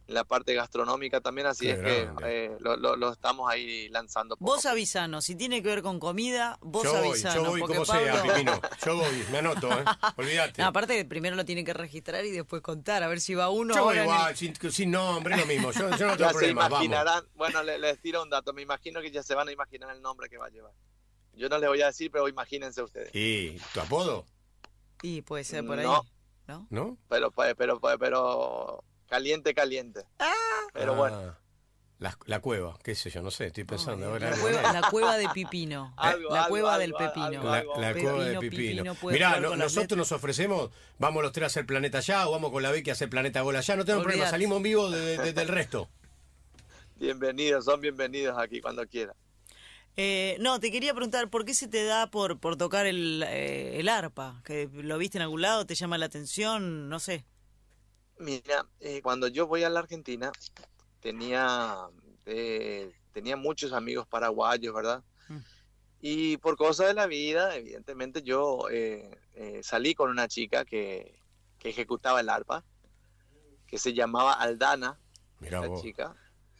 en 0.08 0.16
la 0.16 0.24
parte 0.26 0.54
gastronómica 0.54 1.22
también, 1.22 1.48
así 1.48 1.70
es 1.70 1.80
que 1.80 2.10
eh, 2.26 2.58
lo, 2.60 3.12
estamos 3.12 3.50
ahí 3.50 3.88
lanzando. 3.90 4.36
Vos 4.40 4.66
avisanos, 4.66 5.24
si 5.24 5.36
tiene 5.36 5.62
que 5.64 5.70
ver 5.70 5.82
con 5.82 6.00
comida, 6.00 6.58
vos 6.62 6.84
yo 6.84 6.94
voy, 7.02 7.18
Yo 7.18 7.46
voy 7.46 7.62
como 7.62 7.86
sea, 7.86 8.22
Pipino. 8.22 8.60
Yo 8.86 8.98
voy, 8.98 9.26
me 9.32 9.38
anoto, 9.38 9.72
¿eh? 9.72 9.86
Olvídate. 10.18 10.62
aparte, 10.62 11.06
primero 11.06 11.36
lo 11.36 11.46
tiene 11.46 11.64
que 11.64 11.74
registrar 11.74 12.26
y 12.26 12.32
después 12.32 12.62
contar, 12.62 13.02
a 13.02 13.08
ver 13.08 13.22
si 13.22 13.34
va 13.34 13.50
uno. 13.50 13.74
Yo 13.74 13.84
voy 13.86 13.98
igual, 13.98 14.36
sin, 14.36 14.54
sin, 14.72 14.92
nombre, 14.92 15.38
lo 15.38 15.46
mismo. 15.46 15.72
Yo, 15.72 15.90
no 15.90 15.98
tengo 15.98 16.16
ya 16.18 16.34
se 16.34 16.50
imaginarán, 16.50 17.24
bueno, 17.36 17.64
les, 17.64 17.80
les 17.80 18.00
tiro 18.02 18.24
un 18.24 18.30
dato, 18.30 18.52
me 18.52 18.62
imagino 18.62 19.02
que 19.02 19.10
ya 19.10 19.24
se 19.24 19.36
van 19.36 19.48
a 19.48 19.52
imaginar 19.52 19.96
el 19.96 20.02
nombre 20.02 20.28
que 20.28 20.38
va 20.38 20.48
a 20.48 20.50
llevar. 20.50 20.74
Yo 21.36 21.50
no 21.50 21.58
les 21.58 21.70
voy 21.70 21.82
a 21.82 21.88
decir, 21.88 22.12
pero 22.12 22.28
imagínense 22.28 22.82
ustedes. 22.82 23.10
¿Y 23.14 23.58
tu 23.74 23.80
apodo? 23.80 24.26
Y 25.04 25.22
puede 25.22 25.44
ser 25.44 25.66
por 25.66 25.78
ahí. 25.78 25.86
No. 25.86 26.68
¿No? 26.70 26.98
Pero, 27.10 27.30
pero, 27.32 27.56
pero, 27.80 27.98
pero, 28.00 28.84
caliente, 29.08 29.54
caliente. 29.54 30.06
Ah. 30.18 30.34
Pero 30.74 30.96
bueno. 30.96 31.18
Ah, 31.18 31.38
la, 32.00 32.18
la, 32.26 32.40
cueva, 32.40 32.78
qué 32.84 32.96
sé 32.96 33.10
yo, 33.10 33.22
no 33.22 33.30
sé, 33.30 33.48
estoy 33.48 33.66
pensando 33.66 34.08
ahora. 34.08 34.32
La, 34.32 34.38
cueva, 34.38 34.74
la 34.74 34.90
cueva 34.90 35.18
de 35.18 35.30
Pipino. 35.30 35.94
la 36.30 36.48
cueva 36.48 36.78
del 36.78 36.94
Pepino. 36.94 37.44
la, 37.44 37.94
cueva 37.94 38.24
de 38.24 38.40
Pipino. 38.40 38.96
Mirá, 39.04 39.40
nosotros 39.40 39.98
nos 39.98 40.12
ofrecemos, 40.14 40.72
vamos 41.00 41.22
los 41.22 41.34
tres 41.34 41.44
a 41.44 41.48
hacer 41.48 41.66
Planeta 41.66 41.98
allá 41.98 42.28
o 42.28 42.32
vamos 42.32 42.52
con 42.52 42.64
la 42.64 42.72
Becky 42.72 42.90
a 42.90 42.94
hacer 42.94 43.10
Planeta 43.10 43.42
Gol 43.42 43.58
allá, 43.58 43.76
no 43.76 43.86
tengo 43.86 44.02
problema, 44.02 44.30
salimos 44.30 44.58
en 44.58 44.64
vivo 44.64 44.90
del 44.90 45.48
resto. 45.50 45.90
Bienvenidos, 46.96 47.66
son 47.66 47.82
bienvenidos 47.82 48.38
aquí 48.38 48.62
cuando 48.62 48.88
quieran. 48.88 49.16
Eh, 49.96 50.38
no, 50.40 50.60
te 50.60 50.72
quería 50.72 50.94
preguntar, 50.94 51.30
¿por 51.30 51.46
qué 51.46 51.54
se 51.54 51.68
te 51.68 51.84
da 51.84 52.10
por, 52.10 52.40
por 52.40 52.58
tocar 52.58 52.86
el, 52.88 53.24
eh, 53.28 53.80
el 53.80 53.90
arpa? 53.90 54.42
¿Que 54.44 54.68
¿Lo 54.74 54.98
viste 54.98 55.18
en 55.18 55.22
algún 55.22 55.42
lado? 55.42 55.66
¿Te 55.66 55.76
llama 55.76 55.98
la 55.98 56.08
atención? 56.08 56.90
No 56.90 57.00
sé. 57.00 57.26
Mira, 58.18 58.66
eh, 58.80 59.02
cuando 59.02 59.28
yo 59.28 59.46
voy 59.46 59.64
a 59.64 59.70
la 59.70 59.82
Argentina, 59.82 60.32
tenía, 61.00 61.78
tenía 63.12 63.38
muchos 63.38 63.72
amigos 63.74 64.08
paraguayos, 64.08 64.74
¿verdad? 64.74 65.04
Mm. 65.30 65.38
Y 66.02 66.38
por 66.38 66.58
cosas 66.58 66.88
de 66.88 66.94
la 66.96 67.06
vida, 67.06 67.56
evidentemente 67.56 68.24
yo 68.24 68.66
salí 69.62 69.94
con 69.94 70.10
una 70.10 70.28
chica 70.28 70.66
que, 70.66 71.20
que, 71.60 71.70
ejecutaba 71.70 72.20
el 72.20 72.30
arpa, 72.30 72.64
que 73.68 73.78
se 73.78 73.94
llamaba 73.94 74.34
Aldana, 74.34 75.00
Mira 75.40 75.68
la 75.68 75.82
chica. 75.82 76.16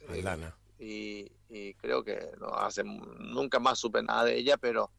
Aldana. 0.08 0.56
Y, 0.78 1.32
y 1.54 1.74
creo 1.74 2.02
que 2.02 2.32
no 2.40 2.48
hace 2.48 2.82
nunca 2.84 3.60
más 3.60 3.78
supe 3.78 4.02
nada 4.02 4.24
de 4.24 4.36
ella, 4.36 4.56
pero 4.56 4.90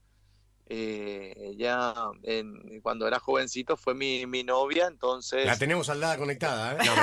eh, 0.67 1.33
ella 1.37 1.93
en, 2.23 2.79
cuando 2.81 3.05
era 3.07 3.19
jovencito 3.19 3.75
fue 3.75 3.93
mi, 3.93 4.25
mi 4.25 4.43
novia, 4.43 4.87
entonces... 4.87 5.45
La 5.45 5.57
tenemos 5.57 5.89
al 5.89 5.99
lado 5.99 6.19
conectada, 6.19 6.73
¿eh? 6.73 6.77
No, 6.85 6.95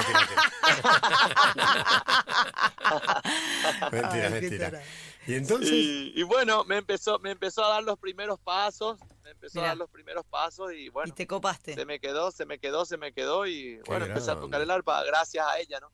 mentira, 3.90 4.30
mentira. 4.30 4.30
mentira. 4.30 4.82
Y 5.26 5.34
entonces... 5.34 5.70
Y, 5.70 6.22
bueno, 6.22 6.64
me 6.64 6.78
empezó, 6.78 7.18
me 7.18 7.32
empezó 7.32 7.62
a 7.62 7.68
dar 7.68 7.82
los 7.84 7.98
primeros 7.98 8.40
pasos, 8.40 8.98
me 9.22 9.32
empezó 9.32 9.60
a 9.60 9.66
dar 9.66 9.76
los 9.76 9.90
primeros 9.90 10.24
pasos 10.24 10.72
y 10.72 10.88
bueno... 10.88 11.10
Y 11.10 11.12
te 11.14 11.26
copaste. 11.26 11.74
Se 11.74 11.84
me 11.84 12.00
quedó, 12.00 12.30
se 12.30 12.46
me 12.46 12.58
quedó, 12.58 12.86
se 12.86 12.96
me 12.96 13.12
quedó 13.12 13.46
y 13.46 13.80
bueno, 13.86 14.06
empecé 14.06 14.30
a 14.30 14.40
tocar 14.40 14.62
el 14.62 14.70
arpa 14.70 15.04
gracias 15.04 15.46
a 15.46 15.58
ella, 15.58 15.78
¿no? 15.78 15.92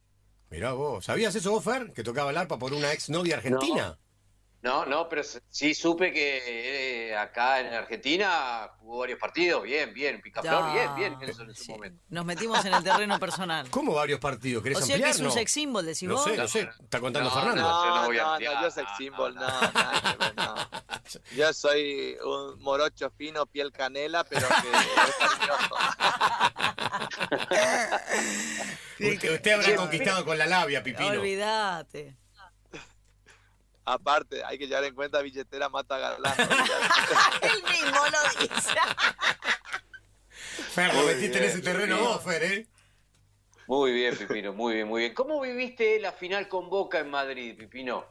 Mirá 0.51 0.73
vos, 0.73 1.05
¿sabías 1.05 1.35
eso 1.35 1.51
vos, 1.51 1.65
Fer? 1.65 1.93
Que 1.93 2.03
tocaba 2.03 2.31
el 2.31 2.37
arpa 2.37 2.59
por 2.59 2.73
una 2.73 2.93
ex 2.93 3.11
novia 3.11 3.37
argentina. 3.37 3.99
No, 4.61 4.85
no, 4.85 5.09
pero 5.09 5.23
sí 5.49 5.73
supe 5.73 6.13
que 6.13 7.11
eh, 7.11 7.17
acá 7.17 7.61
en 7.61 7.73
Argentina 7.73 8.69
jugó 8.81 8.99
varios 8.99 9.19
partidos, 9.19 9.63
bien, 9.63 9.95
bien, 9.95 10.21
Picaflor, 10.21 10.73
bien, 10.73 10.97
bien, 10.97 11.31
eso 11.31 11.43
en 11.43 11.55
su 11.55 11.71
momento. 11.71 12.03
Nos 12.09 12.25
metimos 12.25 12.65
en 12.65 12.75
el 12.75 12.83
terreno 12.83 13.21
personal. 13.21 13.69
¿Cómo 13.71 13.95
varios 13.95 14.19
partidos? 14.19 14.65
¿Querés 14.65 14.79
o 14.79 14.83
sea 14.83 14.97
que 14.97 15.11
es 15.11 15.21
un 15.21 15.31
sex 15.31 15.53
symbol, 15.53 15.87
decís 15.87 16.09
vos. 16.09 16.27
Lo 16.27 16.33
sé, 16.33 16.37
lo 16.37 16.49
sé, 16.49 16.69
está 16.83 16.99
contando 16.99 17.31
Fernando. 17.31 17.63
No, 17.63 17.85
yo 17.85 17.95
no, 17.95 18.07
voy 18.07 18.19
a 18.19 18.23
no, 18.23 18.33
no, 18.33 18.63
yo 18.63 18.71
sex 18.71 18.89
symbol, 18.99 19.35
no, 19.37 19.47
no, 19.47 20.55
Yo 21.35 21.53
soy 21.53 22.17
un 22.25 22.61
morocho 22.61 23.11
fino, 23.11 23.47
piel 23.47 23.73
canela, 23.73 24.25
pero 24.25 24.47
que 28.99 29.09
usted, 29.15 29.35
usted 29.35 29.51
habrá 29.53 29.77
conquistado 29.77 30.25
con 30.25 30.37
la 30.39 30.47
labia, 30.47 30.83
Pipino. 30.83 31.09
Olvídate. 31.09 32.17
Aparte, 33.85 34.45
hay 34.45 34.59
que 34.59 34.67
llevar 34.67 34.85
en 34.85 34.95
cuenta 34.95 35.23
billetera 35.23 35.71
mata 35.71 35.97
galán. 35.99 36.35
Él 37.43 37.63
mismo 37.63 37.99
lo 38.07 38.23
dice. 38.41 38.75
Fer, 40.75 40.95
lo 40.95 41.05
metiste 41.05 41.39
en 41.39 41.45
ese 41.45 41.61
terreno 41.61 41.99
vos, 41.99 42.23
Fer, 42.23 42.43
¿eh? 42.43 42.67
Muy 43.67 43.93
bien, 43.93 44.17
Pipino, 44.17 44.53
muy 44.53 44.75
bien, 44.75 44.89
muy 44.89 45.03
bien. 45.03 45.15
¿Cómo 45.15 45.41
viviste 45.41 45.99
la 46.01 46.13
final 46.13 46.49
con 46.49 46.69
Boca 46.69 46.99
en 46.99 47.11
Madrid, 47.11 47.57
Pipino? 47.57 48.05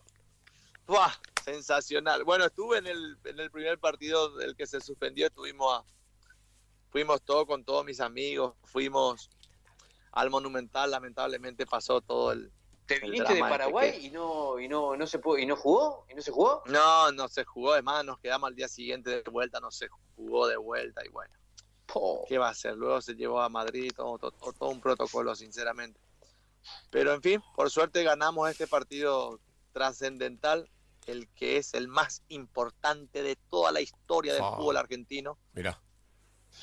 ¡Buah! 0.88 1.12
Sensacional. 1.44 2.24
Bueno, 2.24 2.46
estuve 2.46 2.78
en 2.78 2.88
el, 2.88 3.18
en 3.26 3.40
el 3.40 3.52
primer 3.52 3.80
partido 3.80 4.36
del 4.38 4.56
que 4.56 4.68
se 4.68 4.82
suspendió, 4.82 5.28
estuvimos 5.28 5.80
a, 5.80 5.86
fuimos 6.90 7.22
todos 7.22 7.46
con 7.46 7.64
todos 7.64 7.86
mis 7.86 8.00
amigos, 8.00 8.56
fuimos 8.64 9.30
al 10.12 10.30
Monumental, 10.30 10.92
lamentablemente 10.92 11.66
pasó 11.66 12.02
todo 12.02 12.32
el, 12.32 12.52
¿Te 12.88 13.00
viniste 13.00 13.34
de 13.34 13.42
Paraguay 13.42 14.06
y 14.06 14.10
no 14.12 14.60
y 14.60 14.70
no 14.70 14.96
no 14.96 15.06
se 15.06 15.20
pudo, 15.20 15.38
y 15.38 15.46
no 15.46 15.58
jugó 15.58 16.06
y 16.10 16.16
no 16.16 16.22
se 16.22 16.32
jugó? 16.32 16.64
No, 16.68 17.12
no 17.12 17.28
se 17.28 17.44
jugó, 17.44 17.74
además 17.74 18.06
nos 18.06 18.18
quedamos 18.20 18.48
al 18.48 18.56
día 18.56 18.70
siguiente 18.70 19.10
de 19.10 19.30
vuelta, 19.30 19.60
no 19.60 19.72
se 19.72 19.90
jugó 20.16 20.48
de 20.48 20.56
vuelta 20.56 21.06
y 21.06 21.10
bueno. 21.10 21.34
¿Qué 22.28 22.38
va 22.38 22.48
a 22.48 22.52
hacer? 22.52 22.76
Luego 22.76 23.02
se 23.02 23.16
llevó 23.16 23.42
a 23.42 23.50
Madrid, 23.50 23.92
todo, 23.96 24.18
todo, 24.18 24.70
un 24.70 24.82
protocolo, 24.82 25.36
sinceramente. 25.36 26.00
Pero 26.90 27.14
en 27.14 27.22
fin, 27.22 27.42
por 27.56 27.70
suerte 27.70 28.04
ganamos 28.04 28.50
este 28.50 28.68
partido 28.68 29.40
trascendental 29.72 30.70
el 31.08 31.28
que 31.30 31.58
es 31.58 31.74
el 31.74 31.88
más 31.88 32.24
importante 32.30 33.24
de 33.24 33.36
toda 33.36 33.72
la 33.72 33.82
historia 33.82 34.34
del 34.34 34.44
fútbol 34.44 34.78
argentino. 34.78 35.38
Mira. 35.54 35.82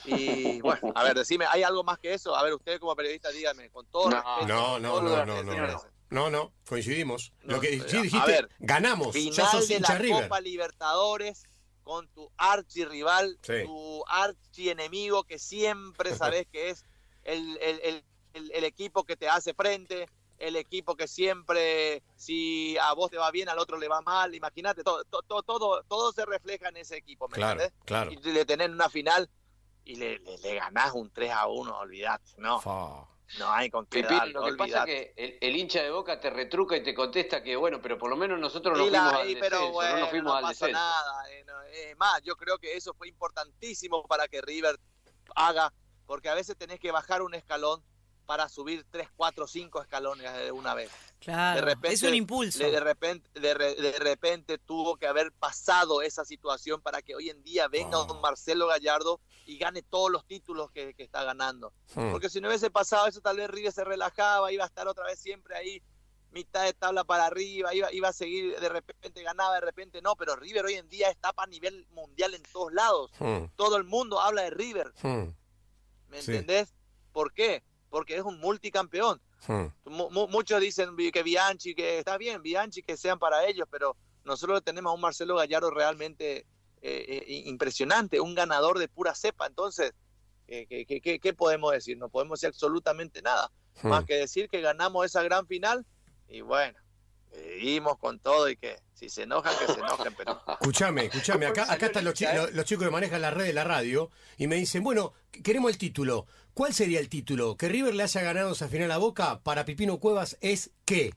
Y 0.05 0.61
bueno, 0.61 0.93
a 0.95 1.05
ver, 1.05 1.17
decime, 1.17 1.47
¿hay 1.47 1.63
algo 1.63 1.85
más 1.85 1.99
que 1.99 2.15
eso? 2.15 2.35
A 2.35 2.43
ver, 2.43 2.55
usted 2.55 2.79
como 2.81 2.95
periodista, 2.97 3.31
dígame, 3.31 3.71
con 3.71 3.87
todo 3.87 4.11
no, 4.11 4.17
respeto, 4.17 4.47
no, 4.47 4.79
no, 4.79 5.01
no, 5.01 5.25
no, 5.25 5.43
no, 5.43 5.81
no, 6.11 6.31
no, 6.31 6.53
coincidimos. 6.69 7.33
Lo 7.43 7.61
que 7.61 7.81
sí 7.81 8.03
dijiste, 8.03 8.19
a 8.19 8.27
ver, 8.27 8.49
ganamos. 8.59 9.13
Final 9.13 9.67
de 9.67 9.81
la 9.81 10.23
Copa 10.23 10.41
Libertadores 10.41 11.45
con 11.83 12.09
tu 12.09 12.31
archirrival, 12.37 13.39
tu 13.43 14.05
archienemigo 14.09 15.25
que 15.25 15.39
siempre 15.39 16.15
sabes 16.17 16.47
que 16.51 16.71
es 16.71 16.85
el, 17.25 17.59
el, 17.59 17.81
el, 18.33 18.51
el, 18.53 18.65
equipo 18.65 19.05
que 19.05 19.17
te 19.17 19.29
hace 19.29 19.55
frente, 19.55 20.09
el 20.47 20.57
equipo 20.57 20.97
que 20.97 21.09
siempre, 21.09 22.03
si 22.17 22.77
a 22.79 22.93
vos 22.93 23.11
te 23.11 23.17
va 23.17 23.31
bien, 23.31 23.49
al 23.49 23.59
otro 23.59 23.79
le 23.79 23.89
va 23.89 24.03
mal. 24.03 24.35
Imagínate, 24.35 24.83
todo, 24.83 25.05
todo, 25.05 25.43
todo, 25.43 25.83
todo 25.85 26.13
se 26.13 26.25
refleja 26.27 26.69
en 26.69 26.77
ese 26.77 26.97
equipo, 26.97 27.29
¿me 27.29 27.37
claro, 27.37 27.63
Claro. 27.85 28.13
Y 28.13 28.17
le 28.17 28.45
tenés 28.45 28.69
una 28.69 28.89
final 28.89 29.29
y 29.85 29.97
le, 29.97 30.19
le, 30.19 30.55
ganás 30.55 30.93
un 30.93 31.11
3 31.11 31.31
a 31.31 31.47
1, 31.47 31.79
olvidate, 31.79 32.33
¿no. 32.39 32.61
No 33.39 33.51
hay 33.51 33.71
con 33.71 33.87
qué 33.87 34.03
Lo 34.03 34.45
que 34.45 34.55
pasa 34.55 34.85
es 34.85 34.85
que 34.85 35.39
el, 35.41 35.57
hincha 35.57 35.83
de 35.83 35.91
Boca 35.91 36.21
te 36.21 36.31
retruca 36.31 36.77
y 36.77 36.83
te 36.83 36.95
contesta 36.95 37.43
que, 37.43 37.57
bueno, 37.57 37.81
pero 37.81 37.99
por 37.99 38.11
lo 38.11 38.17
menos 38.17 38.39
nosotros 38.39 38.77
no 38.77 38.85
fuimos 38.85 39.13
al 39.13 39.27
descenso, 39.27 39.83
no 39.83 39.99
nos 39.99 40.11
fuimos 40.11 40.35
al 40.35 40.49
descenso. 40.49 40.73
nada. 40.73 41.31
Eh, 41.31 41.45
es 41.91 41.97
más, 41.97 42.23
yo 42.23 42.37
creo 42.37 42.59
que 42.59 42.77
eso 42.77 42.95
fue 42.95 43.09
importantísimo 43.09 44.07
para 44.07 44.29
que 44.29 44.43
River 44.43 44.79
haga, 45.35 45.73
porque 46.07 46.29
a 46.29 46.35
veces 46.35 46.57
tenés 46.57 46.79
que 46.79 46.93
bajar 46.93 47.23
un 47.23 47.35
escalón 47.35 47.83
para 48.25 48.49
subir 48.49 48.85
3, 48.91 49.09
4, 49.17 49.47
5 49.47 49.83
escalones 49.83 50.33
de 50.35 50.53
una 50.53 50.75
vez. 50.75 50.91
Claro, 51.21 51.61
de 51.61 51.67
repente, 51.67 51.95
es 51.95 52.03
un 52.03 52.15
impulso. 52.15 52.59
De, 52.59 52.81
repente, 52.81 53.41
de, 53.41 53.55
repente 53.99 54.59
tuvo 54.59 54.97
que 54.97 55.07
haber 55.07 55.33
pasado 55.33 56.03
esa 56.03 56.25
situación 56.25 56.83
para 56.83 57.03
que 57.03 57.15
hoy 57.15 57.31
en 57.31 57.43
día 57.43 57.69
venga 57.69 57.99
don 57.99 58.21
Marcelo 58.21 58.67
Gallardo 58.67 59.21
y 59.47 59.59
gane 59.59 59.83
todos 59.83 60.11
los 60.11 60.27
títulos 60.27 60.71
que, 60.71 60.95
está 60.99 61.25
ganando. 61.25 61.73
Hmm. 61.95 62.11
Porque 62.11 62.29
si 62.29 62.41
no 62.41 62.49
hubiese 62.49 62.71
pasado 62.71 63.07
eso, 63.07 63.21
tal 63.21 63.37
vez 63.37 63.49
River 63.49 63.73
se 63.73 63.85
relajaba, 63.85 64.53
iba 64.53 64.65
a 64.65 64.67
estar 64.67 64.87
otra 64.87 65.05
vez 65.05 65.19
siempre 65.19 65.57
ahí, 65.57 65.83
mitad 66.31 66.65
de 66.65 66.75
tabla 66.75 67.05
para 67.05 67.27
arriba, 67.27 67.75
iba, 67.75 67.93
iba 67.93 68.09
a 68.09 68.13
seguir, 68.13 68.59
de 68.59 68.69
repente 68.69 69.23
ganaba, 69.23 69.55
de 69.55 69.61
repente 69.61 70.03
no, 70.03 70.17
pero 70.17 70.37
River 70.37 70.67
hoy 70.67 70.75
en 70.75 70.89
día 70.89 71.11
está 71.11 71.33
a 71.37 71.47
nivel 71.47 71.87
mundial 71.91 72.35
en 72.35 72.43
todos 72.43 72.73
lados. 72.73 73.11
Hmm. 73.19 73.47
Todo 73.57 73.77
el 73.77 73.85
mundo 73.85 74.21
habla 74.21 74.43
de 74.43 74.51
River. 74.51 74.93
Hmm. 75.03 75.29
¿Me 76.09 76.19
entendés? 76.19 76.75
¿Por 77.13 77.33
qué? 77.33 77.63
Porque 77.95 78.17
es 78.17 78.23
un 78.23 78.41
multicampeón. 78.41 79.21
Hmm. 79.47 79.67
muchos 79.85 80.61
dicen 80.61 80.97
que 80.97 81.23
Bianchi, 81.23 81.77
que 81.77 82.01
está 82.01 82.19
bien, 82.19 82.43
Bianchi, 82.43 82.83
que 82.83 82.97
sean 82.97 83.21
para 83.21 83.47
ellos, 83.47 83.69
pero 83.71 83.97
nosotros 84.25 84.65
tenemos 84.65 84.91
a 84.91 84.95
un 84.95 85.01
Marcelo 85.01 85.37
Gallardo 85.37 85.71
realmente 85.71 86.39
eh, 86.39 86.45
eh, 86.83 87.43
impresionante, 87.47 88.19
un 88.19 88.35
ganador 88.35 88.81
de 88.81 88.89
pura 88.89 89.15
cepa. 89.15 89.47
Entonces, 89.47 89.93
¿qué, 90.49 91.35
podemos 91.39 91.71
decir? 91.71 91.97
No 91.97 92.09
podemos 92.09 92.41
decir 92.41 92.49
absolutamente 92.49 93.23
nada, 93.23 93.49
hmm. 93.81 93.87
más 93.87 94.05
que 94.05 94.17
decir 94.17 94.49
que 94.49 94.61
ganamos 94.61 95.07
esa 95.07 95.23
gran 95.23 95.47
final 95.47 95.87
y 96.27 96.41
bueno, 96.41 96.77
seguimos 97.35 97.99
con 97.99 98.19
todo 98.19 98.49
y 98.49 98.57
que 98.57 98.77
si 98.95 99.09
se 99.09 99.23
enojan, 99.23 99.55
que 99.59 99.73
se 99.73 99.81
enojen, 99.81 100.15
pero... 100.15 100.41
Escúchame, 100.61 101.07
escúchame, 101.07 101.47
acá, 101.47 101.73
acá 101.73 101.87
están 101.87 102.05
los, 102.05 102.15
los, 102.53 102.65
chicos 102.65 102.85
que 102.85 102.91
manejan 102.91 103.21
la 103.21 103.31
red 103.31 103.47
de 103.47 103.53
la 103.53 103.65
radio 103.65 104.11
y 104.37 104.47
me 104.47 104.57
dicen, 104.57 104.85
bueno, 104.85 105.13
queremos 105.43 105.71
el 105.71 105.79
título. 105.79 106.27
¿Cuál 106.53 106.75
sería 106.75 107.01
el 107.01 107.09
título? 107.09 107.57
Que 107.57 107.69
River 107.69 107.95
le 107.95 108.05
haya 108.05 108.23
ganado 108.23 108.53
esa 108.53 108.69
final 108.69 108.91
a 108.93 108.99
Boca 108.99 109.43
para 109.43 109.65
Pipino 109.65 109.99
Cuevas 109.99 110.37
es 110.41 110.71
qué? 110.85 111.13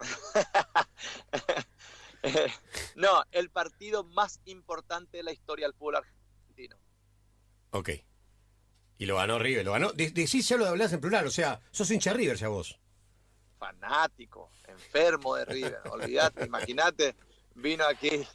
no, 2.96 3.22
el 3.32 3.50
partido 3.50 4.04
más 4.04 4.40
importante 4.46 5.18
de 5.18 5.22
la 5.22 5.32
historia 5.32 5.66
del 5.66 5.74
fútbol 5.74 5.96
argentino. 5.96 6.76
Ok. 7.70 7.90
Y 8.98 9.06
lo 9.06 9.16
ganó 9.16 9.38
River, 9.38 9.64
lo 9.64 9.72
ganó. 9.72 9.92
Decís 9.92 10.48
ya 10.48 10.56
lo 10.56 10.66
hablas 10.66 10.92
en 10.92 11.00
plural, 11.00 11.26
o 11.26 11.30
sea, 11.30 11.60
sos 11.70 11.90
hincha 11.90 12.12
River 12.12 12.36
ya 12.36 12.48
vos 12.48 12.80
fanático, 13.60 14.50
enfermo 14.66 15.36
de 15.36 15.44
River. 15.44 15.80
Olvídate, 15.90 16.46
imagínate, 16.46 17.14
vino 17.54 17.84
aquí, 17.84 18.26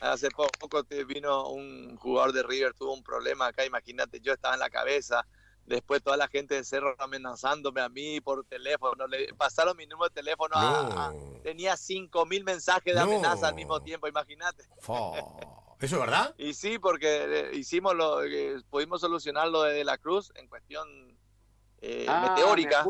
hace 0.00 0.28
poco 0.30 0.82
vino 1.06 1.48
un 1.48 1.96
jugador 1.96 2.32
de 2.32 2.42
River, 2.42 2.74
tuvo 2.74 2.92
un 2.92 3.04
problema 3.04 3.46
acá, 3.46 3.64
imagínate, 3.64 4.20
yo 4.20 4.32
estaba 4.32 4.54
en 4.54 4.60
la 4.60 4.68
cabeza. 4.68 5.24
Después 5.64 6.02
toda 6.02 6.16
la 6.16 6.28
gente 6.28 6.54
de 6.54 6.64
Cerro 6.64 6.96
amenazándome 6.98 7.82
a 7.82 7.90
mí 7.90 8.22
por 8.22 8.42
teléfono. 8.46 9.06
Le 9.06 9.34
pasaron 9.34 9.76
mi 9.76 9.86
número 9.86 10.08
de 10.08 10.14
teléfono. 10.14 10.54
A, 10.56 11.12
tenía 11.42 11.76
cinco 11.76 12.24
mil 12.24 12.42
mensajes 12.42 12.94
de 12.94 12.98
amenaza 12.98 13.48
al 13.48 13.54
mismo 13.54 13.78
tiempo, 13.82 14.08
imagínate. 14.08 14.64
¿Eso 15.78 15.96
es 15.96 16.00
verdad? 16.00 16.34
y 16.38 16.54
sí, 16.54 16.78
porque 16.78 17.50
eh, 17.50 17.50
hicimos 17.52 17.94
lo, 17.94 18.24
eh, 18.24 18.62
pudimos 18.70 19.02
solucionar 19.02 19.48
lo 19.48 19.62
de, 19.62 19.84
la 19.84 19.98
Cruz 19.98 20.32
en 20.36 20.48
cuestión 20.48 20.88
eh, 21.82 22.06
ah, 22.08 22.30
meteórica. 22.30 22.86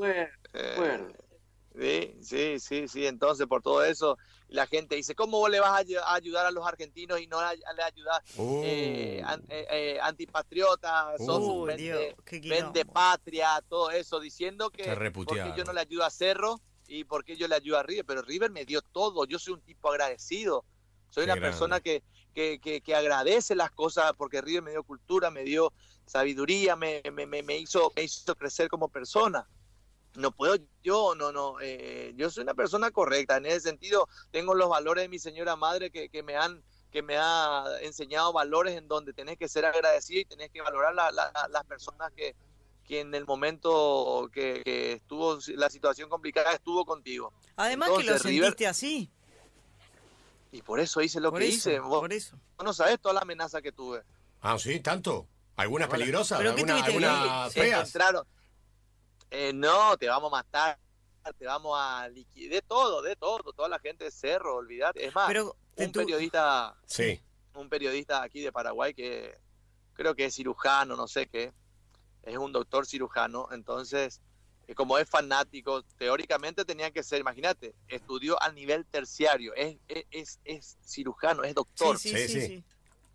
Sí, 1.77 2.17
sí, 2.23 2.59
sí, 2.59 2.89
sí. 2.89 3.07
Entonces, 3.07 3.47
por 3.47 3.63
todo 3.63 3.85
eso, 3.85 4.19
la 4.49 4.67
gente 4.67 4.97
dice, 4.97 5.15
¿cómo 5.15 5.39
vos 5.39 5.51
le 5.51 5.61
vas 5.61 5.85
a 6.05 6.15
ayudar 6.15 6.47
a 6.47 6.51
los 6.51 6.67
argentinos 6.67 7.21
y 7.21 7.27
no 7.27 7.41
le 7.41 7.83
ayudas 7.83 8.21
uh. 8.37 8.63
eh, 8.65 9.23
eh, 9.49 9.67
eh, 9.71 9.99
antipatriota, 10.01 11.15
uh, 11.19 11.65
vende, 11.65 12.85
patria, 12.87 13.63
todo 13.69 13.91
eso, 13.91 14.21
diciendo 14.21 14.71
que 14.71 14.85
porque 15.13 15.53
yo 15.57 15.65
no 15.65 15.73
le 15.73 15.81
ayudo 15.81 16.05
a 16.05 16.11
Cerro 16.11 16.61
y 16.89 17.05
porque 17.05 17.37
yo 17.37 17.47
le 17.47 17.57
ayudo 17.57 17.79
a 17.79 17.83
River, 17.83 18.07
pero 18.07 18.23
River 18.23 18.51
me 18.51 18.65
dio 18.65 18.81
todo, 18.81 19.27
yo 19.27 19.39
soy 19.39 19.55
un 19.55 19.61
tipo 19.61 19.91
agradecido, 19.91 20.65
soy 21.11 21.25
una 21.25 21.37
persona 21.37 21.81
que, 21.81 22.03
que, 22.35 22.59
que, 22.61 22.95
agradece 22.95 23.55
las 23.55 23.71
cosas 23.71 24.13
porque 24.17 24.41
River 24.41 24.63
me 24.63 24.71
dio 24.71 24.83
cultura, 24.83 25.31
me 25.31 25.43
dio 25.43 25.73
sabiduría, 26.07 26.75
me, 26.75 27.03
me, 27.13 27.27
me, 27.27 27.59
hizo, 27.59 27.93
me 27.95 28.05
hizo 28.05 28.35
crecer 28.35 28.69
como 28.69 28.89
persona 28.89 29.47
no 30.19 30.33
puedo 30.33 30.57
yo, 30.83 31.15
no, 31.15 31.33
no, 31.33 31.61
eh, 31.61 32.13
yo 32.17 32.29
soy 32.31 32.43
una 32.43 32.55
persona 32.55 32.91
correcta, 32.91 33.37
en 33.37 33.47
ese 33.47 33.61
sentido 33.61 34.09
tengo 34.31 34.55
los 34.55 34.69
valores 34.69 35.05
de 35.05 35.09
mi 35.09 35.19
señora 35.19 35.57
madre 35.57 35.91
que, 35.91 36.09
que 36.09 36.23
me 36.23 36.37
han 36.37 36.63
que 36.91 37.03
me 37.03 37.17
ha 37.19 37.65
enseñado 37.83 38.33
valores 38.33 38.77
en 38.77 38.89
donde 38.89 39.13
tenés 39.13 39.37
que 39.37 39.49
ser 39.49 39.67
agradecido 39.67 40.21
y 40.21 40.25
tenés 40.25 40.51
que 40.51 40.63
valorar 40.63 40.95
las 40.95 41.65
personas 41.65 42.11
que, 42.17 42.35
que 42.87 43.01
en 43.01 43.15
el 43.15 43.27
momento 43.27 44.31
que, 44.33 44.95
estuvo 44.95 45.39
la 45.49 45.69
situación 45.69 46.09
complicada 46.09 46.53
estuvo 46.53 46.87
contigo. 46.87 47.33
Además 47.57 47.91
que 47.99 48.05
lo 48.05 48.19
sentiste 48.19 48.67
así. 48.67 49.11
Y 50.51 50.63
por 50.63 50.81
eso 50.81 51.03
hice 51.03 51.21
lo 51.21 51.31
que 51.31 51.47
hice. 51.47 51.79
por 51.79 52.11
eso. 52.11 52.39
no 52.65 52.73
sabes 52.73 52.99
toda 52.99 53.13
la 53.15 53.21
amenaza 53.21 53.61
que 53.61 53.71
tuve. 53.71 54.03
Ah, 54.41 54.59
sí, 54.59 54.81
tanto. 54.81 55.29
¿Algunas 55.57 55.89
peligrosas? 55.89 56.41
¿Alguna, 56.41 56.83
alguna 56.83 57.51
feas? 57.51 57.93
Eh, 59.31 59.53
no, 59.53 59.97
te 59.97 60.09
vamos 60.09 60.33
a 60.33 60.37
matar, 60.37 60.79
te 61.39 61.47
vamos 61.47 61.77
a 61.79 62.09
liquidar, 62.09 62.51
de 62.51 62.63
todo, 62.63 63.03
de 63.03 63.17
todo, 63.17 63.53
toda 63.53 63.69
la 63.69 63.79
gente 63.79 64.05
de 64.05 64.11
Cerro, 64.11 64.57
olvidate. 64.57 65.05
Es 65.05 65.15
más, 65.15 65.31
un 65.77 65.93
periodista, 65.93 66.77
sí. 66.87 67.21
un 67.55 67.69
periodista 67.69 68.23
aquí 68.23 68.41
de 68.41 68.53
Paraguay 68.53 68.95
que 68.95 69.37
creo 69.93 70.15
que 70.15 70.27
es 70.27 70.35
cirujano, 70.35 70.97
no 70.97 71.09
sé 71.09 71.27
qué, 71.27 71.53
es 72.23 72.37
un 72.37 72.53
doctor 72.53 72.87
cirujano, 72.87 73.49
entonces, 73.53 74.21
eh, 74.67 74.75
como 74.75 74.97
es 74.99 75.09
fanático, 75.09 75.83
teóricamente 75.99 76.65
tenía 76.65 76.91
que 76.91 77.03
ser, 77.03 77.21
imagínate, 77.21 77.75
estudió 77.89 78.43
a 78.43 78.51
nivel 78.53 78.87
terciario, 78.87 79.55
es, 79.55 79.77
es, 79.89 80.41
es, 80.45 80.79
cirujano, 80.85 81.45
es 81.45 81.55
doctor. 81.55 81.99
sí, 81.99 82.11
sí. 82.11 82.41
sí 82.41 82.65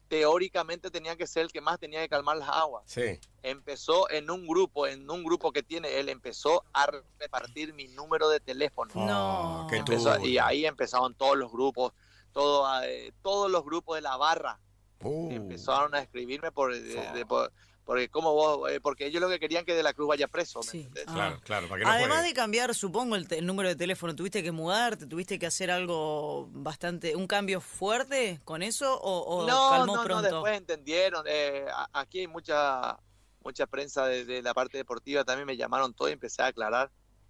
teóricamente 0.08 0.92
tenía 0.92 1.16
que 1.16 1.28
ser 1.28 1.44
el 1.44 1.52
que 1.52 1.62
más 1.62 1.80
tenía 1.80 2.02
que 2.02 2.10
calmar 2.10 2.38
las 2.38 2.50
aguas. 2.50 2.84
Sí. 2.86 3.20
Empezó 3.42 4.10
en 4.10 4.30
un 4.30 4.48
grupo, 4.48 4.88
en 4.88 5.10
un 5.10 5.24
grupo 5.24 5.52
que 5.52 5.64
tiene, 5.64 6.00
él 6.00 6.10
empezó 6.10 6.64
a 6.74 6.88
repartir 7.20 7.74
mi 7.74 7.88
número 7.88 8.30
de 8.30 8.40
teléfono. 8.40 8.92
No. 8.96 9.68
y 10.24 10.38
ahí 10.38 10.66
empezaron 10.66 11.16
todos 11.16 11.38
los 11.38 11.52
grupos, 11.52 11.94
todo, 12.32 12.84
eh, 12.84 13.14
todos 13.22 13.50
los 13.50 13.64
grupos 13.64 13.96
de 13.96 14.02
la 14.02 14.18
barra. 14.18 14.60
Uh. 15.04 15.32
Empezaron 15.32 15.94
a 15.96 16.00
escribirme 16.00 16.52
por, 16.52 16.74
por 17.28 17.52
porque 17.86 18.08
como 18.10 18.34
vos, 18.34 18.72
eh, 18.72 18.80
porque 18.80 19.08
ellos 19.08 19.22
lo 19.22 19.28
que 19.30 19.40
querían 19.40 19.66
que 19.66 19.74
De 19.74 19.84
la 19.84 19.94
Cruz 19.94 20.08
vaya 20.08 20.28
preso. 20.28 20.62
Claro, 21.06 21.40
claro. 21.44 21.68
Además 21.86 22.24
de 22.24 22.34
cambiar, 22.34 22.74
supongo, 22.74 23.16
el, 23.16 23.46
número 23.46 23.68
de 23.68 23.76
teléfono, 23.76 24.16
¿tuviste 24.16 24.42
que 24.42 24.52
mudarte? 24.52 25.06
¿Tuviste 25.06 25.38
que 25.38 25.46
hacer 25.46 25.70
algo 25.70 26.48
bastante, 26.52 27.16
un 27.16 27.28
cambio 27.28 27.60
fuerte 27.60 28.40
con 28.46 28.64
eso 28.64 29.00
o, 29.02 29.46
no, 29.46 29.70
calmó 29.72 29.96
no, 29.98 30.04
pronto? 30.04 30.30
No, 30.30 30.36
después 30.36 30.58
entendieron. 30.58 31.26
Eh, 31.28 31.66
aquí 31.92 32.20
hay 32.20 32.28
mucha 32.28 32.98
mucha 33.44 33.68
prensa 33.68 34.06
de, 34.06 34.42
la 34.42 34.54
parte 34.54 34.78
deportiva, 34.78 35.26
también 35.26 35.46
me 35.46 35.58
llamaron 35.58 35.94
todo 35.94 36.08
y 36.08 36.14
empecé 36.14 36.42
a 36.42 36.48
aclarar. 36.48 36.90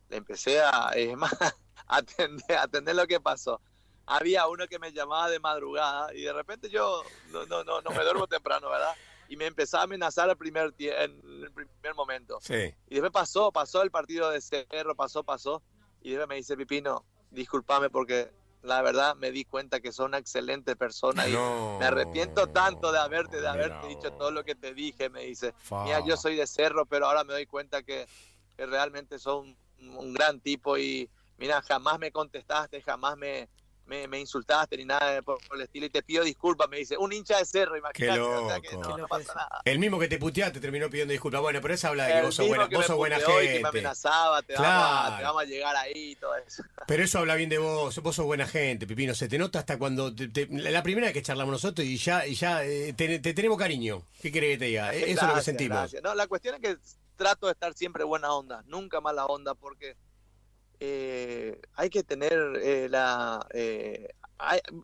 Le 0.10 0.18
empecé 0.18 0.62
a, 0.62 0.92
es 0.96 1.18
más, 1.18 1.34
atender, 1.88 2.58
atender 2.58 2.96
lo 2.96 3.08
que 3.08 3.20
pasó 3.20 3.60
había 4.06 4.48
uno 4.48 4.68
que 4.68 4.80
me 4.80 4.92
llamaba 4.92 5.30
de 5.30 5.40
madrugada 5.40 6.14
y 6.14 6.22
de 6.22 6.34
repente 6.34 6.70
yo 6.70 7.04
no, 7.32 7.46
no, 7.46 7.64
no, 7.64 7.82
no 7.82 7.90
me 7.92 8.04
duermo 8.04 8.28
temprano, 8.28 8.70
¿verdad? 8.70 8.94
y 9.34 9.38
me 9.38 9.48
empezó 9.48 9.78
a 9.78 9.84
amenazar 9.84 10.30
el 10.30 10.38
primer 10.38 10.74
en 10.78 11.22
el 11.44 11.52
primer 11.52 11.96
momento. 11.96 12.40
Sí. 12.42 12.74
Y 12.88 12.96
después 12.96 13.12
pasó, 13.12 13.52
pasó 13.52 13.82
el 13.82 13.90
partido 13.90 14.30
de 14.30 14.42
Cerro, 14.42 14.96
pasó, 14.96 15.24
pasó. 15.24 15.64
Y 16.02 16.12
después 16.12 16.28
me 16.28 16.36
dice, 16.36 16.56
Pipino, 16.56 17.04
discúlpame 17.32 17.90
porque 17.90 18.32
la 18.62 18.82
verdad 18.84 19.16
me 19.16 19.32
di 19.32 19.44
cuenta 19.44 19.80
que 19.80 19.92
sos 19.92 20.06
una 20.06 20.20
excelente 20.20 20.76
persona 20.76 21.28
y 21.28 21.34
me 21.34 21.86
arrepiento 21.86 22.48
tanto 22.48 22.92
de 22.92 23.00
haberte, 23.00 23.42
de 23.42 23.48
haberte 23.48 23.88
dicho 23.88 24.14
todo 24.14 24.30
lo 24.30 24.44
que 24.44 24.56
te 24.56 24.74
dije, 24.74 25.10
me 25.10 25.22
dice. 25.22 25.54
Mira, 25.84 26.02
yo 26.06 26.16
soy 26.16 26.36
de 26.36 26.46
cerro, 26.46 26.86
pero 26.86 27.08
ahora 27.08 27.24
me 27.24 27.34
doy 27.34 27.46
cuenta 27.46 27.82
que, 27.84 28.08
realmente 28.56 29.18
sos 29.18 29.46
un 29.80 30.14
gran 30.14 30.40
tipo 30.40 30.78
y 30.78 31.10
mira, 31.38 31.62
jamás 31.64 31.98
me 31.98 32.12
contestaste, 32.12 32.82
jamás 32.84 33.18
me, 33.18 33.50
me, 33.86 34.08
me, 34.08 34.20
insultaste 34.20 34.78
ni 34.78 34.86
nada 34.86 35.22
por, 35.22 35.40
el 35.54 35.62
estilo 35.62 35.86
y 35.86 35.90
te 35.90 36.02
pido 36.04 36.24
disculpas, 36.24 36.70
me 36.70 36.78
dice, 36.78 36.98
un 36.98 37.12
hincha 37.12 37.38
de 37.38 37.46
cerro, 37.46 37.78
imagínate. 37.78 38.18
Loco. 38.18 38.98
no, 38.98 39.08
pasa 39.08 39.34
nada. 39.36 39.62
El 39.66 39.80
mismo 39.80 40.00
que 40.00 40.08
te 40.08 40.18
puteaste 40.18 40.60
terminó 40.60 40.90
pidiendo 40.90 41.12
disculpas. 41.12 41.42
Bueno, 41.42 41.62
pero 41.62 41.74
eso 41.74 41.90
habla 41.90 42.06
de 42.06 42.14
que 42.14 42.22
vos 42.22 42.36
sos 42.36 42.48
buena, 42.48 42.68
vos 42.68 42.86
sos 42.86 42.96
buena 42.96 43.20
gente. 43.20 43.54
Que 43.54 43.60
me 43.60 43.70
amenazaba, 43.70 44.42
te, 44.42 44.54
vamos 44.54 44.68
a, 44.70 45.18
te, 45.18 45.24
vamos 45.24 45.42
a, 45.42 45.46
llegar 45.46 45.76
ahí 45.76 46.12
y 46.12 46.16
todo 46.16 46.36
eso. 46.36 46.64
Pero 46.88 47.04
eso 47.04 47.20
habla 47.20 47.36
bien 47.36 47.50
de 47.50 47.58
vos, 47.58 47.98
vos 48.02 48.16
sos 48.16 48.26
buena 48.26 48.48
gente, 48.48 48.88
Pipino. 48.88 49.14
Se 49.14 49.28
te 49.28 49.38
nota 49.38 49.60
hasta 49.60 49.78
cuando. 49.78 50.14
la 50.50 50.84
primera 50.84 51.08
vez 51.08 51.14
que 51.14 51.22
charlamos 51.22 51.52
nosotros 51.52 51.86
y 51.86 51.98
ya, 51.98 52.26
y 52.26 52.36
ya 52.36 52.64
eh, 52.64 52.94
te, 52.94 53.20
tenemos 53.20 53.58
cariño. 53.58 54.04
¿Qué 54.22 54.32
querés 54.32 54.52
que 54.52 54.58
te 54.58 54.66
diga? 54.66 54.94
Eso 54.94 55.22
es 55.22 55.28
lo 55.28 55.36
que 55.36 55.42
sentimos. 55.42 55.96
No, 56.04 56.16
la 56.16 56.28
cuestión 56.28 56.56
es 56.56 56.62
que 56.62 56.78
trato 57.16 57.48
de 57.48 57.54
estar 57.54 57.74
siempre 57.74 58.04
buena 58.04 58.34
onda, 58.34 58.64
nunca 58.68 59.02
mala 59.02 59.26
onda, 59.26 59.54
porque 59.54 59.96
eh, 60.86 61.62
hay 61.76 61.90
que 61.90 62.04
tener 62.04 62.34
eh, 62.62 62.90
la... 62.90 63.48
Eh, 63.54 64.10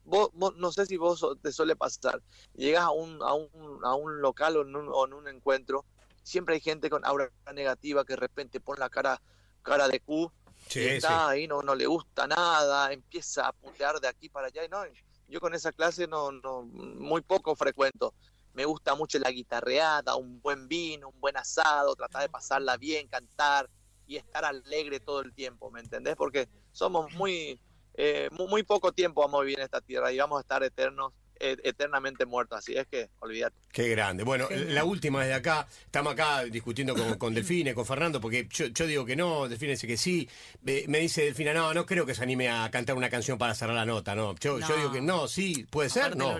vos, 0.05 0.31
no 0.55 0.71
sé 0.71 0.85
si 0.85 0.95
vos 0.95 1.25
te 1.41 1.51
suele 1.51 1.75
pasar, 1.75 2.21
llegas 2.53 2.83
a 2.83 2.91
un, 2.91 3.21
a 3.21 3.33
un, 3.33 3.49
a 3.83 3.95
un 3.95 4.21
local 4.21 4.55
o 4.55 4.61
en 4.61 4.73
un, 5.13 5.27
encuentro, 5.27 5.83
siempre 6.23 6.55
hay 6.55 6.61
gente 6.61 6.89
con 6.89 7.03
aura 7.03 7.29
negativa 7.53 8.05
que 8.05 8.13
de 8.13 8.21
repente 8.21 8.61
pone 8.61 8.79
la 8.79 8.89
cara, 8.89 9.21
cara 9.61 9.89
de 9.89 9.99
Q, 9.99 10.31
y 10.73 10.79
está 10.79 11.27
ahí, 11.27 11.47
no, 11.47 11.61
no 11.63 11.75
le 11.75 11.87
gusta 11.87 12.27
nada, 12.27 12.93
empieza 12.93 13.49
a 13.49 13.51
putear 13.51 13.99
de 13.99 14.07
aquí 14.07 14.29
para 14.29 14.47
allá, 14.47 14.63
y 14.63 14.69
no, 14.69 14.81
yo 15.27 15.41
con 15.41 15.53
esa 15.53 15.73
clase 15.73 16.07
no, 16.07 16.31
no 16.31 16.61
muy 16.61 17.19
poco 17.21 17.57
frecuento. 17.57 18.13
Me 18.53 18.63
gusta 18.63 18.95
mucho 18.95 19.19
la 19.19 19.31
guitarreada, 19.31 20.15
un 20.15 20.41
buen 20.41 20.69
vino, 20.69 21.09
un 21.09 21.19
buen 21.19 21.35
asado, 21.35 21.93
tratar 21.95 22.21
de 22.21 22.29
pasarla 22.29 22.77
bien, 22.77 23.07
cantar, 23.09 23.69
y 24.09 24.17
estar 24.17 24.43
alegre 24.43 24.99
todo 24.99 25.21
el 25.21 25.33
tiempo, 25.33 25.69
¿me 25.69 25.81
entendés? 25.81 26.15
Porque 26.15 26.49
somos 26.71 27.13
muy, 27.13 27.61
eh, 27.93 28.27
muy, 28.31 28.63
poco 28.63 28.91
tiempo 28.91 29.21
vamos 29.21 29.41
a 29.41 29.43
vivir 29.43 29.59
en 29.59 29.65
esta 29.65 29.81
tierra 29.81 30.11
y 30.11 30.17
vamos 30.17 30.39
a 30.39 30.41
estar 30.41 30.63
eternos 30.63 31.13
e, 31.39 31.55
eternamente 31.63 32.25
muertos, 32.25 32.57
así 32.57 32.75
es 32.75 32.87
que 32.87 33.11
olvídate. 33.19 33.55
Qué 33.71 33.87
grande. 33.89 34.23
Bueno, 34.23 34.47
la 34.49 34.83
última 34.83 35.21
desde 35.21 35.35
acá, 35.35 35.67
estamos 35.85 36.13
acá 36.13 36.43
discutiendo 36.45 36.95
con, 36.95 37.19
con 37.19 37.35
Delfine, 37.35 37.75
con 37.75 37.85
Fernando, 37.85 38.19
porque 38.19 38.47
yo, 38.49 38.87
digo 38.87 39.05
que 39.05 39.15
no, 39.15 39.47
Delfine 39.47 39.73
dice 39.73 39.85
que 39.85 39.95
sí, 39.95 40.27
me 40.63 40.99
dice 40.99 41.25
Delfina, 41.25 41.53
no, 41.53 41.71
no 41.75 41.85
creo 41.85 42.03
que 42.07 42.15
se 42.15 42.23
anime 42.23 42.49
a 42.49 42.67
cantar 42.71 42.95
una 42.95 43.11
canción 43.11 43.37
para 43.37 43.53
cerrar 43.53 43.75
la 43.75 43.85
nota, 43.85 44.15
no. 44.15 44.33
Yo, 44.39 44.57
digo 44.57 44.91
que 44.91 45.01
no, 45.01 45.27
sí, 45.27 45.67
puede 45.69 45.89
ser, 45.89 46.17
no. 46.17 46.35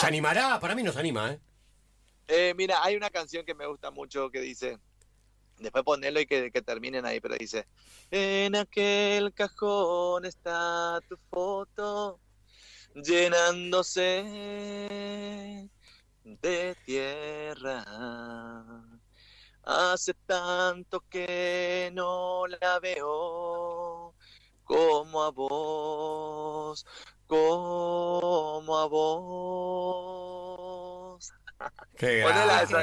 ¿Se 0.00 0.06
animará? 0.08 0.58
Para 0.58 0.74
mí 0.74 0.82
no 0.82 0.92
se 0.92 0.98
anima, 0.98 1.30
¿eh? 1.30 1.38
¿eh? 2.26 2.54
Mira, 2.56 2.82
hay 2.82 2.96
una 2.96 3.10
canción 3.10 3.46
que 3.46 3.54
me 3.54 3.66
gusta 3.66 3.92
mucho 3.92 4.28
que 4.30 4.40
dice, 4.40 4.78
Después 5.60 5.84
ponerlo 5.84 6.20
y 6.20 6.26
que, 6.26 6.50
terminen 6.50 7.04
ahí, 7.04 7.20
pero 7.20 7.36
dice, 7.36 7.66
en 8.10 8.56
aquel 8.56 9.34
cajón 9.34 10.24
está 10.24 11.00
tu 11.06 11.18
foto 11.30 12.18
llenándose 12.94 14.00
de 16.24 16.76
tierra. 16.86 17.84
Hace 19.62 20.14
tanto 20.26 21.04
que 21.10 21.90
no 21.92 22.46
la 22.46 22.80
veo 22.80 24.14
como 24.64 25.22
a 25.22 25.30
vos, 25.30 26.86
como 27.26 28.78
a 28.78 28.86
vos. 28.86 30.19
Qué 32.00 32.16
grande. 32.16 32.76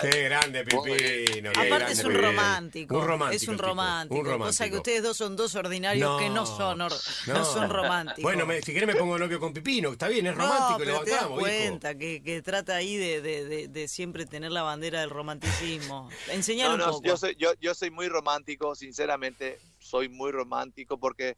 Qué 0.00 0.22
grande, 0.24 0.64
Pipino. 0.64 1.50
Aparte 1.50 1.92
es 1.92 2.02
un 2.02 2.12
romántico. 2.12 2.98
Un 2.98 3.06
romántico. 3.06 3.36
Es 3.36 3.48
un 3.48 3.58
romántico. 3.58 4.20
Un 4.20 4.26
romántico. 4.26 4.46
Cosa 4.46 4.68
que 4.68 4.76
ustedes 4.78 5.02
dos 5.04 5.16
son 5.16 5.36
dos 5.36 5.54
ordinarios 5.54 6.20
que 6.20 6.28
no 6.28 6.44
son, 6.44 6.78
no. 6.78 6.90
son 6.90 7.70
románticos. 7.70 8.20
Bueno, 8.20 8.44
si 8.64 8.74
querés 8.74 8.88
me 8.88 8.96
pongo 8.96 9.16
novio 9.16 9.38
con 9.38 9.52
Pipino. 9.52 9.92
Está 9.92 10.08
bien, 10.08 10.26
es 10.26 10.34
romántico. 10.34 10.72
No, 10.72 10.78
pero 10.78 11.04
te 11.04 11.10
das 11.12 11.26
cuenta 11.28 11.96
que, 11.96 12.20
que, 12.24 12.42
trata 12.42 12.74
ahí 12.74 12.96
de, 12.96 13.22
de, 13.22 13.68
de, 13.68 13.88
siempre 13.88 14.26
tener 14.26 14.50
la 14.50 14.62
bandera 14.62 15.02
del 15.02 15.10
romanticismo. 15.10 16.10
Enseñar 16.32 16.72
un 16.72 16.80
poco. 16.80 17.02
Yo 17.04 17.16
soy, 17.16 17.36
yo, 17.38 17.52
yo 17.60 17.76
soy 17.76 17.92
muy 17.92 18.08
romántico, 18.08 18.74
sinceramente. 18.74 19.60
Soy 19.78 20.08
muy 20.08 20.32
romántico 20.32 20.98
porque... 20.98 21.36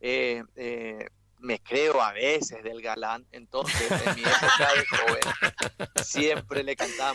Eh, 0.00 0.42
eh, 0.56 1.06
me 1.38 1.60
creo 1.60 2.00
a 2.00 2.12
veces 2.12 2.62
del 2.62 2.80
galán, 2.82 3.26
entonces 3.32 3.90
en 3.90 4.14
mi 4.14 4.22
época 4.22 4.70
de 4.74 4.96
joven 4.96 6.04
siempre 6.04 6.62
le 6.62 6.76
cantaba 6.76 7.14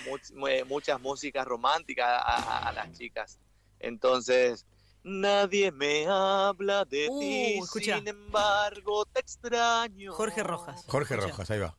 muchas 0.68 1.00
músicas 1.02 1.46
románticas 1.46 2.22
a, 2.24 2.72
las 2.74 2.92
chicas. 2.98 3.40
Entonces, 3.80 4.66
nadie 5.04 5.72
me 5.72 6.06
habla 6.08 6.86
de 6.86 7.10
uh, 7.10 7.20
ti, 7.20 7.60
sin 7.82 8.08
embargo 8.08 9.06
te 9.06 9.20
extraño. 9.20 10.14
Jorge 10.14 10.44
Rojas. 10.44 10.86
Jorge 10.88 11.16
Rojas, 11.16 11.50
ahí 11.50 11.60
va. 11.60 11.76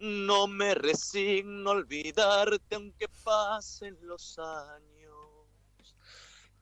No 0.00 0.46
me 0.46 0.74
resigno 0.74 1.70
a 1.70 1.74
olvidarte 1.74 2.74
aunque 2.74 3.06
pasen 3.22 3.96
los 4.02 4.38
años. 4.38 4.90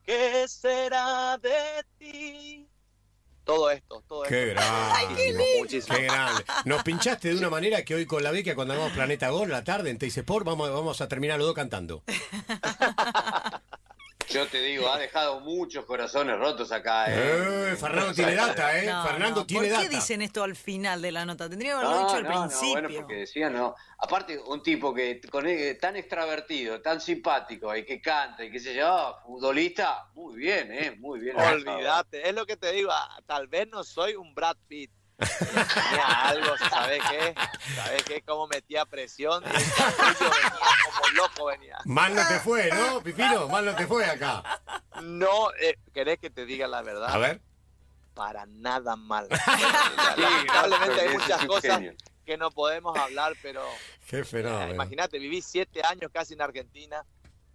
¿Qué 0.03 0.47
será 0.47 1.37
de 1.37 1.85
ti? 1.97 2.67
Todo 3.49 3.71
esto, 3.71 4.03
todo 4.07 4.23
qué 4.23 4.49
esto. 4.49 4.61
Grande, 4.61 5.83
qué 5.87 6.03
grande. 6.03 6.43
Nos 6.65 6.83
pinchaste 6.83 7.29
de 7.29 7.35
una 7.35 7.49
manera 7.49 7.83
que 7.83 7.95
hoy 7.95 8.05
con 8.05 8.21
la 8.21 8.29
beca 8.29 8.53
cuando 8.53 8.75
hagamos 8.75 8.93
Planeta 8.93 9.29
Gol 9.29 9.49
la 9.49 9.63
tarde 9.63 9.89
en 9.89 9.97
Teis 9.97 10.15
Sport 10.17 10.45
vamos, 10.45 10.69
vamos 10.71 11.01
a 11.01 11.07
terminar 11.07 11.39
los 11.39 11.47
dos 11.47 11.55
cantando. 11.55 12.03
Yo 14.29 14.47
te 14.47 14.61
digo, 14.61 14.87
ha 14.91 14.99
dejado 14.99 15.39
muchos 15.39 15.85
corazones 15.85 16.37
rotos 16.37 16.71
acá. 16.71 17.07
¿eh? 17.07 17.71
eh 17.71 17.75
Fernando 17.75 18.13
tiene 18.13 18.35
data, 18.35 18.77
¿eh? 18.77 18.91
Fernando 19.07 19.45
tiene 19.45 19.69
data. 19.69 19.81
¿Por 19.81 19.89
qué 19.89 19.95
dicen 19.95 20.21
esto 20.21 20.43
al 20.43 20.55
final 20.55 21.01
de 21.01 21.11
la 21.11 21.25
nota? 21.25 21.49
Tendría 21.49 21.71
que 21.71 21.77
haberlo 21.77 21.99
dicho 22.05 22.15
al 22.15 22.27
principio. 22.27 22.71
bueno, 22.73 22.89
porque 22.93 23.15
decían, 23.15 23.53
no. 23.53 23.75
Aparte, 23.97 24.37
un 24.37 24.61
tipo 24.61 24.93
que 24.93 25.19
con 25.31 25.45
tan 25.79 25.95
extravertido, 25.95 26.79
tan 26.79 27.01
simpático 27.01 27.75
y 27.75 27.83
que 27.83 27.99
canta 27.99 28.43
y 28.43 28.51
que 28.51 28.59
se 28.59 28.75
llama 28.75 29.15
futbolista, 29.25 30.09
muy 30.13 30.37
bien, 30.37 30.71
¿eh? 30.71 30.95
Muy 30.99 31.19
bien. 31.19 31.35
Olvídate, 31.35 32.29
es 32.29 32.35
lo 32.35 32.45
que 32.45 32.55
te 32.55 32.71
digo, 32.71 32.91
ah, 32.91 33.19
tal 33.25 33.47
vez 33.47 33.67
no 33.67 33.83
soy 33.83 34.13
un 34.15 34.35
Brad 34.35 34.57
Pitt, 34.67 34.91
tenía 35.19 36.21
algo, 36.23 36.57
¿sabes 36.69 37.01
qué? 37.09 37.35
¿Sabes 37.75 38.03
qué? 38.03 38.21
Cómo 38.21 38.47
metía 38.47 38.85
presión 38.85 39.43
y 39.43 39.47
venía 39.47 40.53
como 40.85 41.07
loco 41.15 41.45
venía. 41.45 41.77
Mal 41.85 42.15
no 42.15 42.27
te 42.27 42.39
fue, 42.39 42.69
¿no, 42.69 43.01
Pipino? 43.01 43.47
Mal 43.49 43.65
no 43.65 43.75
te 43.75 43.85
fue 43.87 44.05
acá. 44.05 44.43
No, 45.01 45.51
eh, 45.61 45.77
¿querés 45.93 46.19
que 46.19 46.29
te 46.29 46.45
diga 46.45 46.67
la 46.67 46.81
verdad? 46.81 47.09
A 47.09 47.17
ver. 47.17 47.41
Para 48.13 48.45
nada 48.45 48.95
mal. 48.95 49.27
Lamentablemente 50.17 51.01
hay 51.01 51.17
muchas 51.17 51.45
cosas 51.45 51.81
que 52.25 52.37
no 52.37 52.51
podemos 52.51 52.97
hablar, 52.97 53.33
pero... 53.41 53.63
Qué 54.07 54.23
fenómeno. 54.23 54.73
Imagínate, 54.73 55.19
viví 55.19 55.41
siete 55.41 55.81
años 55.83 56.11
casi 56.13 56.33
en 56.33 56.41
Argentina 56.41 57.05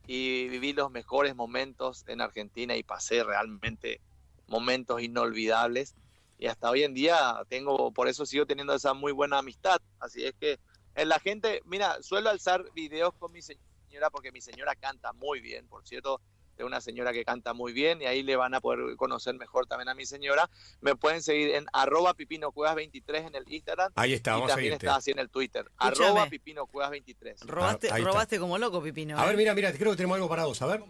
y 0.07 0.49
viví 0.49 0.73
los 0.73 0.91
mejores 0.91 1.35
momentos 1.35 2.05
en 2.09 2.21
Argentina 2.21 2.77
y 2.77 2.83
pasé 2.83 3.25
realmente 3.25 4.01
momentos 4.47 5.01
inolvidables 5.01 5.95
y 6.39 6.47
hasta 6.47 6.71
hoy 6.71 6.83
en 6.83 6.95
día 6.95 7.43
tengo, 7.49 7.93
por 7.93 8.09
eso 8.09 8.27
sigo 8.27 8.47
teniendo 8.47 8.75
esa 8.75 8.95
muy 8.95 9.13
buena 9.13 9.39
amistad. 9.39 9.81
Así 9.99 10.25
es 10.25 10.35
que 10.35 10.59
en 10.95 11.09
la 11.09 11.19
gente, 11.19 11.63
mira, 11.65 12.03
suelo 12.03 12.31
alzar 12.31 12.65
videos 12.75 13.15
con 13.15 13.33
mi 13.33 13.43
señora 13.43 14.11
porque 14.11 14.33
mi 14.33 14.41
señora 14.41 14.75
canta 14.75 15.13
muy 15.13 15.41
bien, 15.41 15.67
por 15.69 15.87
cierto, 15.87 16.21
es 16.57 16.65
una 16.65 16.81
señora 16.81 17.13
que 17.13 17.25
canta 17.25 17.53
muy 17.53 17.73
bien 17.73 18.01
y 18.01 18.07
ahí 18.07 18.23
le 18.23 18.37
van 18.37 18.55
a 18.55 18.61
poder 18.61 18.97
conocer 18.97 19.35
mejor 19.35 19.67
también 19.67 19.89
a 19.89 19.95
mi 19.95 20.07
señora. 20.07 20.49
Me 20.81 20.95
pueden 20.95 21.23
seguir 21.23 21.51
en 21.51 21.67
arroba 21.73 22.15
pipinocuevas23 22.15 23.27
en 23.27 23.35
el 23.35 23.53
Instagram. 23.53 23.93
Ahí 23.97 24.13
está, 24.13 24.39
y 24.39 24.47
también 24.47 24.73
está 24.75 24.97
así 24.97 25.11
en 25.11 25.19
el 25.19 25.31
Twitter, 25.31 25.69
arroba 25.77 26.29
pipinocuevas23. 26.29 27.41
Robaste, 27.47 27.91
ah, 27.91 27.99
robaste 27.99 28.39
como 28.39 28.57
loco, 28.59 28.83
Pipino. 28.83 29.19
A 29.19 29.25
ver, 29.27 29.35
¿eh? 29.35 29.39
mira, 29.39 29.55
mira, 29.55 29.73
creo 29.73 29.93
que 29.93 29.97
tenemos 29.97 30.17
algo 30.17 30.29
para 30.29 30.45
vos, 30.45 30.61
a 30.63 30.67
ver. 30.67 30.83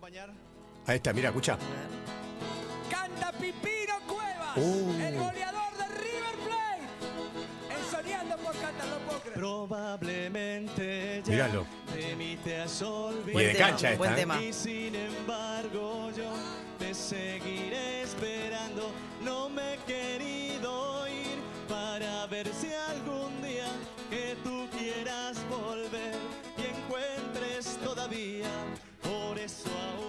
Ahí 0.87 0.97
está, 0.97 1.13
mira, 1.13 1.29
escucha. 1.31 1.57
Canta 2.91 3.33
Pipino 3.33 3.84
Uh. 4.57 4.91
el 5.03 5.19
goleador 5.19 5.77
de 5.79 5.87
River 5.89 6.37
Plate. 6.47 7.75
En 7.75 7.91
Soñando 7.91 8.37
por 8.37 8.53
creer. 9.21 9.35
Probablemente 9.35 11.23
ya 11.25 11.31
Míralo. 11.33 11.67
de 11.95 12.17
mí 12.17 12.39
te 12.45 12.61
has 12.61 12.83
olvidado. 12.83 13.41
Y 13.41 13.45
de 13.47 13.55
cancha 13.57 13.89
esta, 13.89 13.99
buen 13.99 14.13
¿eh? 14.13 14.17
tema. 14.17 14.43
Y 14.43 14.53
sin 14.53 14.95
embargo 14.95 16.11
yo 16.17 16.31
te 16.79 16.95
seguiré 16.95 18.03
esperando. 18.03 18.93
No 19.25 19.49
me 19.49 19.75
he 19.75 19.79
querido 19.79 21.09
ir 21.09 21.39
para 21.69 22.27
ver 22.27 22.47
si 22.55 22.73
algún 22.73 23.04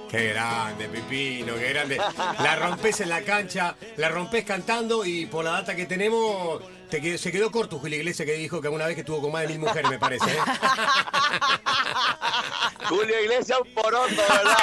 Qué 0.10 0.30
grande, 0.30 0.88
Pipino, 0.88 1.56
qué 1.56 1.70
grande. 1.70 1.98
La 2.40 2.56
rompes 2.56 3.02
en 3.02 3.10
la 3.10 3.22
cancha, 3.22 3.76
la 3.98 4.10
rompes 4.10 4.46
cantando 4.46 5.06
y 5.06 5.26
por 5.26 5.44
la 5.44 5.52
data 5.52 5.76
que 5.76 5.86
tenemos, 5.86 6.62
te 6.90 7.18
se 7.18 7.32
quedó 7.32 7.52
corto 7.52 7.80
Julio 7.80 7.98
Iglesias 7.98 8.26
que 8.26 8.34
dijo 8.34 8.62
que 8.62 8.68
alguna 8.68 8.86
vez 8.86 8.96
que 8.96 9.02
estuvo 9.02 9.22
con 9.22 9.32
más 9.32 9.42
de 9.44 9.50
mil 9.50 9.60
mujeres, 9.60 9.90
me 9.90 10.00
parece. 10.00 10.32
¿eh? 10.32 10.38
Julio 12.88 13.20
Iglesias 13.22 13.60
un 13.62 13.74
poroto, 13.74 14.16
¿verdad? 14.16 14.58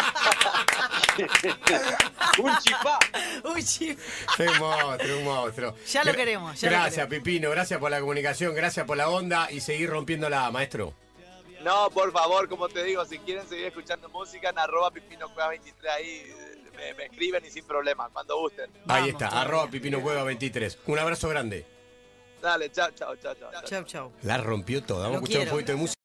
un 2.39 2.57
chipá. 2.59 2.99
Un 3.45 3.63
chipá. 3.63 4.03
Un 4.39 4.59
monstruo, 4.59 5.19
un 5.19 5.25
monstruo. 5.25 5.75
Ya 5.91 6.05
lo 6.05 6.15
queremos. 6.15 6.61
Ya 6.61 6.71
gracias, 6.71 7.07
Pipino, 7.09 7.51
gracias 7.51 7.81
por 7.81 7.91
la 7.91 8.01
comunicación, 8.01 8.55
gracias 8.55 8.87
por 8.87 8.97
la 8.97 9.09
onda 9.09 9.51
y 9.51 9.61
seguir 9.61 9.91
rompiéndola, 9.91 10.51
maestro. 10.51 10.95
No, 11.65 11.91
por 11.91 12.13
favor, 12.13 12.49
como 12.49 12.69
te 12.69 12.83
digo, 12.83 13.05
si 13.05 13.19
quieren 13.19 13.47
seguir 13.49 13.67
escuchando 13.67 14.09
música, 14.09 14.51
en 14.51 14.59
arroba 14.59 14.91
Pipino 14.91 15.33
Cueva 15.33 15.51
23 15.51 15.93
ahí 15.93 16.35
me, 16.97 17.05
escriben 17.05 17.45
y 17.45 17.51
sin 17.51 17.65
problema, 17.65 18.09
cuando 18.11 18.39
gusten. 18.39 18.71
ahí 18.89 19.11
está, 19.11 19.29
arroba 19.29 19.69
Pipino 19.69 20.01
Cueva 20.03 20.25
23. 20.25 20.79
Un 20.87 20.99
abrazo 20.99 21.29
grande. 21.29 21.65
Dale, 22.41 22.73
chao, 22.73 22.91
chao, 22.91 23.15
chao, 23.17 23.35
chao. 23.35 23.63
Chao, 23.65 23.85
chao. 23.85 24.13
La 24.23 24.37
rompió 24.39 24.83
toda. 24.83 25.09
Vamos 25.09 25.21
a 25.21 25.25
escuchar 25.25 25.43
un 25.43 25.51
poquito 25.51 25.73
de 25.73 25.79
música. 25.79 26.02